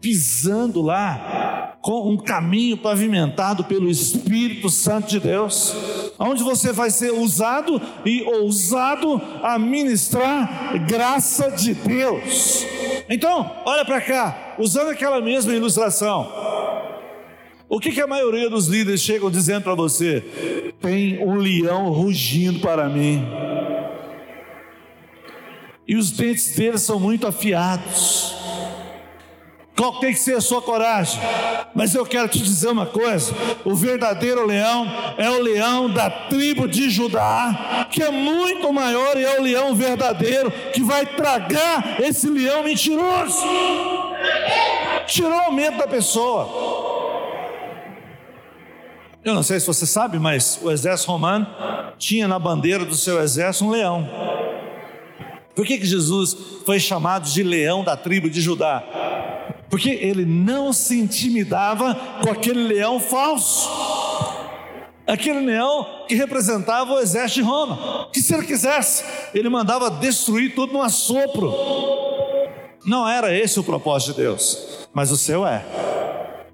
Pisando 0.00 0.82
lá 0.82 1.76
com 1.80 2.10
um 2.10 2.16
caminho 2.16 2.76
pavimentado 2.76 3.64
pelo 3.64 3.88
Espírito 3.88 4.68
Santo 4.68 5.08
de 5.08 5.20
Deus, 5.20 5.74
onde 6.18 6.42
você 6.42 6.72
vai 6.72 6.90
ser 6.90 7.12
usado 7.12 7.80
e 8.04 8.22
ousado 8.22 9.20
a 9.42 9.58
ministrar 9.58 10.86
graça 10.86 11.50
de 11.50 11.72
Deus. 11.74 12.66
Então, 13.08 13.50
olha 13.64 13.84
para 13.84 14.00
cá, 14.00 14.54
usando 14.58 14.90
aquela 14.90 15.20
mesma 15.20 15.54
ilustração. 15.54 16.30
O 17.68 17.78
que, 17.78 17.92
que 17.92 18.00
a 18.00 18.06
maioria 18.06 18.48
dos 18.48 18.66
líderes 18.66 19.02
chegam 19.02 19.30
dizendo 19.30 19.64
para 19.64 19.74
você? 19.74 20.24
Tem 20.80 21.22
um 21.22 21.36
leão 21.36 21.90
rugindo 21.90 22.60
para 22.60 22.88
mim. 22.88 23.22
E 25.86 25.94
os 25.94 26.10
dentes 26.10 26.54
deles 26.54 26.80
são 26.80 26.98
muito 26.98 27.26
afiados. 27.26 28.34
Qual 29.76 30.00
tem 30.00 30.12
que 30.12 30.18
ser 30.18 30.34
a 30.34 30.40
sua 30.40 30.62
coragem? 30.62 31.20
Mas 31.74 31.94
eu 31.94 32.04
quero 32.06 32.26
te 32.28 32.38
dizer 32.38 32.68
uma 32.68 32.86
coisa: 32.86 33.34
o 33.64 33.74
verdadeiro 33.74 34.46
leão 34.46 34.86
é 35.18 35.30
o 35.30 35.40
leão 35.40 35.90
da 35.90 36.08
tribo 36.08 36.66
de 36.66 36.88
Judá, 36.88 37.86
que 37.90 38.02
é 38.02 38.10
muito 38.10 38.72
maior 38.72 39.16
e 39.16 39.24
é 39.24 39.38
o 39.38 39.42
leão 39.42 39.74
verdadeiro 39.74 40.50
que 40.72 40.82
vai 40.82 41.04
tragar 41.04 42.00
esse 42.00 42.28
leão 42.28 42.64
mentiroso. 42.64 43.44
Tirou 45.06 45.50
o 45.50 45.52
medo 45.52 45.76
da 45.76 45.86
pessoa. 45.86 46.97
Eu 49.24 49.34
não 49.34 49.42
sei 49.42 49.60
se 49.60 49.66
você 49.66 49.86
sabe, 49.86 50.18
mas 50.18 50.58
o 50.62 50.70
exército 50.70 51.10
romano 51.10 51.46
tinha 51.98 52.28
na 52.28 52.38
bandeira 52.38 52.84
do 52.84 52.94
seu 52.94 53.20
exército 53.20 53.64
um 53.66 53.70
leão. 53.70 54.08
Por 55.54 55.66
que, 55.66 55.78
que 55.78 55.86
Jesus 55.86 56.36
foi 56.64 56.78
chamado 56.78 57.28
de 57.28 57.42
leão 57.42 57.82
da 57.82 57.96
tribo 57.96 58.30
de 58.30 58.40
Judá? 58.40 58.84
porque 59.70 59.90
ele 59.90 60.24
não 60.24 60.72
se 60.72 60.98
intimidava 60.98 61.94
com 62.22 62.30
aquele 62.30 62.66
leão 62.66 62.98
falso. 62.98 63.68
Aquele 65.06 65.40
leão 65.40 66.04
que 66.06 66.14
representava 66.14 66.92
o 66.92 66.98
exército 66.98 67.40
de 67.40 67.46
Roma, 67.46 68.08
que 68.12 68.20
se 68.20 68.34
ele 68.34 68.46
quisesse, 68.46 69.04
ele 69.34 69.48
mandava 69.48 69.90
destruir 69.90 70.54
tudo 70.54 70.72
no 70.72 70.82
assopro. 70.82 71.54
Não 72.84 73.08
era 73.08 73.34
esse 73.34 73.58
o 73.58 73.64
propósito 73.64 74.12
de 74.12 74.22
Deus, 74.22 74.86
mas 74.92 75.10
o 75.10 75.16
seu 75.16 75.46
é. 75.46 75.64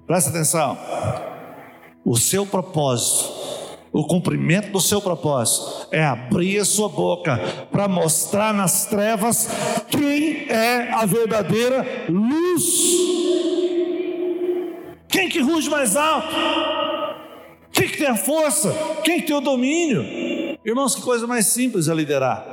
Presta 0.07 0.29
atenção. 0.29 0.77
O 2.05 2.15
seu 2.15 2.45
propósito 2.45 3.45
o 3.95 4.03
cumprimento 4.03 4.73
do 4.73 4.81
seu 4.81 5.01
propósito 5.01 5.87
é 5.89 6.03
abrir 6.03 6.59
a 6.59 6.65
sua 6.65 6.89
boca 6.89 7.39
para 7.71 7.87
mostrar 7.87 8.53
nas 8.53 8.85
trevas 8.87 9.47
quem 9.87 10.49
é 10.49 10.91
a 10.91 11.05
verdadeira 11.05 12.05
luz. 12.09 12.65
Quem 15.07 15.29
que 15.29 15.39
ruge 15.39 15.69
mais 15.69 15.95
alto? 15.95 16.27
Quem 17.71 17.87
que 17.87 17.99
tem 17.99 18.07
a 18.07 18.17
força? 18.17 18.75
Quem 19.01 19.21
que 19.21 19.27
tem 19.27 19.35
o 19.37 19.39
domínio? 19.39 20.03
Irmãos, 20.65 20.93
que 20.93 21.01
coisa 21.01 21.25
mais 21.25 21.45
simples 21.45 21.87
é 21.87 21.93
liderar. 21.93 22.45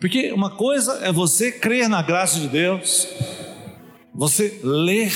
Porque 0.00 0.32
uma 0.32 0.50
coisa 0.50 0.98
é 1.04 1.12
você 1.12 1.52
crer 1.52 1.88
na 1.88 2.02
graça 2.02 2.40
de 2.40 2.48
Deus, 2.48 3.06
você 4.12 4.58
ler 4.64 5.12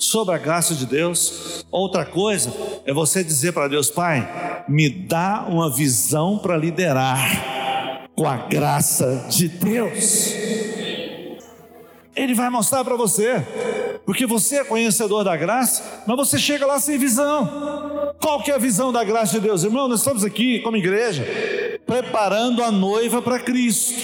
sobre 0.00 0.34
a 0.34 0.38
graça 0.38 0.74
de 0.74 0.86
Deus. 0.86 1.64
Outra 1.70 2.04
coisa 2.04 2.52
é 2.84 2.92
você 2.92 3.22
dizer 3.22 3.52
para 3.52 3.68
Deus, 3.68 3.90
Pai, 3.90 4.64
me 4.66 4.88
dá 4.88 5.46
uma 5.48 5.70
visão 5.70 6.38
para 6.38 6.56
liderar 6.56 8.08
com 8.16 8.26
a 8.26 8.36
graça 8.36 9.26
de 9.28 9.46
Deus. 9.48 10.34
Ele 12.16 12.34
vai 12.34 12.50
mostrar 12.50 12.84
para 12.84 12.96
você, 12.96 13.46
porque 14.04 14.26
você 14.26 14.56
é 14.56 14.64
conhecedor 14.64 15.22
da 15.22 15.36
graça, 15.36 16.02
mas 16.06 16.16
você 16.16 16.38
chega 16.38 16.66
lá 16.66 16.80
sem 16.80 16.98
visão. 16.98 18.14
Qual 18.20 18.42
que 18.42 18.50
é 18.50 18.54
a 18.54 18.58
visão 18.58 18.92
da 18.92 19.04
graça 19.04 19.34
de 19.34 19.40
Deus? 19.40 19.64
Irmão, 19.64 19.86
nós 19.86 20.00
estamos 20.00 20.24
aqui 20.24 20.60
como 20.60 20.76
igreja, 20.76 21.26
preparando 21.86 22.62
a 22.62 22.70
noiva 22.70 23.22
para 23.22 23.38
Cristo. 23.38 23.94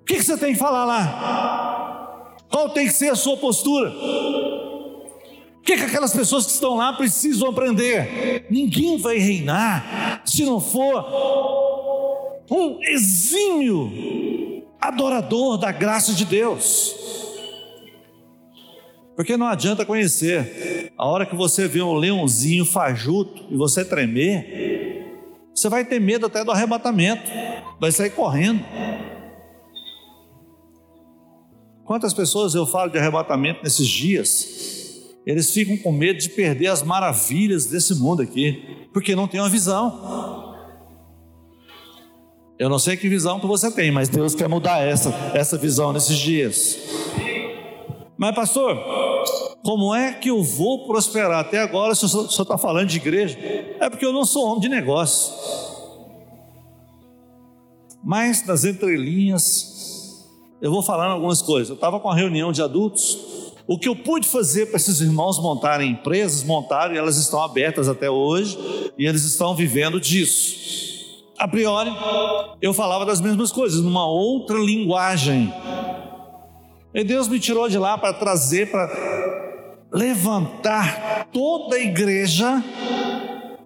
O 0.00 0.04
que, 0.04 0.16
que 0.16 0.22
você 0.22 0.36
tem 0.36 0.52
que 0.52 0.58
falar 0.58 0.84
lá? 0.84 2.34
Qual 2.50 2.68
tem 2.68 2.86
que 2.86 2.92
ser 2.92 3.10
a 3.10 3.14
sua 3.14 3.36
postura? 3.36 3.90
O 5.62 5.64
que, 5.64 5.76
que 5.76 5.84
aquelas 5.84 6.12
pessoas 6.12 6.44
que 6.44 6.50
estão 6.50 6.74
lá 6.74 6.92
precisam 6.92 7.48
aprender? 7.48 8.46
Ninguém 8.50 8.98
vai 8.98 9.16
reinar 9.16 10.20
se 10.24 10.44
não 10.44 10.60
for 10.60 11.06
um 12.50 12.82
exímio 12.82 14.64
adorador 14.80 15.56
da 15.56 15.70
graça 15.70 16.14
de 16.14 16.24
Deus. 16.24 16.96
Porque 19.14 19.36
não 19.36 19.46
adianta 19.46 19.86
conhecer. 19.86 20.92
A 20.98 21.06
hora 21.06 21.24
que 21.24 21.36
você 21.36 21.68
vê 21.68 21.80
um 21.80 21.94
leãozinho 21.94 22.64
fajuto 22.64 23.44
e 23.48 23.56
você 23.56 23.84
tremer, 23.84 25.46
você 25.54 25.68
vai 25.68 25.84
ter 25.84 26.00
medo 26.00 26.26
até 26.26 26.44
do 26.44 26.50
arrebatamento, 26.50 27.22
vai 27.80 27.92
sair 27.92 28.10
correndo. 28.10 28.64
Quantas 31.84 32.12
pessoas 32.12 32.52
eu 32.56 32.66
falo 32.66 32.90
de 32.90 32.98
arrebatamento 32.98 33.62
nesses 33.62 33.86
dias? 33.86 34.81
Eles 35.24 35.50
ficam 35.52 35.76
com 35.76 35.92
medo 35.92 36.18
de 36.18 36.28
perder 36.30 36.66
as 36.66 36.82
maravilhas 36.82 37.66
desse 37.66 37.94
mundo 37.94 38.22
aqui, 38.22 38.88
porque 38.92 39.14
não 39.14 39.28
tem 39.28 39.40
uma 39.40 39.48
visão. 39.48 40.52
Eu 42.58 42.68
não 42.68 42.78
sei 42.78 42.96
que 42.96 43.08
visão 43.08 43.40
que 43.40 43.46
você 43.46 43.70
tem, 43.70 43.90
mas 43.90 44.08
Deus 44.08 44.34
quer 44.34 44.48
mudar 44.48 44.80
essa, 44.80 45.10
essa 45.34 45.56
visão 45.56 45.92
nesses 45.92 46.18
dias. 46.18 46.78
Mas, 48.16 48.34
pastor, 48.34 48.76
como 49.64 49.94
é 49.94 50.12
que 50.12 50.30
eu 50.30 50.42
vou 50.42 50.86
prosperar? 50.86 51.40
Até 51.40 51.60
agora, 51.60 51.94
se 51.94 52.04
o 52.04 52.08
senhor 52.08 52.26
está 52.26 52.58
falando 52.58 52.88
de 52.88 52.96
igreja, 52.96 53.38
é 53.80 53.88
porque 53.88 54.04
eu 54.04 54.12
não 54.12 54.24
sou 54.24 54.44
homem 54.46 54.60
de 54.60 54.68
negócio. 54.68 55.32
Mas 58.04 58.44
nas 58.44 58.64
entrelinhas, 58.64 60.26
eu 60.60 60.70
vou 60.70 60.82
falando 60.82 61.12
algumas 61.12 61.40
coisas. 61.40 61.68
Eu 61.68 61.76
estava 61.76 62.00
com 62.00 62.08
uma 62.08 62.16
reunião 62.16 62.50
de 62.50 62.60
adultos 62.60 63.51
o 63.66 63.78
que 63.78 63.88
eu 63.88 63.96
pude 63.96 64.26
fazer 64.26 64.66
para 64.66 64.76
esses 64.76 65.00
irmãos 65.00 65.40
montarem 65.40 65.92
empresas, 65.92 66.42
montaram 66.42 66.94
e 66.94 66.98
elas 66.98 67.16
estão 67.16 67.42
abertas 67.42 67.88
até 67.88 68.10
hoje 68.10 68.58
e 68.98 69.06
eles 69.06 69.24
estão 69.24 69.54
vivendo 69.54 70.00
disso. 70.00 70.72
A 71.38 71.48
priori, 71.48 71.90
eu 72.60 72.72
falava 72.72 73.04
das 73.04 73.20
mesmas 73.20 73.50
coisas, 73.50 73.80
numa 73.80 74.06
outra 74.06 74.58
linguagem. 74.58 75.52
E 76.94 77.02
Deus 77.02 77.26
me 77.26 77.40
tirou 77.40 77.68
de 77.68 77.78
lá 77.78 77.96
para 77.96 78.12
trazer, 78.12 78.70
para 78.70 78.88
levantar 79.92 81.28
toda 81.32 81.76
a 81.76 81.80
igreja 81.80 82.62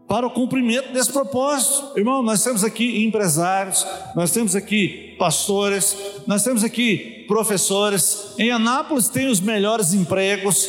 para 0.08 0.26
o 0.26 0.30
cumprimento 0.30 0.92
desse 0.92 1.12
propósito. 1.12 1.98
Irmão, 1.98 2.22
nós 2.22 2.42
temos 2.42 2.62
aqui 2.62 3.04
empresários, 3.04 3.86
nós 4.14 4.30
temos 4.30 4.54
aqui 4.54 5.16
pastores, 5.18 5.96
nós 6.26 6.42
temos 6.42 6.62
aqui 6.62 7.24
professores. 7.26 8.34
Em 8.38 8.50
Anápolis 8.50 9.08
tem 9.08 9.28
os 9.28 9.40
melhores 9.40 9.92
empregos. 9.92 10.68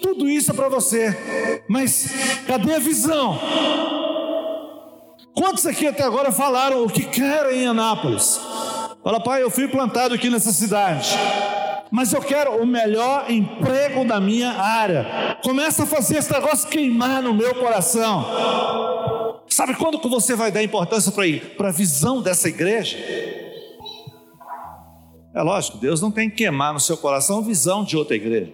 Tudo 0.00 0.28
isso 0.28 0.52
é 0.52 0.54
para 0.54 0.68
você. 0.68 1.62
Mas 1.68 2.10
cadê 2.46 2.74
a 2.74 2.78
visão? 2.78 3.38
Quantos 5.34 5.66
aqui 5.66 5.86
até 5.86 6.02
agora 6.02 6.32
falaram 6.32 6.84
o 6.84 6.90
que 6.90 7.04
querem 7.04 7.62
em 7.62 7.66
Anápolis? 7.66 8.40
Fala, 9.02 9.20
pai, 9.20 9.42
eu 9.42 9.50
fui 9.50 9.68
plantado 9.68 10.14
aqui 10.14 10.28
nessa 10.28 10.52
cidade. 10.52 11.16
Mas 11.90 12.12
eu 12.12 12.20
quero 12.20 12.62
o 12.62 12.66
melhor 12.66 13.30
emprego 13.30 14.04
da 14.04 14.20
minha 14.20 14.52
área. 14.52 15.38
Começa 15.42 15.84
a 15.84 15.86
fazer 15.86 16.18
esse 16.18 16.32
negócio 16.32 16.68
queimar 16.68 17.22
no 17.22 17.32
meu 17.32 17.54
coração. 17.54 18.26
Sabe 19.48 19.74
quando 19.74 19.98
que 19.98 20.08
você 20.08 20.36
vai 20.36 20.52
dar 20.52 20.62
importância 20.62 21.10
para 21.56 21.68
a 21.68 21.72
visão 21.72 22.20
dessa 22.20 22.48
igreja? 22.48 22.96
É 25.34 25.42
lógico, 25.42 25.78
Deus 25.78 26.00
não 26.00 26.10
tem 26.10 26.28
que 26.28 26.36
queimar 26.36 26.72
no 26.72 26.80
seu 26.80 26.96
coração 26.96 27.38
a 27.38 27.42
visão 27.42 27.84
de 27.84 27.96
outra 27.96 28.16
igreja. 28.16 28.52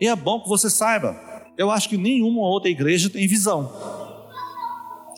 E 0.00 0.06
é 0.06 0.16
bom 0.16 0.40
que 0.40 0.48
você 0.48 0.68
saiba. 0.68 1.16
Eu 1.56 1.70
acho 1.70 1.88
que 1.88 1.96
nenhuma 1.96 2.40
outra 2.42 2.70
igreja 2.70 3.08
tem 3.08 3.26
visão. 3.26 3.70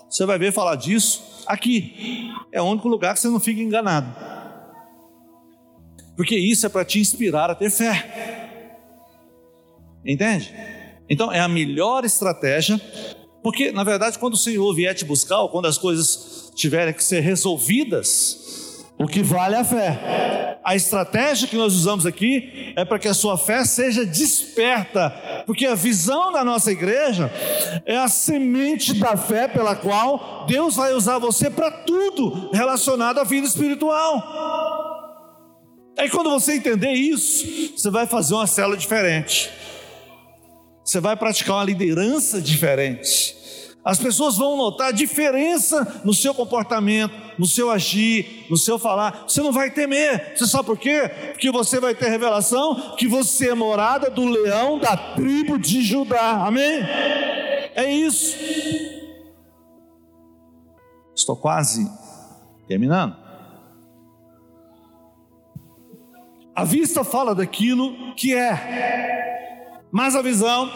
Você 0.09 0.27
vai 0.27 0.39
ver 0.39 0.53
falar 0.53 0.77
disso 0.77 1.43
aqui. 1.47 2.31
É 2.53 2.61
o 2.61 2.65
único 2.65 2.89
lugar 2.89 3.15
que 3.15 3.21
você 3.21 3.29
não 3.29 3.41
fica 3.41 3.61
enganado 3.61 4.32
porque 6.17 6.37
isso 6.37 6.67
é 6.67 6.69
para 6.69 6.85
te 6.85 6.99
inspirar 6.99 7.51
a 7.51 7.55
ter 7.55 7.71
fé. 7.71 8.49
Entende? 10.05 10.53
Então 11.09 11.33
é 11.33 11.41
a 11.41 11.49
melhor 11.49 12.05
estratégia, 12.05 12.81
porque 13.43 13.73
na 13.73 13.85
verdade, 13.85 14.19
quando 14.19 14.35
o 14.35 14.39
Senhor 14.39 14.75
vier 14.75 14.95
te 14.95 15.05
buscar, 15.05 15.41
ou 15.41 15.49
quando 15.49 15.67
as 15.67 15.79
coisas 15.79 16.51
tiverem 16.55 16.95
que 16.95 17.05
ser 17.05 17.21
resolvidas, 17.21 18.85
o 18.99 19.07
que 19.07 19.23
vale 19.23 19.55
é 19.55 19.59
a 19.59 19.65
fé. 19.65 20.59
A 20.65 20.77
estratégia 20.77 21.49
que 21.49 21.57
nós 21.57 21.75
usamos 21.75 22.07
aqui 22.07 22.73
é 22.77 22.85
para 22.85 22.99
que 22.99 23.09
a 23.09 23.15
sua 23.15 23.37
fé 23.37 23.65
seja 23.65 24.07
desperta, 24.07 25.11
porque 25.45 25.67
a 25.67 25.75
visão 25.75 26.33
da 26.33 26.45
nossa 26.45 26.71
igreja 26.71 27.31
é 27.85 27.97
a 27.97 28.07
semente 28.07 28.95
da 28.95 29.17
fé 29.17 29.49
pela 29.49 29.75
qual 29.75 30.47
Deus 30.47 30.77
vai 30.77 30.95
usar 30.95 31.19
você 31.19 31.51
para 31.51 31.71
tudo 31.71 32.51
relacionado 32.53 33.19
à 33.19 33.25
vida 33.25 33.47
espiritual. 33.47 34.82
Aí 35.99 36.09
quando 36.11 36.31
você 36.31 36.55
entender 36.55 36.93
isso, 36.93 37.73
você 37.77 37.91
vai 37.91 38.07
fazer 38.07 38.35
uma 38.35 38.47
célula 38.47 38.77
diferente. 38.77 39.51
Você 40.85 41.01
vai 41.01 41.17
praticar 41.17 41.57
uma 41.57 41.65
liderança 41.65 42.41
diferente. 42.41 43.43
As 43.85 43.99
pessoas 43.99 44.37
vão 44.37 44.57
notar 44.57 44.89
a 44.89 44.93
diferença 44.93 46.01
no 46.05 46.15
seu 46.15 46.33
comportamento, 46.33 47.13
no 47.37 47.47
seu 47.47 47.69
agir, 47.69 48.47
no 48.49 48.57
seu 48.57 48.79
falar. 48.79 49.25
Você 49.27 49.43
não 49.43 49.51
vai 49.51 49.71
temer. 49.71 50.37
Você 50.37 50.47
sabe 50.47 50.67
por 50.67 50.79
quê? 50.79 51.11
Porque 51.33 51.51
você 51.51 51.81
vai 51.81 51.95
ter 51.95 52.09
revelação 52.09 52.95
que 52.97 53.09
você 53.09 53.51
é 53.51 53.55
morada 53.55 54.09
do 54.09 54.25
leão 54.25 54.79
da 54.79 54.97
tribo 54.97 55.59
de 55.59 55.83
Judá. 55.83 56.47
Amém? 56.47 56.81
É 57.75 57.93
isso. 57.93 58.37
Estou 61.15 61.37
quase 61.37 61.91
terminando. 62.69 63.22
A 66.55 66.65
vista 66.65 67.03
fala 67.03 67.35
daquilo 67.35 68.15
que 68.15 68.35
é, 68.35 69.83
mas 69.91 70.15
a 70.15 70.21
visão 70.21 70.71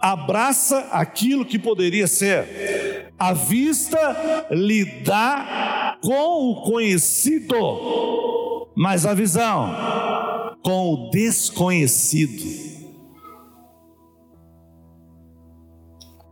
abraça 0.00 0.88
aquilo 0.90 1.46
que 1.46 1.58
poderia 1.58 2.06
ser. 2.06 3.12
A 3.18 3.32
vista 3.32 4.46
lida 4.50 5.96
com 6.02 6.50
o 6.50 6.62
conhecido, 6.62 7.56
mas 8.76 9.06
a 9.06 9.14
visão 9.14 9.74
com 10.62 10.92
o 10.92 11.10
desconhecido. 11.10 12.68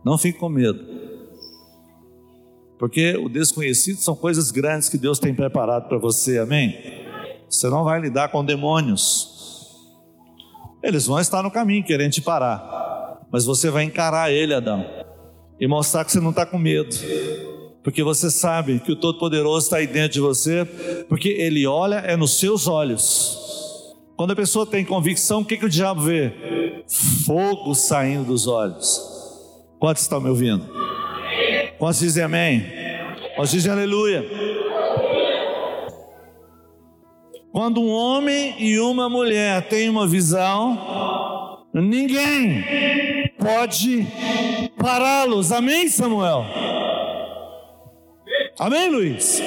Não 0.05 0.17
fique 0.17 0.37
com 0.39 0.49
medo, 0.49 0.85
porque 2.77 3.17
o 3.17 3.27
desconhecido 3.27 3.97
são 3.97 4.15
coisas 4.15 4.51
grandes 4.51 4.87
que 4.87 4.97
Deus 4.97 5.17
tem 5.17 5.33
preparado 5.33 5.89
para 5.89 5.97
você, 5.97 6.37
amém? 6.37 7.06
Você 7.49 7.69
não 7.69 7.83
vai 7.83 7.99
lidar 8.01 8.29
com 8.29 8.43
demônios. 8.43 9.35
Eles 10.83 11.05
vão 11.07 11.19
estar 11.19 11.41
no 11.41 11.51
caminho 11.51 11.83
querendo 11.83 12.11
te 12.11 12.21
parar. 12.21 13.21
Mas 13.31 13.45
você 13.45 13.69
vai 13.69 13.83
encarar 13.83 14.31
ele, 14.31 14.53
Adão. 14.53 14.85
E 15.59 15.67
mostrar 15.67 16.05
que 16.05 16.11
você 16.11 16.19
não 16.19 16.29
está 16.29 16.45
com 16.45 16.57
medo. 16.57 16.95
Porque 17.83 18.03
você 18.03 18.29
sabe 18.29 18.79
que 18.79 18.91
o 18.91 18.95
Todo-Poderoso 18.95 19.65
está 19.65 19.77
aí 19.77 19.87
dentro 19.87 20.13
de 20.13 20.19
você. 20.19 20.65
Porque 21.09 21.29
ele 21.29 21.65
olha 21.65 21.95
é 21.95 22.15
nos 22.15 22.39
seus 22.39 22.67
olhos. 22.67 23.45
Quando 24.15 24.31
a 24.31 24.35
pessoa 24.35 24.65
tem 24.65 24.83
convicção, 24.83 25.41
o 25.41 25.45
que, 25.45 25.57
que 25.57 25.65
o 25.65 25.69
diabo 25.69 26.01
vê? 26.01 26.83
Fogo 27.25 27.75
saindo 27.75 28.25
dos 28.25 28.47
olhos. 28.47 29.01
Quantos 29.79 30.03
estão 30.03 30.19
me 30.19 30.29
ouvindo? 30.29 30.65
Quantos 31.77 31.99
dizem 31.99 32.23
amém? 32.23 32.65
Quantos 33.35 33.51
dizem 33.51 33.71
aleluia? 33.71 34.25
Quando 37.57 37.81
um 37.81 37.89
homem 37.89 38.53
e 38.59 38.79
uma 38.79 39.09
mulher 39.09 39.67
têm 39.67 39.89
uma 39.89 40.05
visão, 40.05 41.65
ninguém 41.73 42.63
pode 43.39 44.05
pará-los. 44.77 45.51
Amém, 45.51 45.89
Samuel? 45.89 46.45
Amém, 48.59 48.91
Luiz? 48.91 49.41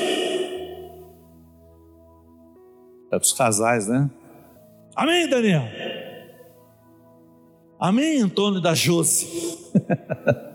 É 3.04 3.10
para 3.10 3.18
os 3.18 3.32
casais, 3.32 3.86
né? 3.86 4.10
Amém, 4.96 5.28
Daniel? 5.28 5.68
Amém, 7.78 8.22
Antônio 8.22 8.60
da 8.60 8.74
Josi? 8.74 9.28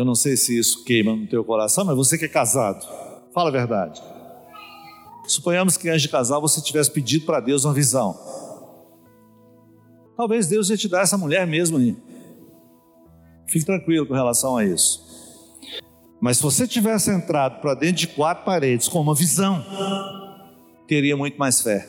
Eu 0.00 0.04
não 0.06 0.14
sei 0.14 0.34
se 0.34 0.58
isso 0.58 0.82
queima 0.82 1.14
no 1.14 1.26
teu 1.26 1.44
coração, 1.44 1.84
mas 1.84 1.94
você 1.94 2.16
que 2.16 2.24
é 2.24 2.28
casado, 2.28 2.86
fala 3.34 3.50
a 3.50 3.52
verdade. 3.52 4.00
Suponhamos 5.28 5.76
que 5.76 5.90
antes 5.90 6.00
de 6.00 6.08
casar 6.08 6.38
você 6.38 6.62
tivesse 6.62 6.90
pedido 6.90 7.26
para 7.26 7.38
Deus 7.38 7.66
uma 7.66 7.74
visão. 7.74 8.18
Talvez 10.16 10.46
Deus 10.46 10.70
ia 10.70 10.78
te 10.78 10.88
dar 10.88 11.02
essa 11.02 11.18
mulher 11.18 11.46
mesmo 11.46 11.76
aí. 11.76 11.94
Fique 13.46 13.66
tranquilo 13.66 14.06
com 14.06 14.14
relação 14.14 14.56
a 14.56 14.64
isso. 14.64 15.06
Mas 16.18 16.38
se 16.38 16.42
você 16.42 16.66
tivesse 16.66 17.10
entrado 17.10 17.60
para 17.60 17.74
dentro 17.74 17.96
de 17.96 18.08
quatro 18.08 18.42
paredes 18.42 18.88
com 18.88 19.02
uma 19.02 19.14
visão, 19.14 19.62
teria 20.88 21.14
muito 21.14 21.36
mais 21.36 21.60
fé. 21.60 21.86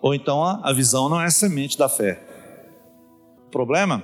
Ou 0.00 0.14
então 0.14 0.42
a 0.42 0.72
visão 0.72 1.10
não 1.10 1.20
é 1.20 1.26
a 1.26 1.30
semente 1.30 1.76
da 1.76 1.90
fé. 1.90 2.22
O 3.48 3.50
problema 3.50 4.02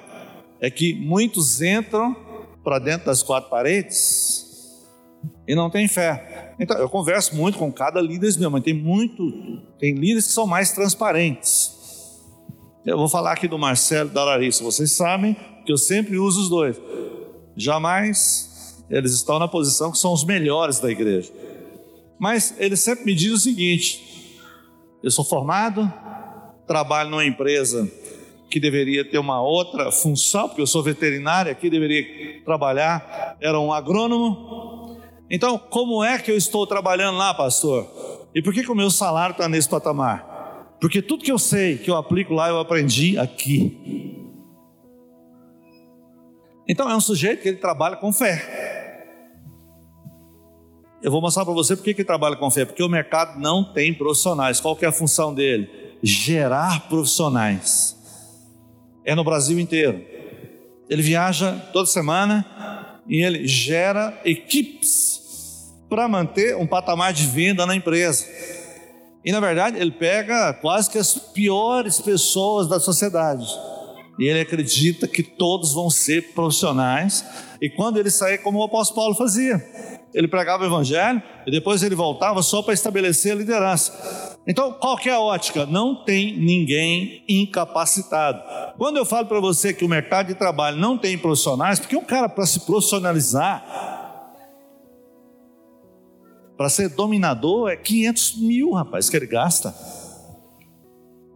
é 0.61 0.71
que 0.71 0.95
muitos 0.95 1.61
entram 1.63 2.17
para 2.63 2.79
dentro 2.79 3.07
das 3.07 3.23
quatro 3.23 3.49
paredes 3.49 4.47
e 5.47 5.55
não 5.55 5.71
têm 5.71 5.89
fé. 5.89 6.55
Então, 6.61 6.77
eu 6.77 6.89
converso 6.89 7.35
muito 7.35 7.59
com 7.59 7.73
cada 7.73 8.01
líder 8.01 8.39
meu, 8.39 8.51
mas 8.51 8.63
tem 8.63 8.75
muito, 8.75 9.23
tem 9.79 9.95
líderes 9.95 10.27
que 10.27 10.33
são 10.33 10.47
mais 10.47 10.73
transparentes. 10.73 11.77
Eu 12.85 12.97
vou 12.97 13.09
falar 13.09 13.33
aqui 13.33 13.47
do 13.47 13.59
Marcelo 13.59 14.11
e 14.11 14.13
da 14.13 14.25
Larissa. 14.25 14.65
Vocês 14.65 14.93
sabem 14.93 15.37
que 15.65 15.73
eu 15.73 15.79
sempre 15.79 16.19
uso 16.19 16.43
os 16.43 16.49
dois. 16.49 16.81
Jamais 17.57 18.85
eles 18.91 19.13
estão 19.13 19.39
na 19.39 19.47
posição 19.47 19.93
que 19.93 19.99
são 19.99 20.13
os 20.13 20.25
melhores 20.25 20.81
da 20.81 20.91
igreja. 20.91 21.31
Mas 22.19 22.55
eles 22.59 22.81
sempre 22.81 23.05
me 23.05 23.15
dizem 23.15 23.35
o 23.35 23.39
seguinte: 23.39 24.39
eu 25.03 25.11
sou 25.11 25.25
formado, 25.25 25.93
trabalho 26.67 27.11
numa 27.11 27.25
empresa 27.25 27.91
que 28.49 28.59
deveria 28.59 29.05
ter 29.05 29.19
uma 29.19 29.43
outra 29.43 29.93
função, 29.93 30.49
porque 30.49 30.63
eu 30.63 30.67
sou 30.67 30.83
veterinário, 30.83 31.53
aqui 31.53 31.69
deveria 31.69 32.43
trabalhar, 32.45 33.37
era 33.41 33.59
um 33.61 33.73
agrônomo. 33.73 34.97
Então, 35.31 35.59
como 35.59 36.03
é 36.03 36.19
que 36.19 36.31
eu 36.31 36.37
estou 36.37 36.67
trabalhando 36.67 37.19
lá, 37.19 37.35
pastor? 37.35 37.87
E 38.35 38.43
por 38.43 38.53
que, 38.53 38.63
que 38.63 38.73
o 38.73 38.75
meu 38.75 38.91
salário 38.91 39.33
está 39.33 39.49
nesse 39.49 39.69
patamar? 39.69 40.77
Porque 40.81 41.03
tudo 41.03 41.25
que 41.25 41.33
eu 41.33 41.39
sei, 41.39 41.77
que 41.77 41.91
eu 41.91 41.97
aplico 41.97 42.33
lá, 42.33 42.49
eu 42.49 42.59
aprendi 42.59 43.19
aqui. 43.19 43.77
Então, 46.67 46.91
é 46.91 46.97
um 46.97 47.01
sujeito 47.01 47.43
que 47.43 47.49
ele 47.49 47.59
trabalha 47.59 47.97
com 47.97 48.13
fé. 48.13 48.57
Eu 51.03 51.11
vou 51.11 51.21
mostrar 51.21 51.45
para 51.45 51.55
você 51.55 51.77
por 51.77 51.85
que 51.85 51.91
ele 51.91 52.05
trabalha 52.05 52.37
com 52.37 52.51
fé. 52.51 52.65
Porque 52.65 52.83
o 52.83 52.89
mercado 52.89 53.39
não 53.39 53.65
tem 53.73 53.93
profissionais. 53.93 54.61
Qual 54.61 54.75
que 54.75 54.85
é 54.85 54.89
a 54.89 54.93
função 54.93 55.35
dele? 55.35 55.69
Gerar 56.03 56.89
profissionais 56.89 57.98
é 59.09 59.15
no 59.15 59.25
Brasil 59.25 59.59
inteiro. 59.59 60.05
Ele 60.87 61.01
viaja 61.01 61.53
toda 61.73 61.87
semana 61.87 62.45
e 63.09 63.23
ele 63.25 63.49
gera 63.49 64.21
equipes 64.23 65.73
para 65.89 66.07
manter 66.07 66.55
um 66.55 66.67
patamar 66.67 67.15
de 67.15 67.25
venda 67.25 67.65
na 67.65 67.75
empresa. 67.75 68.27
E 69.25 69.33
na 69.33 69.41
verdade, 69.41 69.79
ele 69.79 69.93
pega 69.93 70.53
quase 70.53 70.91
que 70.91 70.99
as 70.99 71.15
piores 71.15 72.03
pessoas 72.03 72.69
da 72.69 72.79
sociedade. 72.79 73.47
E 74.19 74.27
ele 74.27 74.41
acredita 74.41 75.09
que 75.09 75.23
todos 75.23 75.73
vão 75.73 75.89
ser 75.89 76.35
profissionais. 76.35 77.25
E 77.63 77.71
quando 77.71 77.99
ele 77.99 78.11
sair, 78.11 78.37
como 78.39 78.59
o 78.59 78.63
apóstolo 78.63 79.01
Paulo 79.01 79.15
fazia, 79.15 79.57
ele 80.15 80.29
pregava 80.29 80.63
o 80.63 80.67
evangelho 80.67 81.23
e 81.47 81.51
depois 81.51 81.83
ele 81.83 81.95
voltava 81.95 82.43
só 82.43 82.63
para 82.63 82.75
estabelecer 82.75 83.33
a 83.33 83.35
liderança. 83.35 84.39
Então, 84.47 84.73
qual 84.73 84.99
é 85.05 85.11
a 85.11 85.21
ótica? 85.21 85.67
Não 85.67 86.05
tem 86.05 86.39
ninguém 86.39 87.23
incapacitado. 87.29 88.43
Quando 88.79 88.97
eu 88.97 89.05
falo 89.05 89.27
para 89.27 89.41
você 89.41 89.75
que 89.75 89.85
o 89.85 89.89
mercado 89.89 90.29
de 90.29 90.35
trabalho 90.35 90.79
não 90.79 90.97
tem 90.97 91.19
profissionais, 91.19 91.79
porque 91.79 91.97
um 91.97 92.05
cara 92.05 92.29
para 92.29 92.47
se 92.47 92.61
profissionalizar, 92.61 93.63
para 96.57 96.69
ser 96.69 96.89
dominador 96.89 97.71
é 97.71 97.77
500 97.77 98.37
mil, 98.39 98.73
rapaz, 98.73 99.09
que 99.11 99.17
ele 99.17 99.27
gasta. 99.27 99.75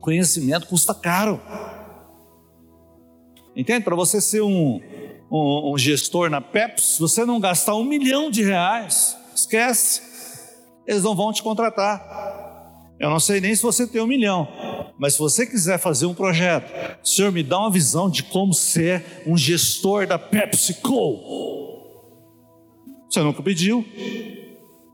Conhecimento 0.01 0.67
custa 0.67 0.95
caro. 0.95 1.41
Entende? 3.55 3.85
Para 3.85 3.95
você 3.95 4.21
ser 4.21 4.41
um, 4.41 4.81
um, 5.33 5.73
um, 5.73 5.79
gestor 5.79 6.29
na 6.29 6.43
Pepsi, 6.43 7.01
você 7.01 7.25
não 7.25 7.41
gastar 7.41 7.75
um 7.75 7.85
milhão 7.85 8.31
de 8.31 8.43
reais, 8.45 9.17
esquece. 9.35 10.03
Eles 10.87 11.03
não 11.03 11.17
vão 11.17 11.33
te 11.33 11.43
contratar. 11.43 12.93
Eu 13.01 13.09
não 13.09 13.19
sei 13.19 13.41
nem 13.41 13.55
se 13.55 13.63
você 13.63 13.87
tem 13.87 14.03
um 14.03 14.07
milhão, 14.07 14.47
mas 14.99 15.15
se 15.15 15.19
você 15.19 15.47
quiser 15.47 15.79
fazer 15.79 16.05
um 16.05 16.13
projeto, 16.13 16.71
Senhor, 17.03 17.33
me 17.33 17.43
dá 17.43 17.59
uma 17.59 17.71
visão 17.71 18.11
de 18.11 18.23
como 18.23 18.53
ser 18.53 19.23
um 19.27 19.37
gestor 19.37 20.07
da 20.07 20.19
PepsiCo. 20.19 21.19
Você 23.09 23.21
nunca 23.21 23.43
pediu. 23.43 23.85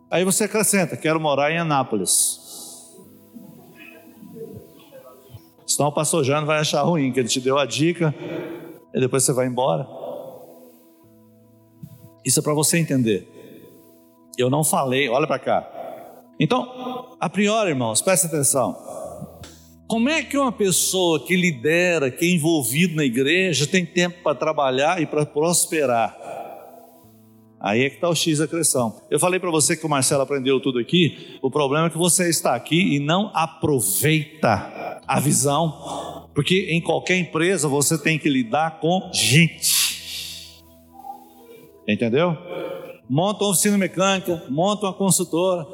Aí 0.09 0.24
você 0.24 0.45
acrescenta: 0.45 0.97
quero 0.97 1.18
morar 1.20 1.51
em 1.51 1.59
Anápolis. 1.59 2.47
Senão 5.66 5.89
o 5.89 5.93
pastor 5.93 6.24
Jano 6.24 6.47
vai 6.47 6.61
achar 6.61 6.82
ruim, 6.82 7.12
que 7.12 7.20
ele 7.20 7.28
te 7.28 7.41
deu 7.41 7.59
a 7.59 7.66
dica 7.66 8.14
e 8.95 9.01
depois 9.01 9.24
você 9.24 9.32
vai 9.32 9.47
embora. 9.47 9.97
Isso 12.28 12.40
é 12.40 12.42
para 12.42 12.52
você 12.52 12.76
entender. 12.76 13.26
Eu 14.36 14.50
não 14.50 14.62
falei, 14.62 15.08
olha 15.08 15.26
para 15.26 15.38
cá. 15.38 15.66
Então, 16.38 17.16
a 17.18 17.26
priori, 17.30 17.70
irmãos, 17.70 18.02
presta 18.02 18.26
atenção. 18.26 18.76
Como 19.88 20.10
é 20.10 20.22
que 20.22 20.36
uma 20.36 20.52
pessoa 20.52 21.24
que 21.24 21.34
lidera, 21.34 22.10
que 22.10 22.26
é 22.26 22.28
envolvido 22.28 22.94
na 22.96 23.02
igreja, 23.02 23.66
tem 23.66 23.86
tempo 23.86 24.22
para 24.22 24.34
trabalhar 24.34 25.00
e 25.00 25.06
para 25.06 25.24
prosperar? 25.24 26.14
Aí 27.58 27.84
é 27.84 27.88
que 27.88 27.94
está 27.94 28.10
o 28.10 28.14
X 28.14 28.40
da 28.40 28.46
criação. 28.46 29.00
Eu 29.10 29.18
falei 29.18 29.40
para 29.40 29.50
você 29.50 29.74
que 29.74 29.86
o 29.86 29.88
Marcelo 29.88 30.20
aprendeu 30.20 30.60
tudo 30.60 30.78
aqui. 30.78 31.38
O 31.40 31.50
problema 31.50 31.86
é 31.86 31.90
que 31.90 31.96
você 31.96 32.28
está 32.28 32.54
aqui 32.54 32.94
e 32.94 33.00
não 33.00 33.30
aproveita 33.32 35.00
a 35.06 35.18
visão, 35.18 36.28
porque 36.34 36.66
em 36.68 36.82
qualquer 36.82 37.16
empresa 37.16 37.68
você 37.68 37.96
tem 37.96 38.18
que 38.18 38.28
lidar 38.28 38.80
com 38.80 39.10
gente. 39.14 39.88
Entendeu? 41.89 42.36
Monta 43.09 43.45
uma 43.45 43.51
oficina 43.51 43.78
mecânica, 43.78 44.45
monta 44.51 44.86
uma 44.86 44.93
consultora. 44.93 45.66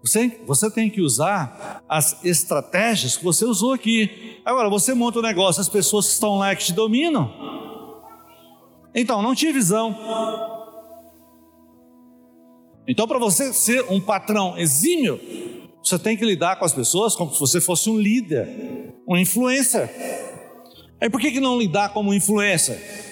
Você, 0.00 0.40
você 0.46 0.70
tem 0.70 0.88
que 0.88 1.00
usar 1.00 1.82
as 1.88 2.24
estratégias 2.24 3.16
que 3.16 3.24
você 3.24 3.44
usou 3.44 3.72
aqui. 3.72 4.40
Agora, 4.44 4.70
você 4.70 4.94
monta 4.94 5.18
um 5.18 5.22
negócio, 5.22 5.60
as 5.60 5.68
pessoas 5.68 6.06
que 6.06 6.12
estão 6.12 6.38
lá 6.38 6.54
que 6.54 6.64
te 6.64 6.72
dominam. 6.72 7.34
Então, 8.94 9.20
não 9.20 9.34
tinha 9.34 9.52
visão. 9.52 9.96
Então, 12.86 13.08
para 13.08 13.18
você 13.18 13.52
ser 13.52 13.84
um 13.90 14.00
patrão 14.00 14.56
exímio, 14.56 15.20
você 15.82 15.98
tem 15.98 16.16
que 16.16 16.24
lidar 16.24 16.56
com 16.56 16.64
as 16.64 16.72
pessoas 16.72 17.16
como 17.16 17.32
se 17.32 17.40
você 17.40 17.60
fosse 17.60 17.90
um 17.90 17.98
líder, 17.98 18.94
um 19.06 19.16
influencer. 19.16 19.90
Aí 21.00 21.10
por 21.10 21.20
que, 21.20 21.32
que 21.32 21.40
não 21.40 21.58
lidar 21.58 21.90
como 21.90 22.14
influencer? 22.14 23.07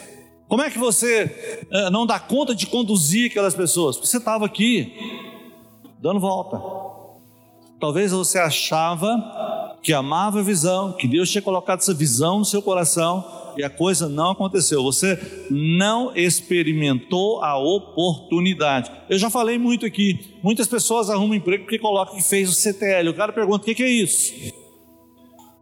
Como 0.49 0.63
é 0.63 0.71
que 0.71 0.79
você 0.79 1.67
uh, 1.73 1.91
não 1.91 2.07
dá 2.07 2.19
conta 2.21 2.55
de 2.55 2.67
conduzir 2.67 3.31
aquelas 3.31 3.55
pessoas? 3.55 3.97
Porque 3.97 4.09
você 4.09 4.19
estava 4.19 4.47
aqui, 4.47 4.93
dando 6.01 6.21
volta. 6.21 6.61
Talvez 7.81 8.13
você 8.13 8.39
achava 8.39 9.77
que 9.83 9.93
amava 9.93 10.41
a 10.41 10.43
visão, 10.43 10.93
que 10.93 11.07
Deus 11.07 11.31
tinha 11.31 11.43
colocado 11.43 11.81
essa 11.81 11.93
visão 11.93 12.39
no 12.39 12.45
seu 12.45 12.63
coração, 12.63 13.25
e 13.57 13.65
a 13.65 13.71
coisa 13.71 14.09
não 14.09 14.31
aconteceu. 14.31 14.83
Você 14.83 15.47
não 15.51 16.15
experimentou 16.15 17.43
a 17.43 17.59
oportunidade. 17.59 18.91
Eu 19.09 19.19
já 19.19 19.31
falei 19.31 19.59
muito 19.59 19.87
aqui. 19.87 20.37
Muitas 20.43 20.69
pessoas 20.69 21.09
arrumam 21.09 21.35
emprego 21.35 21.65
porque 21.65 21.79
colocam 21.79 22.17
que 22.17 22.23
fez 22.23 22.49
o 22.49 22.53
CTL. 22.53 23.09
O 23.09 23.15
cara 23.15 23.33
pergunta: 23.33 23.69
o 23.69 23.75
que 23.75 23.83
é 23.83 23.89
isso? 23.89 24.33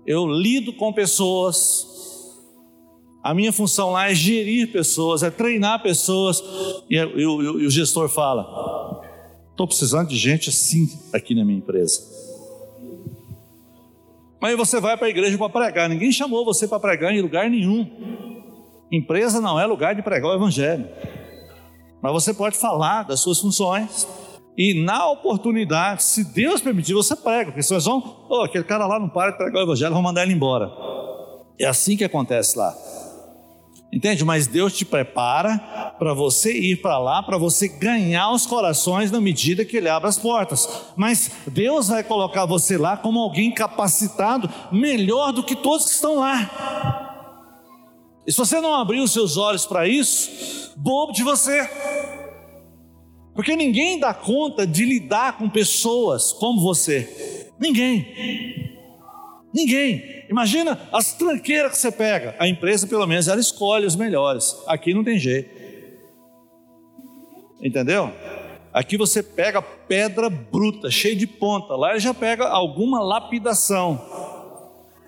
Eu 0.07 0.27
lido 0.27 0.73
com 0.73 0.93
pessoas. 0.93 1.94
A 3.25 3.33
minha 3.33 3.55
função 3.55 3.91
lá 3.91 4.11
é 4.11 4.15
gerir 4.15 4.71
pessoas, 4.71 5.23
é 5.23 5.31
treinar 5.31 5.83
pessoas. 5.83 6.45
E, 6.91 6.99
e, 6.99 7.23
e 7.23 7.67
o 7.67 7.71
gestor 7.71 8.07
fala: 8.07 9.01
estou 9.51 9.67
precisando 9.67 10.09
de 10.09 10.17
gente 10.17 10.51
assim 10.51 10.87
aqui 11.11 11.35
na 11.35 11.43
minha 11.43 11.57
empresa. 11.57 12.03
Mas 14.39 14.59
você 14.59 14.79
vai 14.79 14.95
para 14.99 15.07
a 15.07 15.11
igreja 15.11 15.39
para 15.39 15.49
pregar. 15.49 15.89
Ninguém 15.89 16.13
chamou 16.13 16.45
você 16.45 16.69
para 16.69 16.79
pregar 16.79 17.15
em 17.15 17.23
lugar 17.23 17.49
nenhum. 17.49 17.91
Empresa 18.93 19.41
não 19.41 19.59
é 19.59 19.65
lugar 19.65 19.95
de 19.95 20.03
pregar 20.03 20.31
o 20.31 20.35
evangelho. 20.35 20.87
Mas 22.03 22.13
você 22.13 22.35
pode 22.35 22.59
falar 22.59 23.05
das 23.05 23.21
suas 23.21 23.39
funções. 23.41 24.07
E 24.55 24.85
na 24.85 25.11
oportunidade, 25.11 26.03
se 26.03 26.25
Deus 26.25 26.61
permitir, 26.61 26.93
você 26.93 27.17
prega. 27.17 27.47
Porque 27.47 27.63
vocês 27.63 27.87
vão, 27.87 28.27
oh, 28.29 28.43
aquele 28.43 28.65
cara 28.65 28.87
lá 28.87 29.01
não 29.01 29.09
para 29.09 29.31
de 29.31 29.39
pregar 29.39 29.63
o 29.63 29.65
evangelho, 29.65 29.95
vão 29.95 30.03
mandar 30.03 30.25
ele 30.25 30.35
embora. 30.35 30.71
É 31.59 31.65
assim 31.65 31.97
que 31.97 32.05
acontece 32.05 32.59
lá. 32.59 32.77
Entende? 33.95 34.25
Mas 34.25 34.49
Deus 34.49 34.77
te 34.77 34.85
prepara 34.85 35.57
para 36.01 36.13
você 36.13 36.53
ir 36.53 36.83
para 36.83 36.99
lá, 36.99 37.23
para 37.23 37.39
você 37.39 37.69
ganhar 37.69 38.33
os 38.33 38.45
corações 38.45 39.13
na 39.13 39.21
medida 39.21 39.65
que 39.65 39.77
Ele 39.77 39.89
abre 39.89 40.09
as 40.09 40.19
portas. 40.19 40.69
Mas 40.97 41.31
Deus 41.47 41.87
vai 41.87 42.03
colocar 42.03 42.45
você 42.45 42.77
lá 42.77 42.97
como 42.97 43.21
alguém 43.21 43.53
capacitado, 43.53 44.51
melhor 44.73 45.33
do 45.33 45.45
que 45.45 45.55
todos 45.55 45.87
que 45.87 45.93
estão 45.93 46.19
lá. 46.19 47.05
E 48.27 48.33
se 48.33 48.39
você 48.39 48.61
não 48.61 48.75
abrir 48.75 48.99
os 48.99 49.13
seus 49.13 49.37
olhos 49.37 49.65
para 49.65 49.87
isso, 49.87 50.73
bobo 50.77 51.13
de 51.13 51.23
você. 51.23 51.71
Porque 53.33 53.55
ninguém 53.55 54.01
dá 54.01 54.13
conta 54.13 54.67
de 54.67 54.85
lidar 54.85 55.39
com 55.39 55.49
pessoas 55.49 56.33
como 56.33 56.61
você. 56.61 57.53
Ninguém. 57.61 58.74
Ninguém. 59.55 60.25
Imagina 60.29 60.81
as 60.93 61.13
tranqueiras 61.13 61.71
que 61.71 61.79
você 61.79 61.93
pega. 61.93 62.35
A 62.41 62.49
empresa, 62.49 62.89
pelo 62.89 63.07
menos, 63.07 63.29
ela 63.29 63.41
escolhe 63.41 63.87
os 63.87 63.95
melhores. 63.95 64.57
Aqui 64.67 64.93
não 64.93 65.05
tem 65.05 65.17
jeito. 65.17 65.49
Entendeu? 67.63 68.13
Aqui 68.73 68.97
você 68.97 69.23
pega 69.23 69.63
pedra 69.63 70.29
bruta, 70.29 70.91
cheia 70.91 71.15
de 71.15 71.29
ponta. 71.29 71.77
Lá 71.77 71.97
já 71.99 72.13
pega 72.13 72.49
alguma 72.49 73.01
lapidação. 73.01 74.01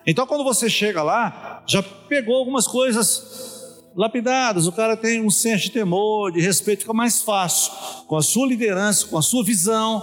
Então, 0.07 0.25
quando 0.25 0.45
você 0.45 0.71
chega 0.71 1.03
lá, 1.03 1.65
já 1.67 1.83
pegou 1.83 2.37
algumas 2.37 2.69
coisas 2.69 3.83
lapidadas. 3.97 4.69
O 4.69 4.73
cara 4.73 4.97
tem 4.97 5.21
um 5.21 5.31
senso 5.31 5.65
de 5.65 5.73
temor, 5.73 6.31
de 6.31 6.41
respeito, 6.41 6.83
fica 6.83 6.95
mais 6.95 7.21
fácil 7.21 7.73
com 8.07 8.17
a 8.17 8.23
sua 8.23 8.47
liderança, 8.47 9.09
com 9.09 9.19
a 9.19 9.23
sua 9.23 9.43
visão. 9.43 10.01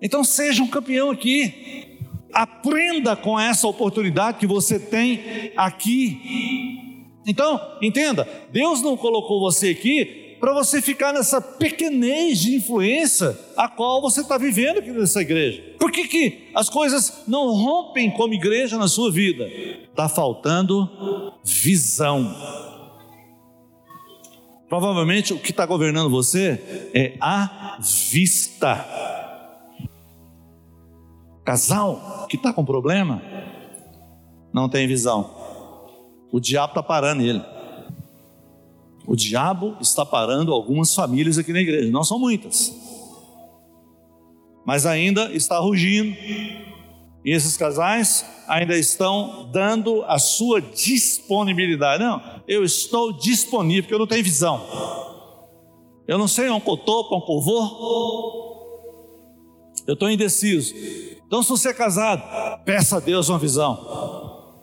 Então, 0.00 0.22
seja 0.22 0.62
um 0.62 0.68
campeão 0.68 1.10
aqui. 1.10 1.83
Aprenda 2.34 3.14
com 3.14 3.38
essa 3.38 3.66
oportunidade 3.68 4.38
que 4.38 4.46
você 4.46 4.78
tem 4.78 5.52
aqui. 5.56 7.04
Então, 7.26 7.60
entenda, 7.80 8.28
Deus 8.52 8.82
não 8.82 8.96
colocou 8.96 9.40
você 9.40 9.70
aqui 9.70 10.36
para 10.44 10.52
você 10.52 10.82
ficar 10.82 11.12
nessa 11.12 11.40
pequenez 11.40 12.38
de 12.38 12.56
influência 12.56 13.34
a 13.56 13.66
qual 13.66 14.02
você 14.02 14.20
está 14.20 14.36
vivendo 14.36 14.78
aqui 14.78 14.90
nessa 14.90 15.22
igreja. 15.22 15.62
Por 15.78 15.90
que, 15.90 16.06
que 16.06 16.50
as 16.54 16.68
coisas 16.68 17.22
não 17.26 17.50
rompem 17.52 18.10
como 18.10 18.34
igreja 18.34 18.76
na 18.76 18.86
sua 18.86 19.10
vida? 19.10 19.46
Está 19.46 20.06
faltando 20.06 21.32
visão. 21.42 22.36
Provavelmente 24.68 25.32
o 25.32 25.38
que 25.38 25.50
está 25.50 25.64
governando 25.64 26.10
você 26.10 26.90
é 26.92 27.16
a 27.20 27.78
vista. 27.80 28.84
Casal 31.44 32.26
que 32.28 32.36
está 32.36 32.52
com 32.52 32.64
problema, 32.64 33.22
não 34.52 34.68
tem 34.68 34.86
visão. 34.86 35.30
O 36.32 36.40
diabo 36.40 36.70
está 36.70 36.82
parando 36.82 37.22
ele. 37.22 37.42
O 39.06 39.14
diabo 39.14 39.76
está 39.80 40.06
parando 40.06 40.52
algumas 40.52 40.94
famílias 40.94 41.36
aqui 41.36 41.52
na 41.52 41.60
igreja, 41.60 41.90
não 41.90 42.02
são 42.02 42.18
muitas, 42.18 42.74
mas 44.64 44.86
ainda 44.86 45.30
está 45.32 45.58
rugindo. 45.58 46.16
E 47.24 47.30
esses 47.30 47.56
casais 47.56 48.24
ainda 48.46 48.76
estão 48.76 49.48
dando 49.50 50.02
a 50.04 50.18
sua 50.18 50.60
disponibilidade. 50.60 52.02
Não, 52.02 52.22
eu 52.46 52.64
estou 52.64 53.12
disponível 53.12 53.84
porque 53.84 53.94
eu 53.94 53.98
não 53.98 54.06
tenho 54.06 54.24
visão. 54.24 54.60
Eu 56.06 56.18
não 56.18 56.28
sei 56.28 56.48
eu 56.48 56.56
estou, 56.56 57.08
para 57.08 57.16
onde 57.16 57.32
eu 57.32 57.40
vou. 57.40 58.64
Eu 59.86 59.94
estou 59.94 60.10
indeciso. 60.10 60.74
Então, 61.34 61.42
se 61.42 61.48
você 61.48 61.70
é 61.70 61.74
casado, 61.74 62.22
peça 62.64 62.98
a 62.98 63.00
Deus 63.00 63.28
uma 63.28 63.40
visão. 63.40 64.54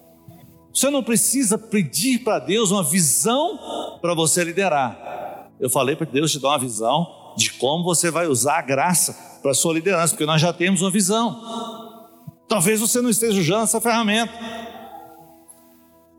Você 0.74 0.90
não 0.90 1.04
precisa 1.04 1.58
pedir 1.58 2.20
para 2.20 2.40
Deus 2.40 2.72
uma 2.72 2.82
visão 2.82 4.00
para 4.02 4.14
você 4.14 4.42
liderar. 4.42 5.50
Eu 5.60 5.70
falei 5.70 5.98
para 5.98 6.06
Deus 6.06 6.32
te 6.32 6.40
dar 6.40 6.48
uma 6.48 6.60
visão 6.60 7.34
de 7.36 7.52
como 7.56 7.84
você 7.84 8.10
vai 8.10 8.26
usar 8.26 8.60
a 8.60 8.62
graça 8.62 9.42
para 9.42 9.52
a 9.52 9.54
sua 9.54 9.74
liderança, 9.74 10.14
porque 10.14 10.26
nós 10.26 10.40
já 10.40 10.54
temos 10.54 10.82
uma 10.82 10.90
visão. 10.90 12.08
Talvez 12.48 12.80
você 12.80 13.02
não 13.02 13.10
esteja 13.10 13.42
usando 13.42 13.64
essa 13.64 13.82
ferramenta. 13.82 14.32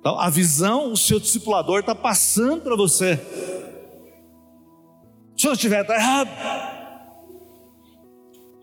Então, 0.01 0.21
a 0.21 0.29
visão, 0.29 0.93
o 0.93 0.97
seu 0.99 1.19
discipulador 1.19 1.81
está 1.81 1.95
passando 1.95 2.61
para 2.61 2.77
você. 2.77 3.19
Se 5.35 5.49
eu 5.49 5.55
estiver, 5.55 5.81
está 5.81 5.95
errado. 5.95 6.29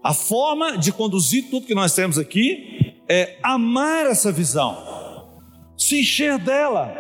A 0.04 0.14
forma 0.14 0.78
de 0.78 0.92
conduzir 0.92 1.50
tudo 1.50 1.66
que 1.66 1.76
nós 1.76 1.94
temos 1.94 2.18
aqui 2.18 2.96
é 3.08 3.38
amar 3.44 4.06
essa 4.06 4.32
visão, 4.32 5.28
se 5.78 6.00
encher 6.00 6.38
dela. 6.38 6.96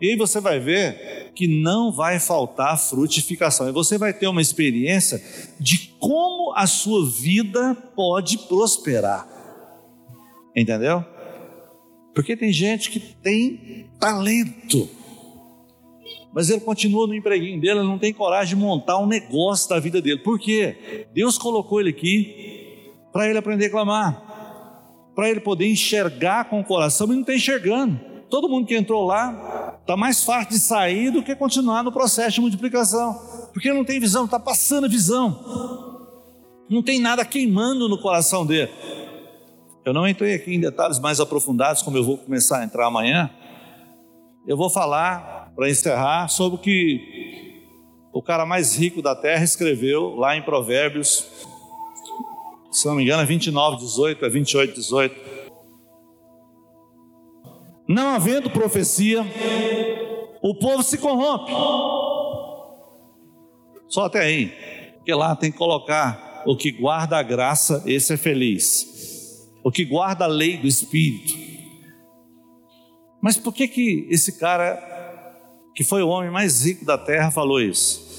E 0.00 0.10
aí 0.10 0.16
você 0.16 0.40
vai 0.40 0.58
ver 0.58 1.30
que 1.34 1.46
não 1.46 1.92
vai 1.92 2.18
faltar 2.18 2.78
frutificação. 2.78 3.68
E 3.68 3.72
você 3.72 3.96
vai 3.96 4.12
ter 4.12 4.26
uma 4.26 4.42
experiência 4.42 5.22
de 5.58 5.94
como 5.98 6.52
a 6.56 6.66
sua 6.66 7.08
vida 7.08 7.74
pode 7.94 8.36
prosperar. 8.38 9.26
Entendeu? 10.54 11.04
Porque 12.14 12.36
tem 12.36 12.52
gente 12.52 12.90
que 12.90 13.00
tem 13.00 13.86
talento, 13.98 14.88
mas 16.32 16.48
ele 16.48 16.60
continua 16.60 17.06
no 17.06 17.14
empreguinho 17.14 17.60
dele, 17.60 17.80
ele 17.80 17.88
não 17.88 17.98
tem 17.98 18.12
coragem 18.12 18.56
de 18.56 18.62
montar 18.62 18.98
um 18.98 19.06
negócio 19.06 19.68
da 19.68 19.78
vida 19.78 20.00
dele. 20.00 20.18
Por 20.18 20.38
quê? 20.38 21.06
Deus 21.12 21.36
colocou 21.36 21.80
ele 21.80 21.90
aqui 21.90 22.90
para 23.12 23.28
ele 23.28 23.38
aprender 23.38 23.66
a 23.66 23.70
clamar, 23.70 25.12
para 25.14 25.28
ele 25.28 25.40
poder 25.40 25.70
enxergar 25.70 26.46
com 26.46 26.60
o 26.60 26.64
coração, 26.64 27.06
mas 27.06 27.16
não 27.16 27.22
está 27.22 27.34
enxergando. 27.34 28.00
Todo 28.30 28.48
mundo 28.48 28.66
que 28.66 28.74
entrou 28.74 29.04
lá 29.04 29.78
está 29.82 29.94
mais 29.96 30.24
fácil 30.24 30.50
de 30.50 30.58
sair 30.58 31.10
do 31.10 31.22
que 31.22 31.34
continuar 31.36 31.82
no 31.82 31.92
processo 31.92 32.36
de 32.36 32.40
multiplicação, 32.40 33.14
porque 33.52 33.68
ele 33.68 33.76
não 33.76 33.84
tem 33.84 34.00
visão, 34.00 34.24
está 34.24 34.40
passando 34.40 34.88
visão, 34.88 36.08
não 36.70 36.82
tem 36.82 36.98
nada 36.98 37.24
queimando 37.26 37.88
no 37.88 37.98
coração 37.98 38.46
dele. 38.46 38.70
Eu 39.84 39.92
não 39.92 40.06
entrei 40.06 40.34
aqui 40.34 40.54
em 40.54 40.60
detalhes 40.60 40.98
mais 40.98 41.18
aprofundados, 41.20 41.82
como 41.82 41.96
eu 41.96 42.04
vou 42.04 42.16
começar 42.16 42.60
a 42.60 42.64
entrar 42.64 42.86
amanhã. 42.86 43.28
Eu 44.46 44.56
vou 44.56 44.70
falar, 44.70 45.41
para 45.54 45.68
encerrar, 45.70 46.28
sobre 46.28 46.58
o 46.58 46.60
que 46.60 47.62
o 48.12 48.22
cara 48.22 48.44
mais 48.44 48.76
rico 48.76 49.00
da 49.00 49.14
terra 49.14 49.44
escreveu 49.44 50.14
lá 50.16 50.36
em 50.36 50.42
Provérbios, 50.42 51.26
se 52.70 52.86
não 52.86 52.94
me 52.94 53.02
engano, 53.02 53.22
é 53.22 53.26
29, 53.26 53.76
18, 53.78 54.24
é 54.24 54.28
28, 54.28 54.74
18. 54.74 55.32
Não 57.88 58.10
havendo 58.10 58.50
profecia, 58.50 59.24
o 60.42 60.54
povo 60.54 60.82
se 60.82 60.96
corrompe. 60.98 61.52
Só 63.88 64.06
até 64.06 64.20
aí, 64.20 64.46
porque 64.96 65.12
lá 65.12 65.36
tem 65.36 65.52
que 65.52 65.58
colocar 65.58 66.42
o 66.46 66.56
que 66.56 66.70
guarda 66.70 67.18
a 67.18 67.22
graça, 67.22 67.82
esse 67.86 68.14
é 68.14 68.16
feliz 68.16 68.92
o 69.62 69.70
que 69.70 69.84
guarda 69.84 70.24
a 70.24 70.28
lei 70.28 70.56
do 70.56 70.66
Espírito. 70.66 71.34
Mas 73.20 73.36
por 73.36 73.54
que 73.54 73.68
que 73.68 74.06
esse 74.10 74.38
cara, 74.38 74.74
que 75.74 75.84
foi 75.84 76.02
o 76.02 76.08
homem 76.08 76.30
mais 76.30 76.64
rico 76.64 76.84
da 76.84 76.98
terra, 76.98 77.30
falou 77.30 77.60
isso? 77.60 78.10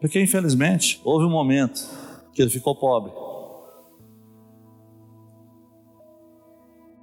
Porque 0.00 0.20
infelizmente 0.20 1.00
houve 1.04 1.24
um 1.24 1.30
momento 1.30 1.80
que 2.32 2.40
ele 2.40 2.50
ficou 2.50 2.74
pobre. 2.76 3.12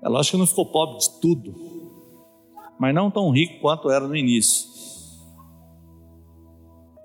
É 0.04 0.08
lógico 0.08 0.38
que 0.38 0.40
não 0.40 0.48
ficou 0.48 0.66
pobre 0.66 1.00
de 1.00 1.20
tudo, 1.20 1.54
mas 2.80 2.94
não 2.94 3.12
tão 3.12 3.32
rico 3.32 3.60
quanto 3.60 3.90
era 3.90 4.08
no 4.08 4.16
início 4.16 4.76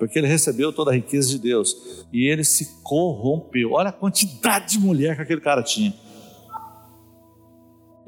porque 0.01 0.19
ele 0.19 0.27
recebeu 0.27 0.73
toda 0.73 0.91
a 0.91 0.95
riqueza 0.95 1.29
de 1.29 1.39
Deus 1.39 1.77
e 2.11 2.27
ele 2.27 2.43
se 2.43 2.81
corrompeu. 2.83 3.73
Olha 3.73 3.91
a 3.91 3.93
quantidade 3.93 4.71
de 4.71 4.79
mulher 4.79 5.15
que 5.15 5.21
aquele 5.21 5.43
cara 5.43 5.63
tinha. 5.63 5.93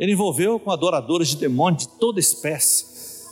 Ele 0.03 0.15
envolveu 0.15 0.59
com 0.59 0.73
adoradores 0.73 1.29
de 1.29 1.37
demônios 1.37 1.87
de 1.87 1.89
toda 1.97 2.19
espécie. 2.19 3.25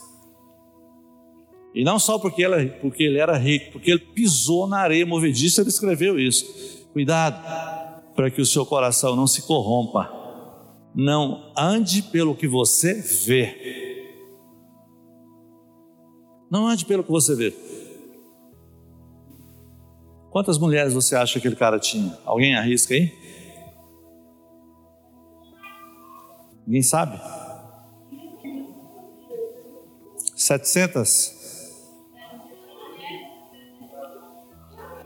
E 1.75 1.83
não 1.83 1.99
só 1.99 2.17
porque, 2.17 2.47
porque 2.79 3.03
ele 3.03 3.17
era 3.17 3.37
rico, 3.37 3.73
porque 3.73 3.91
ele 3.91 3.99
pisou 3.99 4.65
na 4.65 4.79
areia 4.79 5.05
movediça, 5.05 5.59
ele 5.59 5.69
escreveu 5.69 6.17
isso. 6.17 6.87
Cuidado 6.93 7.43
para 8.15 8.31
que 8.31 8.39
o 8.39 8.45
seu 8.45 8.65
coração 8.65 9.17
não 9.17 9.27
se 9.27 9.41
corrompa. 9.41 10.09
Não 10.95 11.51
ande 11.57 12.03
pelo 12.03 12.33
que 12.33 12.47
você 12.47 12.93
vê. 13.25 14.15
Não 16.49 16.67
ande 16.67 16.85
pelo 16.85 17.03
que 17.03 17.11
você 17.11 17.35
vê. 17.35 17.53
Quantas 20.29 20.57
mulheres 20.57 20.93
você 20.93 21.17
acha 21.17 21.33
que 21.33 21.39
aquele 21.39 21.57
cara 21.57 21.77
tinha? 21.77 22.17
Alguém 22.23 22.55
arrisca 22.55 22.93
aí? 22.93 23.11
Ninguém 26.71 26.83
sabe? 26.83 27.19
700? 30.37 31.33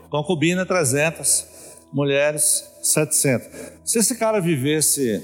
Concubina 0.08 0.64
300, 0.64 1.44
mulheres 1.92 2.64
700. 2.84 3.48
Se 3.84 3.98
esse 3.98 4.16
cara 4.16 4.40
vivesse 4.40 5.20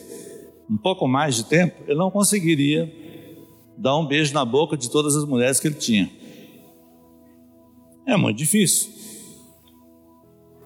um 0.69 0.77
pouco 0.77 1.07
mais 1.07 1.37
de 1.37 1.45
tempo, 1.45 1.81
ele 1.87 1.97
não 1.97 2.11
conseguiria 2.11 2.93
dar 3.79 3.97
um 3.97 4.05
beijo 4.05 4.35
na 4.35 4.45
boca 4.45 4.77
de 4.77 4.91
todas 4.91 5.15
as 5.15 5.25
mulheres 5.25 5.61
que 5.61 5.69
ele 5.69 5.77
tinha. 5.77 6.11
É 8.05 8.17
muito 8.17 8.37
difícil. 8.37 8.91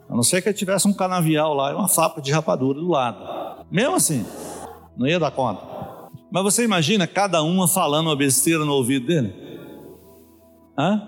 A 0.09 0.17
não 0.17 0.23
ser 0.23 0.41
que 0.41 0.49
ele 0.49 0.57
tivesse 0.57 0.89
um 0.89 0.95
canavial 0.95 1.53
lá 1.53 1.73
e 1.73 1.75
uma 1.75 1.87
fábrica 1.87 2.23
de 2.23 2.33
rapadura 2.33 2.81
do 2.81 2.89
lado. 2.89 3.67
Mesmo 3.71 3.97
assim, 3.97 4.25
não 4.97 5.07
ia 5.07 5.19
dar 5.19 5.31
conta. 5.31 5.63
Mas 6.31 6.43
você 6.43 6.65
imagina 6.65 7.07
cada 7.07 7.43
uma 7.43 7.69
falando 7.69 8.07
uma 8.07 8.17
besteira 8.17 8.65
no 8.65 8.73
ouvido 8.73 9.07
dele? 9.07 9.35
Hã? 10.79 11.03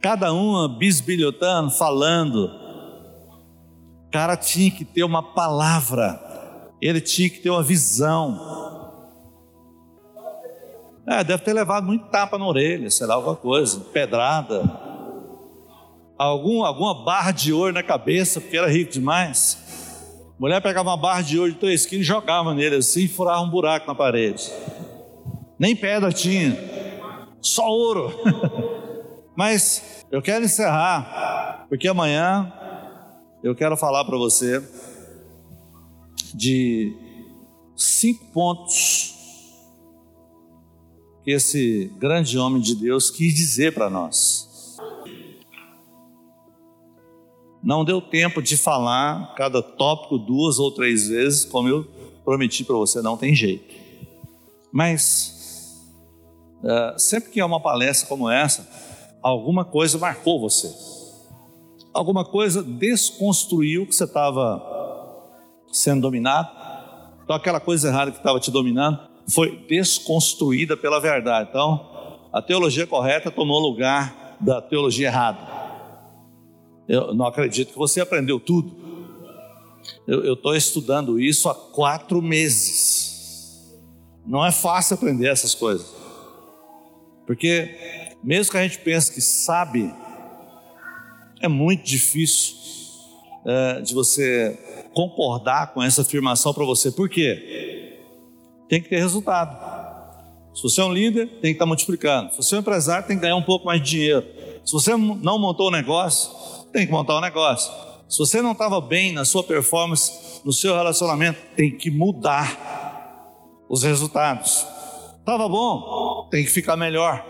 Cada 0.00 0.32
uma 0.32 0.68
bisbilhotando, 0.68 1.70
falando. 1.70 2.50
O 4.06 4.10
cara 4.10 4.36
tinha 4.36 4.70
que 4.70 4.84
ter 4.84 5.02
uma 5.02 5.22
palavra, 5.22 6.20
ele 6.80 7.00
tinha 7.00 7.28
que 7.28 7.40
ter 7.40 7.50
uma 7.50 7.62
visão. 7.62 8.54
É, 11.08 11.22
deve 11.22 11.42
ter 11.42 11.52
levado 11.52 11.86
muito 11.86 12.06
tapa 12.06 12.38
na 12.38 12.46
orelha, 12.46 12.90
sei 12.90 13.06
lá, 13.06 13.14
alguma 13.14 13.36
coisa, 13.36 13.80
pedrada 13.92 14.86
algum, 16.18 16.64
alguma 16.64 17.04
barra 17.04 17.30
de 17.30 17.52
ouro 17.52 17.72
na 17.72 17.82
cabeça, 17.82 18.40
porque 18.40 18.56
era 18.56 18.68
rico 18.68 18.92
demais. 18.92 19.65
A 20.36 20.38
mulher 20.38 20.60
pegava 20.60 20.90
uma 20.90 20.98
barra 20.98 21.22
de 21.22 21.38
ouro 21.38 21.52
de 21.52 21.58
três 21.58 21.86
quilos 21.86 22.04
e 22.04 22.08
jogava 22.08 22.52
nele 22.52 22.76
assim 22.76 23.04
e 23.04 23.08
furava 23.08 23.40
um 23.40 23.48
buraco 23.48 23.86
na 23.86 23.94
parede. 23.94 24.52
Nem 25.58 25.74
pedra 25.74 26.12
tinha, 26.12 26.54
só 27.40 27.66
ouro. 27.66 28.12
Mas 29.34 30.04
eu 30.10 30.20
quero 30.20 30.44
encerrar, 30.44 31.64
porque 31.70 31.88
amanhã 31.88 32.52
eu 33.42 33.54
quero 33.54 33.78
falar 33.78 34.04
para 34.04 34.18
você 34.18 34.62
de 36.34 36.94
cinco 37.74 38.26
pontos 38.26 39.14
que 41.24 41.30
esse 41.30 41.90
grande 41.98 42.38
homem 42.38 42.60
de 42.60 42.74
Deus 42.74 43.10
quis 43.10 43.34
dizer 43.34 43.72
para 43.72 43.88
nós. 43.88 44.45
Não 47.66 47.84
deu 47.84 48.00
tempo 48.00 48.40
de 48.40 48.56
falar 48.56 49.34
cada 49.34 49.60
tópico 49.60 50.18
duas 50.18 50.60
ou 50.60 50.70
três 50.70 51.08
vezes, 51.08 51.44
como 51.44 51.68
eu 51.68 51.84
prometi 52.24 52.62
para 52.62 52.76
você, 52.76 53.02
não 53.02 53.16
tem 53.16 53.34
jeito. 53.34 53.74
Mas, 54.70 55.84
uh, 56.62 56.96
sempre 56.96 57.32
que 57.32 57.40
é 57.40 57.44
uma 57.44 57.58
palestra 57.58 58.08
como 58.08 58.30
essa, 58.30 58.68
alguma 59.20 59.64
coisa 59.64 59.98
marcou 59.98 60.38
você. 60.38 60.72
Alguma 61.92 62.24
coisa 62.24 62.62
desconstruiu 62.62 63.84
que 63.84 63.96
você 63.96 64.04
estava 64.04 64.62
sendo 65.72 66.02
dominado. 66.02 66.48
Então, 67.24 67.34
aquela 67.34 67.58
coisa 67.58 67.88
errada 67.88 68.12
que 68.12 68.18
estava 68.18 68.38
te 68.38 68.52
dominando 68.52 69.00
foi 69.28 69.56
desconstruída 69.68 70.76
pela 70.76 71.00
verdade. 71.00 71.48
Então, 71.50 71.84
a 72.32 72.40
teologia 72.40 72.86
correta 72.86 73.28
tomou 73.28 73.58
lugar 73.58 74.36
da 74.40 74.62
teologia 74.62 75.08
errada. 75.08 75.55
Eu 76.88 77.14
não 77.14 77.26
acredito 77.26 77.72
que 77.72 77.78
você 77.78 78.00
aprendeu 78.00 78.38
tudo. 78.38 78.74
Eu 80.06 80.34
estou 80.34 80.54
estudando 80.54 81.20
isso 81.20 81.48
há 81.48 81.54
quatro 81.54 82.22
meses. 82.22 83.76
Não 84.24 84.44
é 84.44 84.52
fácil 84.52 84.94
aprender 84.94 85.28
essas 85.28 85.54
coisas. 85.54 85.86
Porque, 87.26 88.14
mesmo 88.22 88.52
que 88.52 88.58
a 88.58 88.62
gente 88.62 88.78
pense 88.78 89.12
que 89.12 89.20
sabe, 89.20 89.92
é 91.40 91.48
muito 91.48 91.84
difícil 91.84 92.56
é, 93.44 93.80
de 93.80 93.94
você 93.94 94.58
concordar 94.94 95.74
com 95.74 95.82
essa 95.82 96.02
afirmação 96.02 96.54
para 96.54 96.64
você. 96.64 96.90
Por 96.90 97.08
quê? 97.08 97.98
Tem 98.68 98.80
que 98.80 98.88
ter 98.88 98.98
resultado. 98.98 99.76
Se 100.54 100.62
você 100.62 100.80
é 100.80 100.84
um 100.84 100.92
líder, 100.92 101.26
tem 101.26 101.40
que 101.40 101.48
estar 101.48 101.64
tá 101.64 101.66
multiplicando. 101.66 102.30
Se 102.30 102.38
você 102.38 102.54
é 102.54 102.58
um 102.58 102.60
empresário, 102.60 103.06
tem 103.06 103.16
que 103.16 103.22
ganhar 103.22 103.36
um 103.36 103.42
pouco 103.42 103.66
mais 103.66 103.82
de 103.82 103.90
dinheiro. 103.90 104.24
Se 104.64 104.72
você 104.72 104.96
não 104.96 105.38
montou 105.38 105.66
o 105.66 105.68
um 105.68 105.72
negócio, 105.72 106.30
tem 106.76 106.84
que 106.84 106.92
montar 106.92 107.16
um 107.16 107.22
negócio. 107.22 107.72
Se 108.06 108.18
você 108.18 108.42
não 108.42 108.52
estava 108.52 108.82
bem 108.82 109.10
na 109.10 109.24
sua 109.24 109.42
performance, 109.42 110.42
no 110.44 110.52
seu 110.52 110.74
relacionamento, 110.74 111.40
tem 111.56 111.74
que 111.74 111.90
mudar 111.90 113.24
os 113.66 113.82
resultados. 113.82 114.66
Estava 115.18 115.48
bom, 115.48 116.28
tem 116.30 116.44
que 116.44 116.50
ficar 116.50 116.76
melhor. 116.76 117.24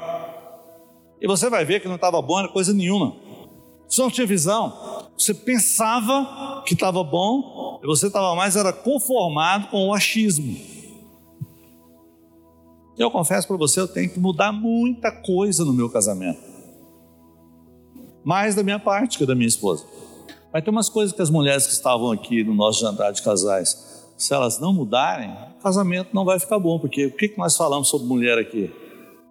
E 1.20 1.28
você 1.28 1.48
vai 1.48 1.64
ver 1.64 1.80
que 1.80 1.86
não 1.86 1.94
estava 1.94 2.20
bom 2.20 2.40
era 2.40 2.48
coisa 2.48 2.74
nenhuma. 2.74 3.14
Você 3.88 4.02
não 4.02 4.10
tinha 4.10 4.26
visão. 4.26 5.06
Você 5.16 5.32
pensava 5.32 6.64
que 6.66 6.74
estava 6.74 7.04
bom, 7.04 7.78
e 7.82 7.86
você 7.86 8.08
estava 8.08 8.34
mais 8.34 8.56
era 8.56 8.72
conformado 8.72 9.68
com 9.68 9.86
o 9.86 9.94
achismo. 9.94 10.58
Eu 12.98 13.12
confesso 13.12 13.46
para 13.46 13.56
você, 13.56 13.78
eu 13.78 13.86
tenho 13.86 14.10
que 14.10 14.18
mudar 14.18 14.50
muita 14.50 15.12
coisa 15.12 15.64
no 15.64 15.72
meu 15.72 15.88
casamento. 15.88 16.55
Mais 18.26 18.56
da 18.56 18.64
minha 18.64 18.80
parte 18.80 19.18
que 19.18 19.24
da 19.24 19.36
minha 19.36 19.46
esposa. 19.46 19.84
Vai 20.52 20.60
ter 20.60 20.68
umas 20.70 20.88
coisas 20.88 21.14
que 21.14 21.22
as 21.22 21.30
mulheres 21.30 21.64
que 21.64 21.72
estavam 21.72 22.10
aqui 22.10 22.42
no 22.42 22.54
nosso 22.56 22.80
jantar 22.80 23.12
de 23.12 23.22
casais, 23.22 24.04
se 24.16 24.34
elas 24.34 24.58
não 24.58 24.72
mudarem, 24.72 25.30
o 25.30 25.62
casamento 25.62 26.08
não 26.12 26.24
vai 26.24 26.40
ficar 26.40 26.58
bom, 26.58 26.76
porque 26.76 27.06
o 27.06 27.12
que 27.12 27.32
nós 27.38 27.56
falamos 27.56 27.88
sobre 27.88 28.08
mulher 28.08 28.36
aqui? 28.36 28.68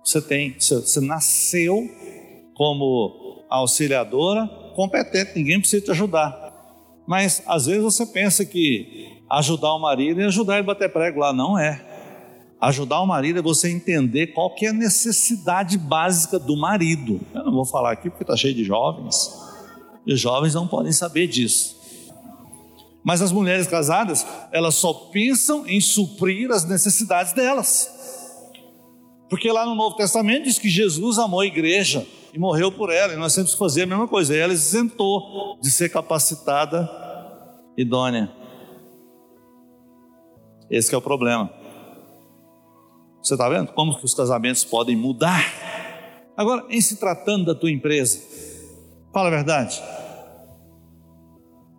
Você 0.01 0.21
tem, 0.21 0.55
você, 0.57 1.01
nasceu 1.01 1.85
como 2.53 3.43
auxiliadora, 3.49 4.47
competente, 4.73 5.33
ninguém 5.35 5.59
precisa 5.59 5.83
te 5.83 5.91
ajudar. 5.91 6.53
Mas 7.05 7.43
às 7.47 7.65
vezes 7.65 7.83
você 7.83 8.05
pensa 8.05 8.45
que 8.45 9.19
ajudar 9.29 9.73
o 9.73 9.79
marido 9.79 10.21
é 10.21 10.25
ajudar 10.25 10.53
ele 10.53 10.61
a 10.61 10.67
bater 10.67 10.89
prego 10.89 11.19
lá, 11.19 11.33
não 11.33 11.59
é. 11.59 11.94
Ajudar 12.65 12.99
o 12.99 13.05
marido 13.05 13.37
é 13.37 13.41
você 13.43 13.69
entender 13.69 14.33
qual 14.33 14.49
que 14.49 14.65
é 14.65 14.69
a 14.69 14.73
necessidade 14.73 15.77
básica 15.77 16.39
do 16.39 16.57
marido. 16.57 17.21
Eu 17.31 17.43
não 17.43 17.51
vou 17.51 17.63
falar 17.63 17.91
aqui 17.91 18.09
porque 18.09 18.23
está 18.23 18.35
cheio 18.35 18.55
de 18.55 18.63
jovens. 18.63 19.39
E 20.03 20.11
os 20.11 20.19
jovens 20.19 20.55
não 20.55 20.67
podem 20.67 20.91
saber 20.91 21.27
disso. 21.27 21.79
Mas 23.03 23.21
as 23.21 23.31
mulheres 23.31 23.67
casadas, 23.67 24.25
elas 24.51 24.73
só 24.73 24.91
pensam 24.93 25.67
em 25.67 25.79
suprir 25.79 26.51
as 26.51 26.65
necessidades 26.65 27.33
delas. 27.33 27.87
Porque 29.29 29.51
lá 29.51 29.63
no 29.67 29.75
Novo 29.75 29.95
Testamento 29.95 30.45
diz 30.45 30.57
que 30.57 30.67
Jesus 30.67 31.19
amou 31.19 31.41
a 31.41 31.45
igreja 31.45 32.03
e 32.33 32.39
morreu 32.39 32.71
por 32.71 32.91
ela, 32.91 33.13
e 33.13 33.15
nós 33.15 33.35
temos 33.35 33.51
que 33.51 33.59
fazer 33.59 33.83
a 33.83 33.85
mesma 33.85 34.07
coisa. 34.07 34.35
E 34.35 34.39
ela 34.39 34.53
isentou 34.53 35.59
de 35.61 35.69
ser 35.69 35.89
capacitada 35.89 36.89
idônea. 37.77 38.31
Esse 40.67 40.95
é 40.95 40.97
o 40.97 41.01
problema. 41.01 41.64
Você 43.25 43.33
está 43.33 43.49
vendo 43.49 43.71
como 43.71 43.97
que 43.97 44.05
os 44.05 44.13
casamentos 44.13 44.63
podem 44.63 44.95
mudar? 44.95 45.41
Agora, 46.37 46.63
em 46.69 46.79
se 46.79 46.97
tratando 46.97 47.43
da 47.45 47.55
tua 47.55 47.71
empresa, 47.71 48.21
fala 49.11 49.29
a 49.29 49.31
verdade. 49.31 49.81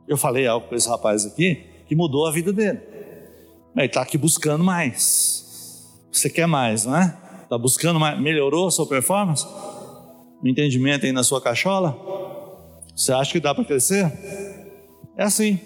Eu 0.08 0.16
falei 0.16 0.44
algo 0.48 0.66
para 0.66 0.76
esse 0.76 0.88
rapaz 0.88 1.24
aqui 1.24 1.64
que 1.86 1.94
mudou 1.94 2.26
a 2.26 2.32
vida 2.32 2.52
dele. 2.52 2.80
Ele 3.76 3.86
está 3.86 4.02
aqui 4.02 4.18
buscando 4.18 4.64
mais. 4.64 5.88
Você 6.10 6.28
quer 6.28 6.48
mais, 6.48 6.84
não 6.84 6.96
é? 6.96 7.16
Está 7.44 7.56
buscando 7.56 8.00
mais. 8.00 8.20
Melhorou 8.20 8.66
a 8.66 8.70
sua 8.72 8.88
performance? 8.88 9.46
O 10.42 10.48
entendimento 10.48 11.06
aí 11.06 11.12
na 11.12 11.22
sua 11.22 11.40
cachola? 11.40 11.96
Você 12.92 13.12
acha 13.12 13.30
que 13.30 13.38
dá 13.38 13.54
para 13.54 13.64
crescer? 13.64 14.12
É 15.16 15.22
assim. 15.22 15.60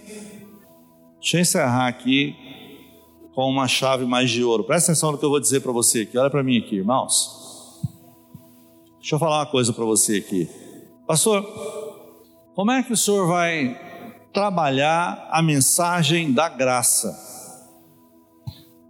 Deixa 1.20 1.38
eu 1.38 1.40
encerrar 1.40 1.88
aqui 1.88 2.49
com 3.34 3.48
uma 3.48 3.68
chave 3.68 4.04
mais 4.04 4.30
de 4.30 4.42
ouro. 4.42 4.64
Presta 4.64 4.92
atenção 4.92 5.12
no 5.12 5.18
que 5.18 5.24
eu 5.24 5.30
vou 5.30 5.40
dizer 5.40 5.60
para 5.60 5.72
você 5.72 6.00
aqui. 6.02 6.18
Olha 6.18 6.30
para 6.30 6.42
mim 6.42 6.58
aqui, 6.58 6.76
irmãos. 6.76 7.38
Deixa 8.98 9.14
eu 9.14 9.18
falar 9.18 9.38
uma 9.38 9.46
coisa 9.46 9.72
para 9.72 9.84
você 9.84 10.16
aqui. 10.16 10.48
Pastor, 11.06 11.42
como 12.54 12.70
é 12.70 12.82
que 12.82 12.92
o 12.92 12.96
senhor 12.96 13.26
vai 13.26 13.80
trabalhar 14.32 15.28
a 15.30 15.42
mensagem 15.42 16.32
da 16.32 16.48
graça? 16.48 17.16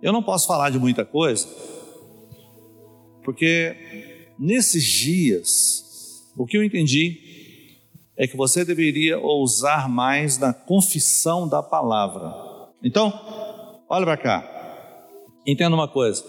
Eu 0.02 0.12
não 0.12 0.22
posso 0.22 0.46
falar 0.46 0.70
de 0.70 0.78
muita 0.78 1.04
coisa, 1.04 1.46
porque 3.22 4.32
nesses 4.38 4.82
dias, 4.82 6.24
o 6.36 6.46
que 6.46 6.56
eu 6.56 6.64
entendi 6.64 7.30
é 8.16 8.26
que 8.26 8.36
você 8.36 8.64
deveria 8.64 9.18
ousar 9.18 9.88
mais 9.88 10.36
na 10.38 10.52
confissão 10.52 11.48
da 11.48 11.62
palavra. 11.62 12.34
Então, 12.82 13.12
Olha 13.92 14.04
para 14.04 14.16
cá. 14.16 14.44
Entenda 15.44 15.74
uma 15.74 15.88
coisa. 15.88 16.24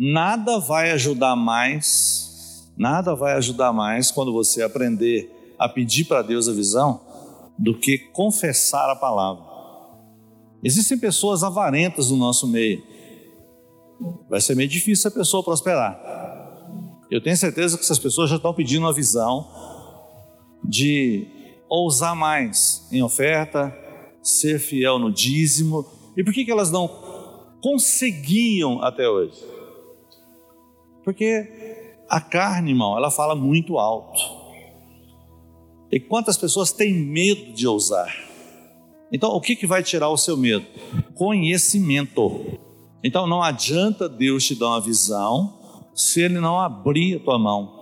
Nada 0.00 0.58
vai 0.58 0.90
ajudar 0.92 1.36
mais, 1.36 2.72
nada 2.78 3.14
vai 3.14 3.34
ajudar 3.34 3.74
mais 3.74 4.10
quando 4.10 4.32
você 4.32 4.62
aprender 4.62 5.30
a 5.58 5.68
pedir 5.68 6.06
para 6.06 6.22
Deus 6.22 6.48
a 6.48 6.52
visão 6.52 7.02
do 7.58 7.78
que 7.78 7.98
confessar 7.98 8.88
a 8.88 8.96
palavra. 8.96 9.44
Existem 10.64 10.98
pessoas 10.98 11.42
avarentas 11.42 12.10
no 12.10 12.16
nosso 12.16 12.48
meio. 12.48 12.82
Vai 14.28 14.40
ser 14.40 14.56
meio 14.56 14.68
difícil 14.68 15.08
a 15.08 15.14
pessoa 15.14 15.42
prosperar. 15.42 16.00
Eu 17.10 17.22
tenho 17.22 17.36
certeza 17.36 17.76
que 17.76 17.84
essas 17.84 17.98
pessoas 17.98 18.30
já 18.30 18.36
estão 18.36 18.54
pedindo 18.54 18.84
uma 18.84 18.94
visão 18.94 19.46
de 20.64 21.26
ousar 21.68 22.16
mais 22.16 22.88
em 22.90 23.02
oferta, 23.02 23.76
ser 24.22 24.58
fiel 24.58 24.98
no 24.98 25.12
dízimo, 25.12 25.95
e 26.16 26.24
por 26.24 26.32
que, 26.32 26.44
que 26.44 26.50
elas 26.50 26.70
não 26.70 26.88
conseguiam 27.60 28.82
até 28.82 29.08
hoje? 29.08 29.44
Porque 31.04 31.96
a 32.08 32.20
carne, 32.20 32.70
irmão, 32.70 32.96
ela 32.96 33.10
fala 33.10 33.34
muito 33.34 33.78
alto. 33.78 34.20
E 35.90 36.00
quantas 36.00 36.36
pessoas 36.36 36.72
têm 36.72 36.92
medo 36.92 37.52
de 37.52 37.66
ousar? 37.66 38.12
Então, 39.12 39.30
o 39.30 39.40
que, 39.40 39.54
que 39.54 39.66
vai 39.66 39.82
tirar 39.82 40.08
o 40.08 40.16
seu 40.16 40.36
medo? 40.36 40.66
Conhecimento. 41.14 42.58
Então, 43.04 43.26
não 43.26 43.42
adianta 43.42 44.08
Deus 44.08 44.44
te 44.44 44.54
dar 44.54 44.68
uma 44.68 44.80
visão 44.80 45.60
se 45.94 46.22
Ele 46.22 46.40
não 46.40 46.58
abrir 46.58 47.16
a 47.16 47.20
tua 47.20 47.38
mão. 47.38 47.76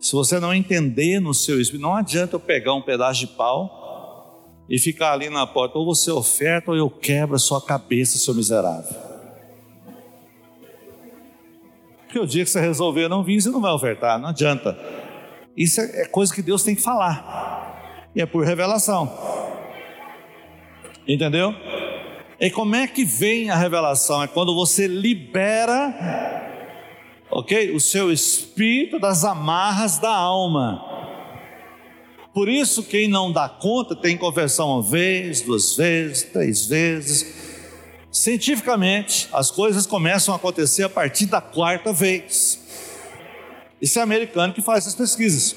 Se 0.00 0.12
você 0.12 0.38
não 0.38 0.54
entender 0.54 1.20
no 1.20 1.34
seu 1.34 1.60
espírito, 1.60 1.82
não 1.82 1.94
adianta 1.94 2.36
eu 2.36 2.40
pegar 2.40 2.74
um 2.74 2.82
pedaço 2.82 3.20
de 3.20 3.26
pau 3.26 3.77
e 4.68 4.78
ficar 4.78 5.12
ali 5.12 5.30
na 5.30 5.46
porta, 5.46 5.78
ou 5.78 5.86
você 5.86 6.10
oferta 6.10 6.70
ou 6.70 6.76
eu 6.76 6.90
quebro 6.90 7.36
a 7.36 7.38
sua 7.38 7.60
cabeça, 7.60 8.18
seu 8.18 8.34
miserável. 8.34 8.96
Porque 12.04 12.18
o 12.18 12.26
dia 12.26 12.44
que 12.44 12.50
você 12.50 12.60
resolver 12.60 13.08
não 13.08 13.22
vir, 13.22 13.40
você 13.40 13.50
não 13.50 13.60
vai 13.60 13.72
ofertar, 13.72 14.18
não 14.18 14.28
adianta. 14.28 14.78
Isso 15.56 15.80
é, 15.80 16.02
é 16.02 16.04
coisa 16.06 16.34
que 16.34 16.42
Deus 16.42 16.62
tem 16.62 16.74
que 16.74 16.82
falar, 16.82 18.10
e 18.14 18.20
é 18.20 18.26
por 18.26 18.44
revelação. 18.44 19.10
Entendeu? 21.06 21.54
E 22.38 22.50
como 22.50 22.76
é 22.76 22.86
que 22.86 23.04
vem 23.04 23.50
a 23.50 23.56
revelação? 23.56 24.22
É 24.22 24.26
quando 24.28 24.54
você 24.54 24.86
libera, 24.86 25.94
ok? 27.30 27.74
O 27.74 27.80
seu 27.80 28.12
espírito 28.12 28.98
das 28.98 29.24
amarras 29.24 29.98
da 29.98 30.14
alma. 30.14 30.97
Por 32.38 32.48
isso, 32.48 32.84
quem 32.84 33.08
não 33.08 33.32
dá 33.32 33.48
conta 33.48 33.96
tem 33.96 34.16
conversão 34.16 34.68
uma 34.68 34.80
vez, 34.80 35.40
duas 35.40 35.74
vezes, 35.74 36.22
três 36.22 36.66
vezes. 36.66 37.34
Cientificamente, 38.12 39.28
as 39.32 39.50
coisas 39.50 39.88
começam 39.88 40.32
a 40.32 40.36
acontecer 40.36 40.84
a 40.84 40.88
partir 40.88 41.26
da 41.26 41.40
quarta 41.40 41.92
vez. 41.92 42.60
Isso 43.82 43.98
é 43.98 44.02
americano 44.02 44.54
que 44.54 44.62
faz 44.62 44.84
essas 44.84 44.94
pesquisas. 44.94 45.56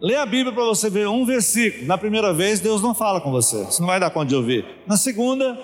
Lê 0.00 0.16
a 0.16 0.26
Bíblia 0.26 0.52
para 0.52 0.64
você 0.64 0.90
ver 0.90 1.06
um 1.06 1.24
versículo. 1.24 1.86
Na 1.86 1.96
primeira 1.96 2.34
vez, 2.34 2.58
Deus 2.58 2.82
não 2.82 2.92
fala 2.92 3.20
com 3.20 3.30
você. 3.30 3.66
Você 3.66 3.80
não 3.80 3.86
vai 3.86 4.00
dar 4.00 4.10
conta 4.10 4.26
de 4.26 4.34
ouvir. 4.34 4.66
Na 4.84 4.96
segunda, 4.96 5.56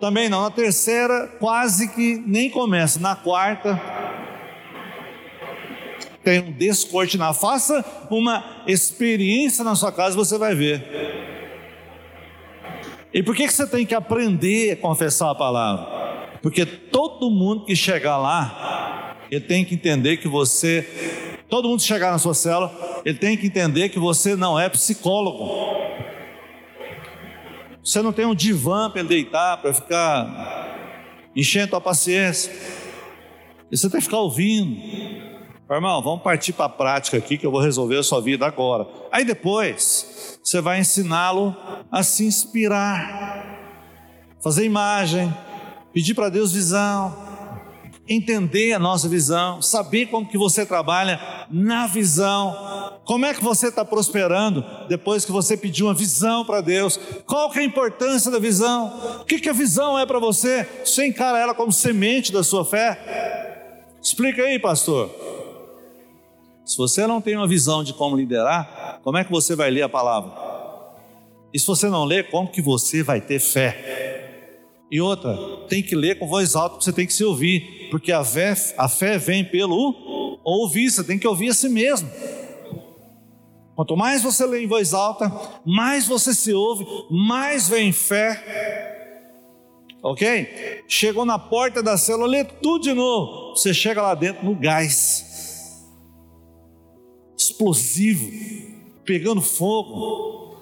também 0.00 0.28
não. 0.28 0.42
Na 0.42 0.50
terceira, 0.50 1.28
quase 1.38 1.86
que 1.90 2.20
nem 2.26 2.50
começa. 2.50 2.98
Na 2.98 3.14
quarta, 3.14 3.80
tem 6.22 6.40
um 6.40 6.52
descortinar. 6.52 7.34
Faça 7.34 7.84
uma 8.10 8.62
experiência 8.66 9.64
na 9.64 9.74
sua 9.74 9.92
casa, 9.92 10.16
você 10.16 10.36
vai 10.38 10.54
ver. 10.54 10.84
E 13.12 13.22
por 13.22 13.34
que, 13.34 13.46
que 13.46 13.52
você 13.52 13.66
tem 13.66 13.84
que 13.84 13.94
aprender 13.94 14.72
a 14.72 14.76
confessar 14.76 15.30
a 15.30 15.34
palavra? 15.34 16.38
Porque 16.42 16.64
todo 16.64 17.30
mundo 17.30 17.64
que 17.64 17.74
chegar 17.74 18.16
lá, 18.16 19.16
ele 19.30 19.44
tem 19.44 19.64
que 19.64 19.74
entender 19.74 20.18
que 20.18 20.28
você, 20.28 20.86
todo 21.48 21.68
mundo 21.68 21.80
que 21.80 21.86
chegar 21.86 22.12
na 22.12 22.18
sua 22.18 22.34
cela, 22.34 23.02
ele 23.04 23.18
tem 23.18 23.36
que 23.36 23.46
entender 23.46 23.88
que 23.88 23.98
você 23.98 24.36
não 24.36 24.58
é 24.58 24.68
psicólogo. 24.68 25.80
Você 27.82 28.00
não 28.02 28.12
tem 28.12 28.26
um 28.26 28.34
divã 28.34 28.90
para 28.90 29.00
ele 29.00 29.08
deitar, 29.08 29.56
para 29.56 29.74
ficar 29.74 31.30
enchendo 31.34 31.74
a 31.74 31.80
paciência. 31.80 32.52
Você 33.70 33.88
tem 33.88 33.98
que 33.98 34.04
ficar 34.04 34.18
ouvindo. 34.18 35.29
Irmão, 35.76 36.02
vamos 36.02 36.22
partir 36.22 36.52
para 36.52 36.64
a 36.64 36.68
prática 36.68 37.16
aqui 37.16 37.38
que 37.38 37.46
eu 37.46 37.50
vou 37.52 37.60
resolver 37.60 37.96
a 37.96 38.02
sua 38.02 38.20
vida 38.20 38.44
agora. 38.44 38.88
Aí 39.12 39.24
depois, 39.24 40.38
você 40.42 40.60
vai 40.60 40.80
ensiná-lo 40.80 41.54
a 41.92 42.02
se 42.02 42.24
inspirar, 42.24 43.46
fazer 44.42 44.64
imagem, 44.64 45.32
pedir 45.92 46.14
para 46.14 46.28
Deus 46.28 46.52
visão, 46.52 47.16
entender 48.08 48.72
a 48.72 48.80
nossa 48.80 49.08
visão, 49.08 49.62
saber 49.62 50.06
como 50.06 50.28
que 50.28 50.36
você 50.36 50.66
trabalha 50.66 51.20
na 51.48 51.86
visão, 51.86 52.98
como 53.04 53.24
é 53.24 53.32
que 53.32 53.42
você 53.42 53.68
está 53.68 53.84
prosperando 53.84 54.64
depois 54.88 55.24
que 55.24 55.30
você 55.30 55.56
pediu 55.56 55.86
uma 55.86 55.94
visão 55.94 56.44
para 56.44 56.60
Deus, 56.60 56.98
qual 57.24 57.48
que 57.48 57.60
é 57.60 57.62
a 57.62 57.64
importância 57.64 58.28
da 58.28 58.40
visão, 58.40 59.20
o 59.20 59.24
que, 59.24 59.38
que 59.38 59.48
a 59.48 59.52
visão 59.52 59.96
é 59.96 60.04
para 60.04 60.18
você, 60.18 60.68
você 60.84 61.06
encara 61.06 61.38
ela 61.38 61.54
como 61.54 61.70
semente 61.70 62.32
da 62.32 62.42
sua 62.42 62.64
fé? 62.64 63.86
Explica 64.02 64.42
aí, 64.42 64.58
pastor. 64.58 65.39
Se 66.70 66.76
você 66.76 67.04
não 67.04 67.20
tem 67.20 67.34
uma 67.34 67.48
visão 67.48 67.82
de 67.82 67.92
como 67.92 68.16
liderar, 68.16 69.00
como 69.02 69.18
é 69.18 69.24
que 69.24 69.30
você 69.32 69.56
vai 69.56 69.68
ler 69.72 69.82
a 69.82 69.88
palavra? 69.88 70.30
E 71.52 71.58
se 71.58 71.66
você 71.66 71.88
não 71.88 72.04
ler, 72.04 72.30
como 72.30 72.46
que 72.46 72.62
você 72.62 73.02
vai 73.02 73.20
ter 73.20 73.40
fé? 73.40 74.60
E 74.88 75.00
outra, 75.00 75.36
tem 75.68 75.82
que 75.82 75.96
ler 75.96 76.16
com 76.16 76.28
voz 76.28 76.54
alta, 76.54 76.76
você 76.76 76.92
tem 76.92 77.08
que 77.08 77.12
se 77.12 77.24
ouvir, 77.24 77.88
porque 77.90 78.12
a 78.12 78.22
fé, 78.22 78.54
a 78.78 78.88
fé 78.88 79.18
vem 79.18 79.44
pelo 79.44 80.38
ouvir, 80.44 80.88
você 80.88 81.02
tem 81.02 81.18
que 81.18 81.26
ouvir 81.26 81.48
a 81.48 81.54
si 81.54 81.68
mesmo. 81.68 82.08
Quanto 83.74 83.96
mais 83.96 84.22
você 84.22 84.46
lê 84.46 84.62
em 84.62 84.68
voz 84.68 84.94
alta, 84.94 85.28
mais 85.66 86.06
você 86.06 86.32
se 86.32 86.52
ouve, 86.52 86.86
mais 87.10 87.68
vem 87.68 87.90
fé. 87.90 89.10
Ok? 90.04 90.84
Chegou 90.86 91.24
na 91.24 91.36
porta 91.36 91.82
da 91.82 91.96
célula, 91.96 92.28
lê 92.28 92.44
tudo 92.44 92.84
de 92.84 92.92
novo. 92.92 93.56
Você 93.56 93.74
chega 93.74 94.00
lá 94.00 94.14
dentro 94.14 94.44
no 94.44 94.54
gás, 94.54 95.29
explosivo, 97.60 98.30
pegando 99.04 99.42
fogo. 99.42 100.56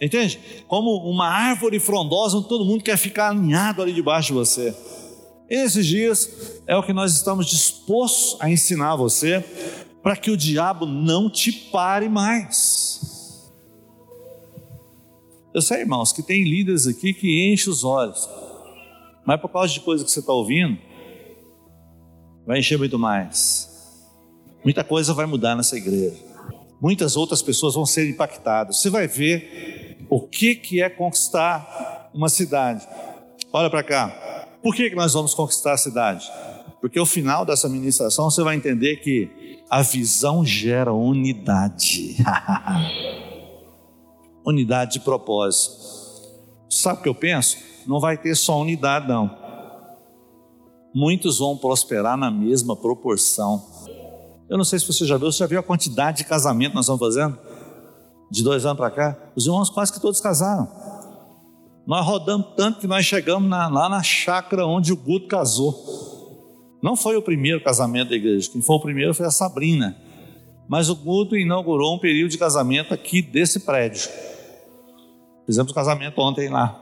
Entende? 0.00 0.38
Como 0.66 0.96
uma 1.10 1.28
árvore 1.28 1.78
frondosa 1.80 2.38
onde 2.38 2.48
todo 2.48 2.64
mundo 2.64 2.84
quer 2.84 2.96
ficar 2.96 3.30
alinhado 3.30 3.82
ali 3.82 3.92
debaixo 3.92 4.28
de 4.28 4.34
você. 4.34 4.74
Esses 5.48 5.84
dias 5.84 6.62
é 6.66 6.76
o 6.76 6.82
que 6.82 6.92
nós 6.92 7.12
estamos 7.12 7.46
dispostos 7.46 8.40
a 8.40 8.48
ensinar 8.48 8.94
você 8.96 9.44
para 10.02 10.16
que 10.16 10.30
o 10.30 10.36
diabo 10.36 10.86
não 10.86 11.28
te 11.28 11.52
pare 11.52 12.08
mais. 12.08 13.50
Eu 15.52 15.60
sei, 15.60 15.80
irmãos, 15.80 16.12
que 16.12 16.22
tem 16.22 16.44
líderes 16.44 16.86
aqui 16.86 17.12
que 17.12 17.52
enchem 17.52 17.72
os 17.72 17.82
olhos, 17.82 18.28
mas 19.26 19.40
por 19.40 19.48
causa 19.48 19.72
de 19.72 19.80
coisa 19.80 20.04
que 20.04 20.10
você 20.10 20.20
está 20.20 20.32
ouvindo, 20.32 20.78
vai 22.46 22.60
encher 22.60 22.78
muito 22.78 22.98
mais. 22.98 23.69
Muita 24.64 24.84
coisa 24.84 25.14
vai 25.14 25.26
mudar 25.26 25.56
nessa 25.56 25.76
igreja. 25.76 26.16
Muitas 26.80 27.16
outras 27.16 27.42
pessoas 27.42 27.74
vão 27.74 27.84
ser 27.84 28.08
impactadas. 28.08 28.80
Você 28.80 28.90
vai 28.90 29.06
ver 29.06 29.96
o 30.08 30.20
que, 30.20 30.54
que 30.54 30.82
é 30.82 30.88
conquistar 30.88 32.10
uma 32.14 32.28
cidade. 32.28 32.86
Olha 33.52 33.70
para 33.70 33.82
cá. 33.82 34.46
Por 34.62 34.74
que, 34.74 34.90
que 34.90 34.96
nós 34.96 35.12
vamos 35.12 35.34
conquistar 35.34 35.72
a 35.72 35.76
cidade? 35.76 36.30
Porque 36.80 36.98
ao 36.98 37.06
final 37.06 37.44
dessa 37.44 37.68
ministração 37.68 38.30
você 38.30 38.42
vai 38.42 38.56
entender 38.56 38.96
que 38.96 39.58
a 39.68 39.82
visão 39.82 40.44
gera 40.44 40.92
unidade. 40.92 42.16
unidade 44.44 44.94
de 44.94 45.00
propósito. 45.00 45.76
Sabe 46.68 47.00
o 47.00 47.02
que 47.02 47.08
eu 47.08 47.14
penso? 47.14 47.56
Não 47.86 48.00
vai 48.00 48.16
ter 48.16 48.34
só 48.34 48.60
unidade, 48.60 49.08
não. 49.08 49.38
Muitos 50.94 51.38
vão 51.38 51.56
prosperar 51.56 52.16
na 52.16 52.30
mesma 52.30 52.74
proporção. 52.74 53.62
Eu 54.50 54.58
não 54.58 54.64
sei 54.64 54.80
se 54.80 54.86
você 54.86 55.06
já 55.06 55.16
viu, 55.16 55.30
você 55.30 55.38
já 55.38 55.46
viu 55.46 55.60
a 55.60 55.62
quantidade 55.62 56.18
de 56.18 56.24
casamento 56.24 56.70
que 56.70 56.74
nós 56.74 56.84
estamos 56.84 56.98
fazendo? 57.00 57.38
De 58.28 58.42
dois 58.42 58.66
anos 58.66 58.76
para 58.76 58.90
cá? 58.90 59.16
Os 59.36 59.46
irmãos 59.46 59.70
quase 59.70 59.92
que 59.92 60.00
todos 60.00 60.20
casaram. 60.20 60.68
Nós 61.86 62.04
rodamos 62.04 62.48
tanto 62.56 62.80
que 62.80 62.86
nós 62.88 63.06
chegamos 63.06 63.48
na, 63.48 63.68
lá 63.68 63.88
na 63.88 64.02
chácara 64.02 64.66
onde 64.66 64.92
o 64.92 64.96
Guto 64.96 65.28
casou. 65.28 65.72
Não 66.82 66.96
foi 66.96 67.16
o 67.16 67.22
primeiro 67.22 67.62
casamento 67.62 68.10
da 68.10 68.16
igreja, 68.16 68.50
quem 68.50 68.60
foi 68.60 68.74
o 68.74 68.80
primeiro 68.80 69.14
foi 69.14 69.24
a 69.24 69.30
Sabrina. 69.30 69.96
Mas 70.68 70.88
o 70.88 70.96
Guto 70.96 71.36
inaugurou 71.36 71.94
um 71.94 71.98
período 71.98 72.32
de 72.32 72.38
casamento 72.38 72.92
aqui 72.92 73.22
desse 73.22 73.60
prédio. 73.60 74.08
Fizemos 75.46 75.72
casamento 75.72 76.20
ontem 76.20 76.48
lá. 76.48 76.76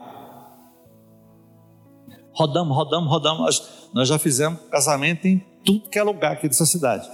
Rodamos, 2.33 2.75
rodamos, 2.75 3.09
rodamos. 3.09 3.69
Nós 3.93 4.07
já 4.07 4.17
fizemos 4.17 4.59
casamento 4.71 5.27
em 5.27 5.43
tudo 5.63 5.89
que 5.89 5.99
é 5.99 6.03
lugar 6.03 6.33
aqui 6.33 6.47
dessa 6.47 6.65
cidade. 6.65 7.07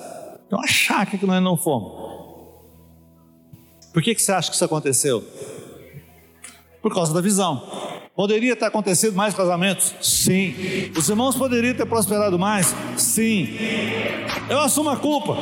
Então, 0.48 0.60
a 0.62 0.68
chácara 0.68 1.18
que 1.18 1.26
nós 1.26 1.42
não 1.42 1.58
fomos. 1.58 2.16
Por 3.94 4.04
que, 4.04 4.14
que 4.14 4.22
você 4.22 4.32
acha 4.32 4.50
que 4.50 4.56
isso 4.56 4.66
aconteceu? 4.66 5.24
Por 6.82 6.94
causa 6.94 7.14
da 7.14 7.22
visão. 7.22 7.64
Poderia 8.16 8.56
ter 8.56 8.66
acontecido 8.66 9.16
mais 9.16 9.34
casamentos? 9.34 9.94
Sim. 10.02 10.56
Os 10.98 11.10
irmãos 11.10 11.36
poderiam 11.36 11.74
ter 11.74 11.86
prosperado 11.86 12.40
mais? 12.40 12.74
Sim. 12.98 13.58
Eu 14.50 14.60
assumo 14.60 14.90
a 14.90 14.98
culpa. 14.98 15.38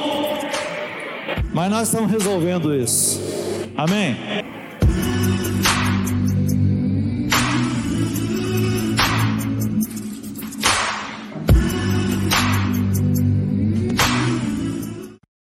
Mas 1.53 1.69
nós 1.69 1.87
estamos 1.87 2.11
resolvendo 2.11 2.73
isso. 2.73 3.21
Amém? 3.75 4.15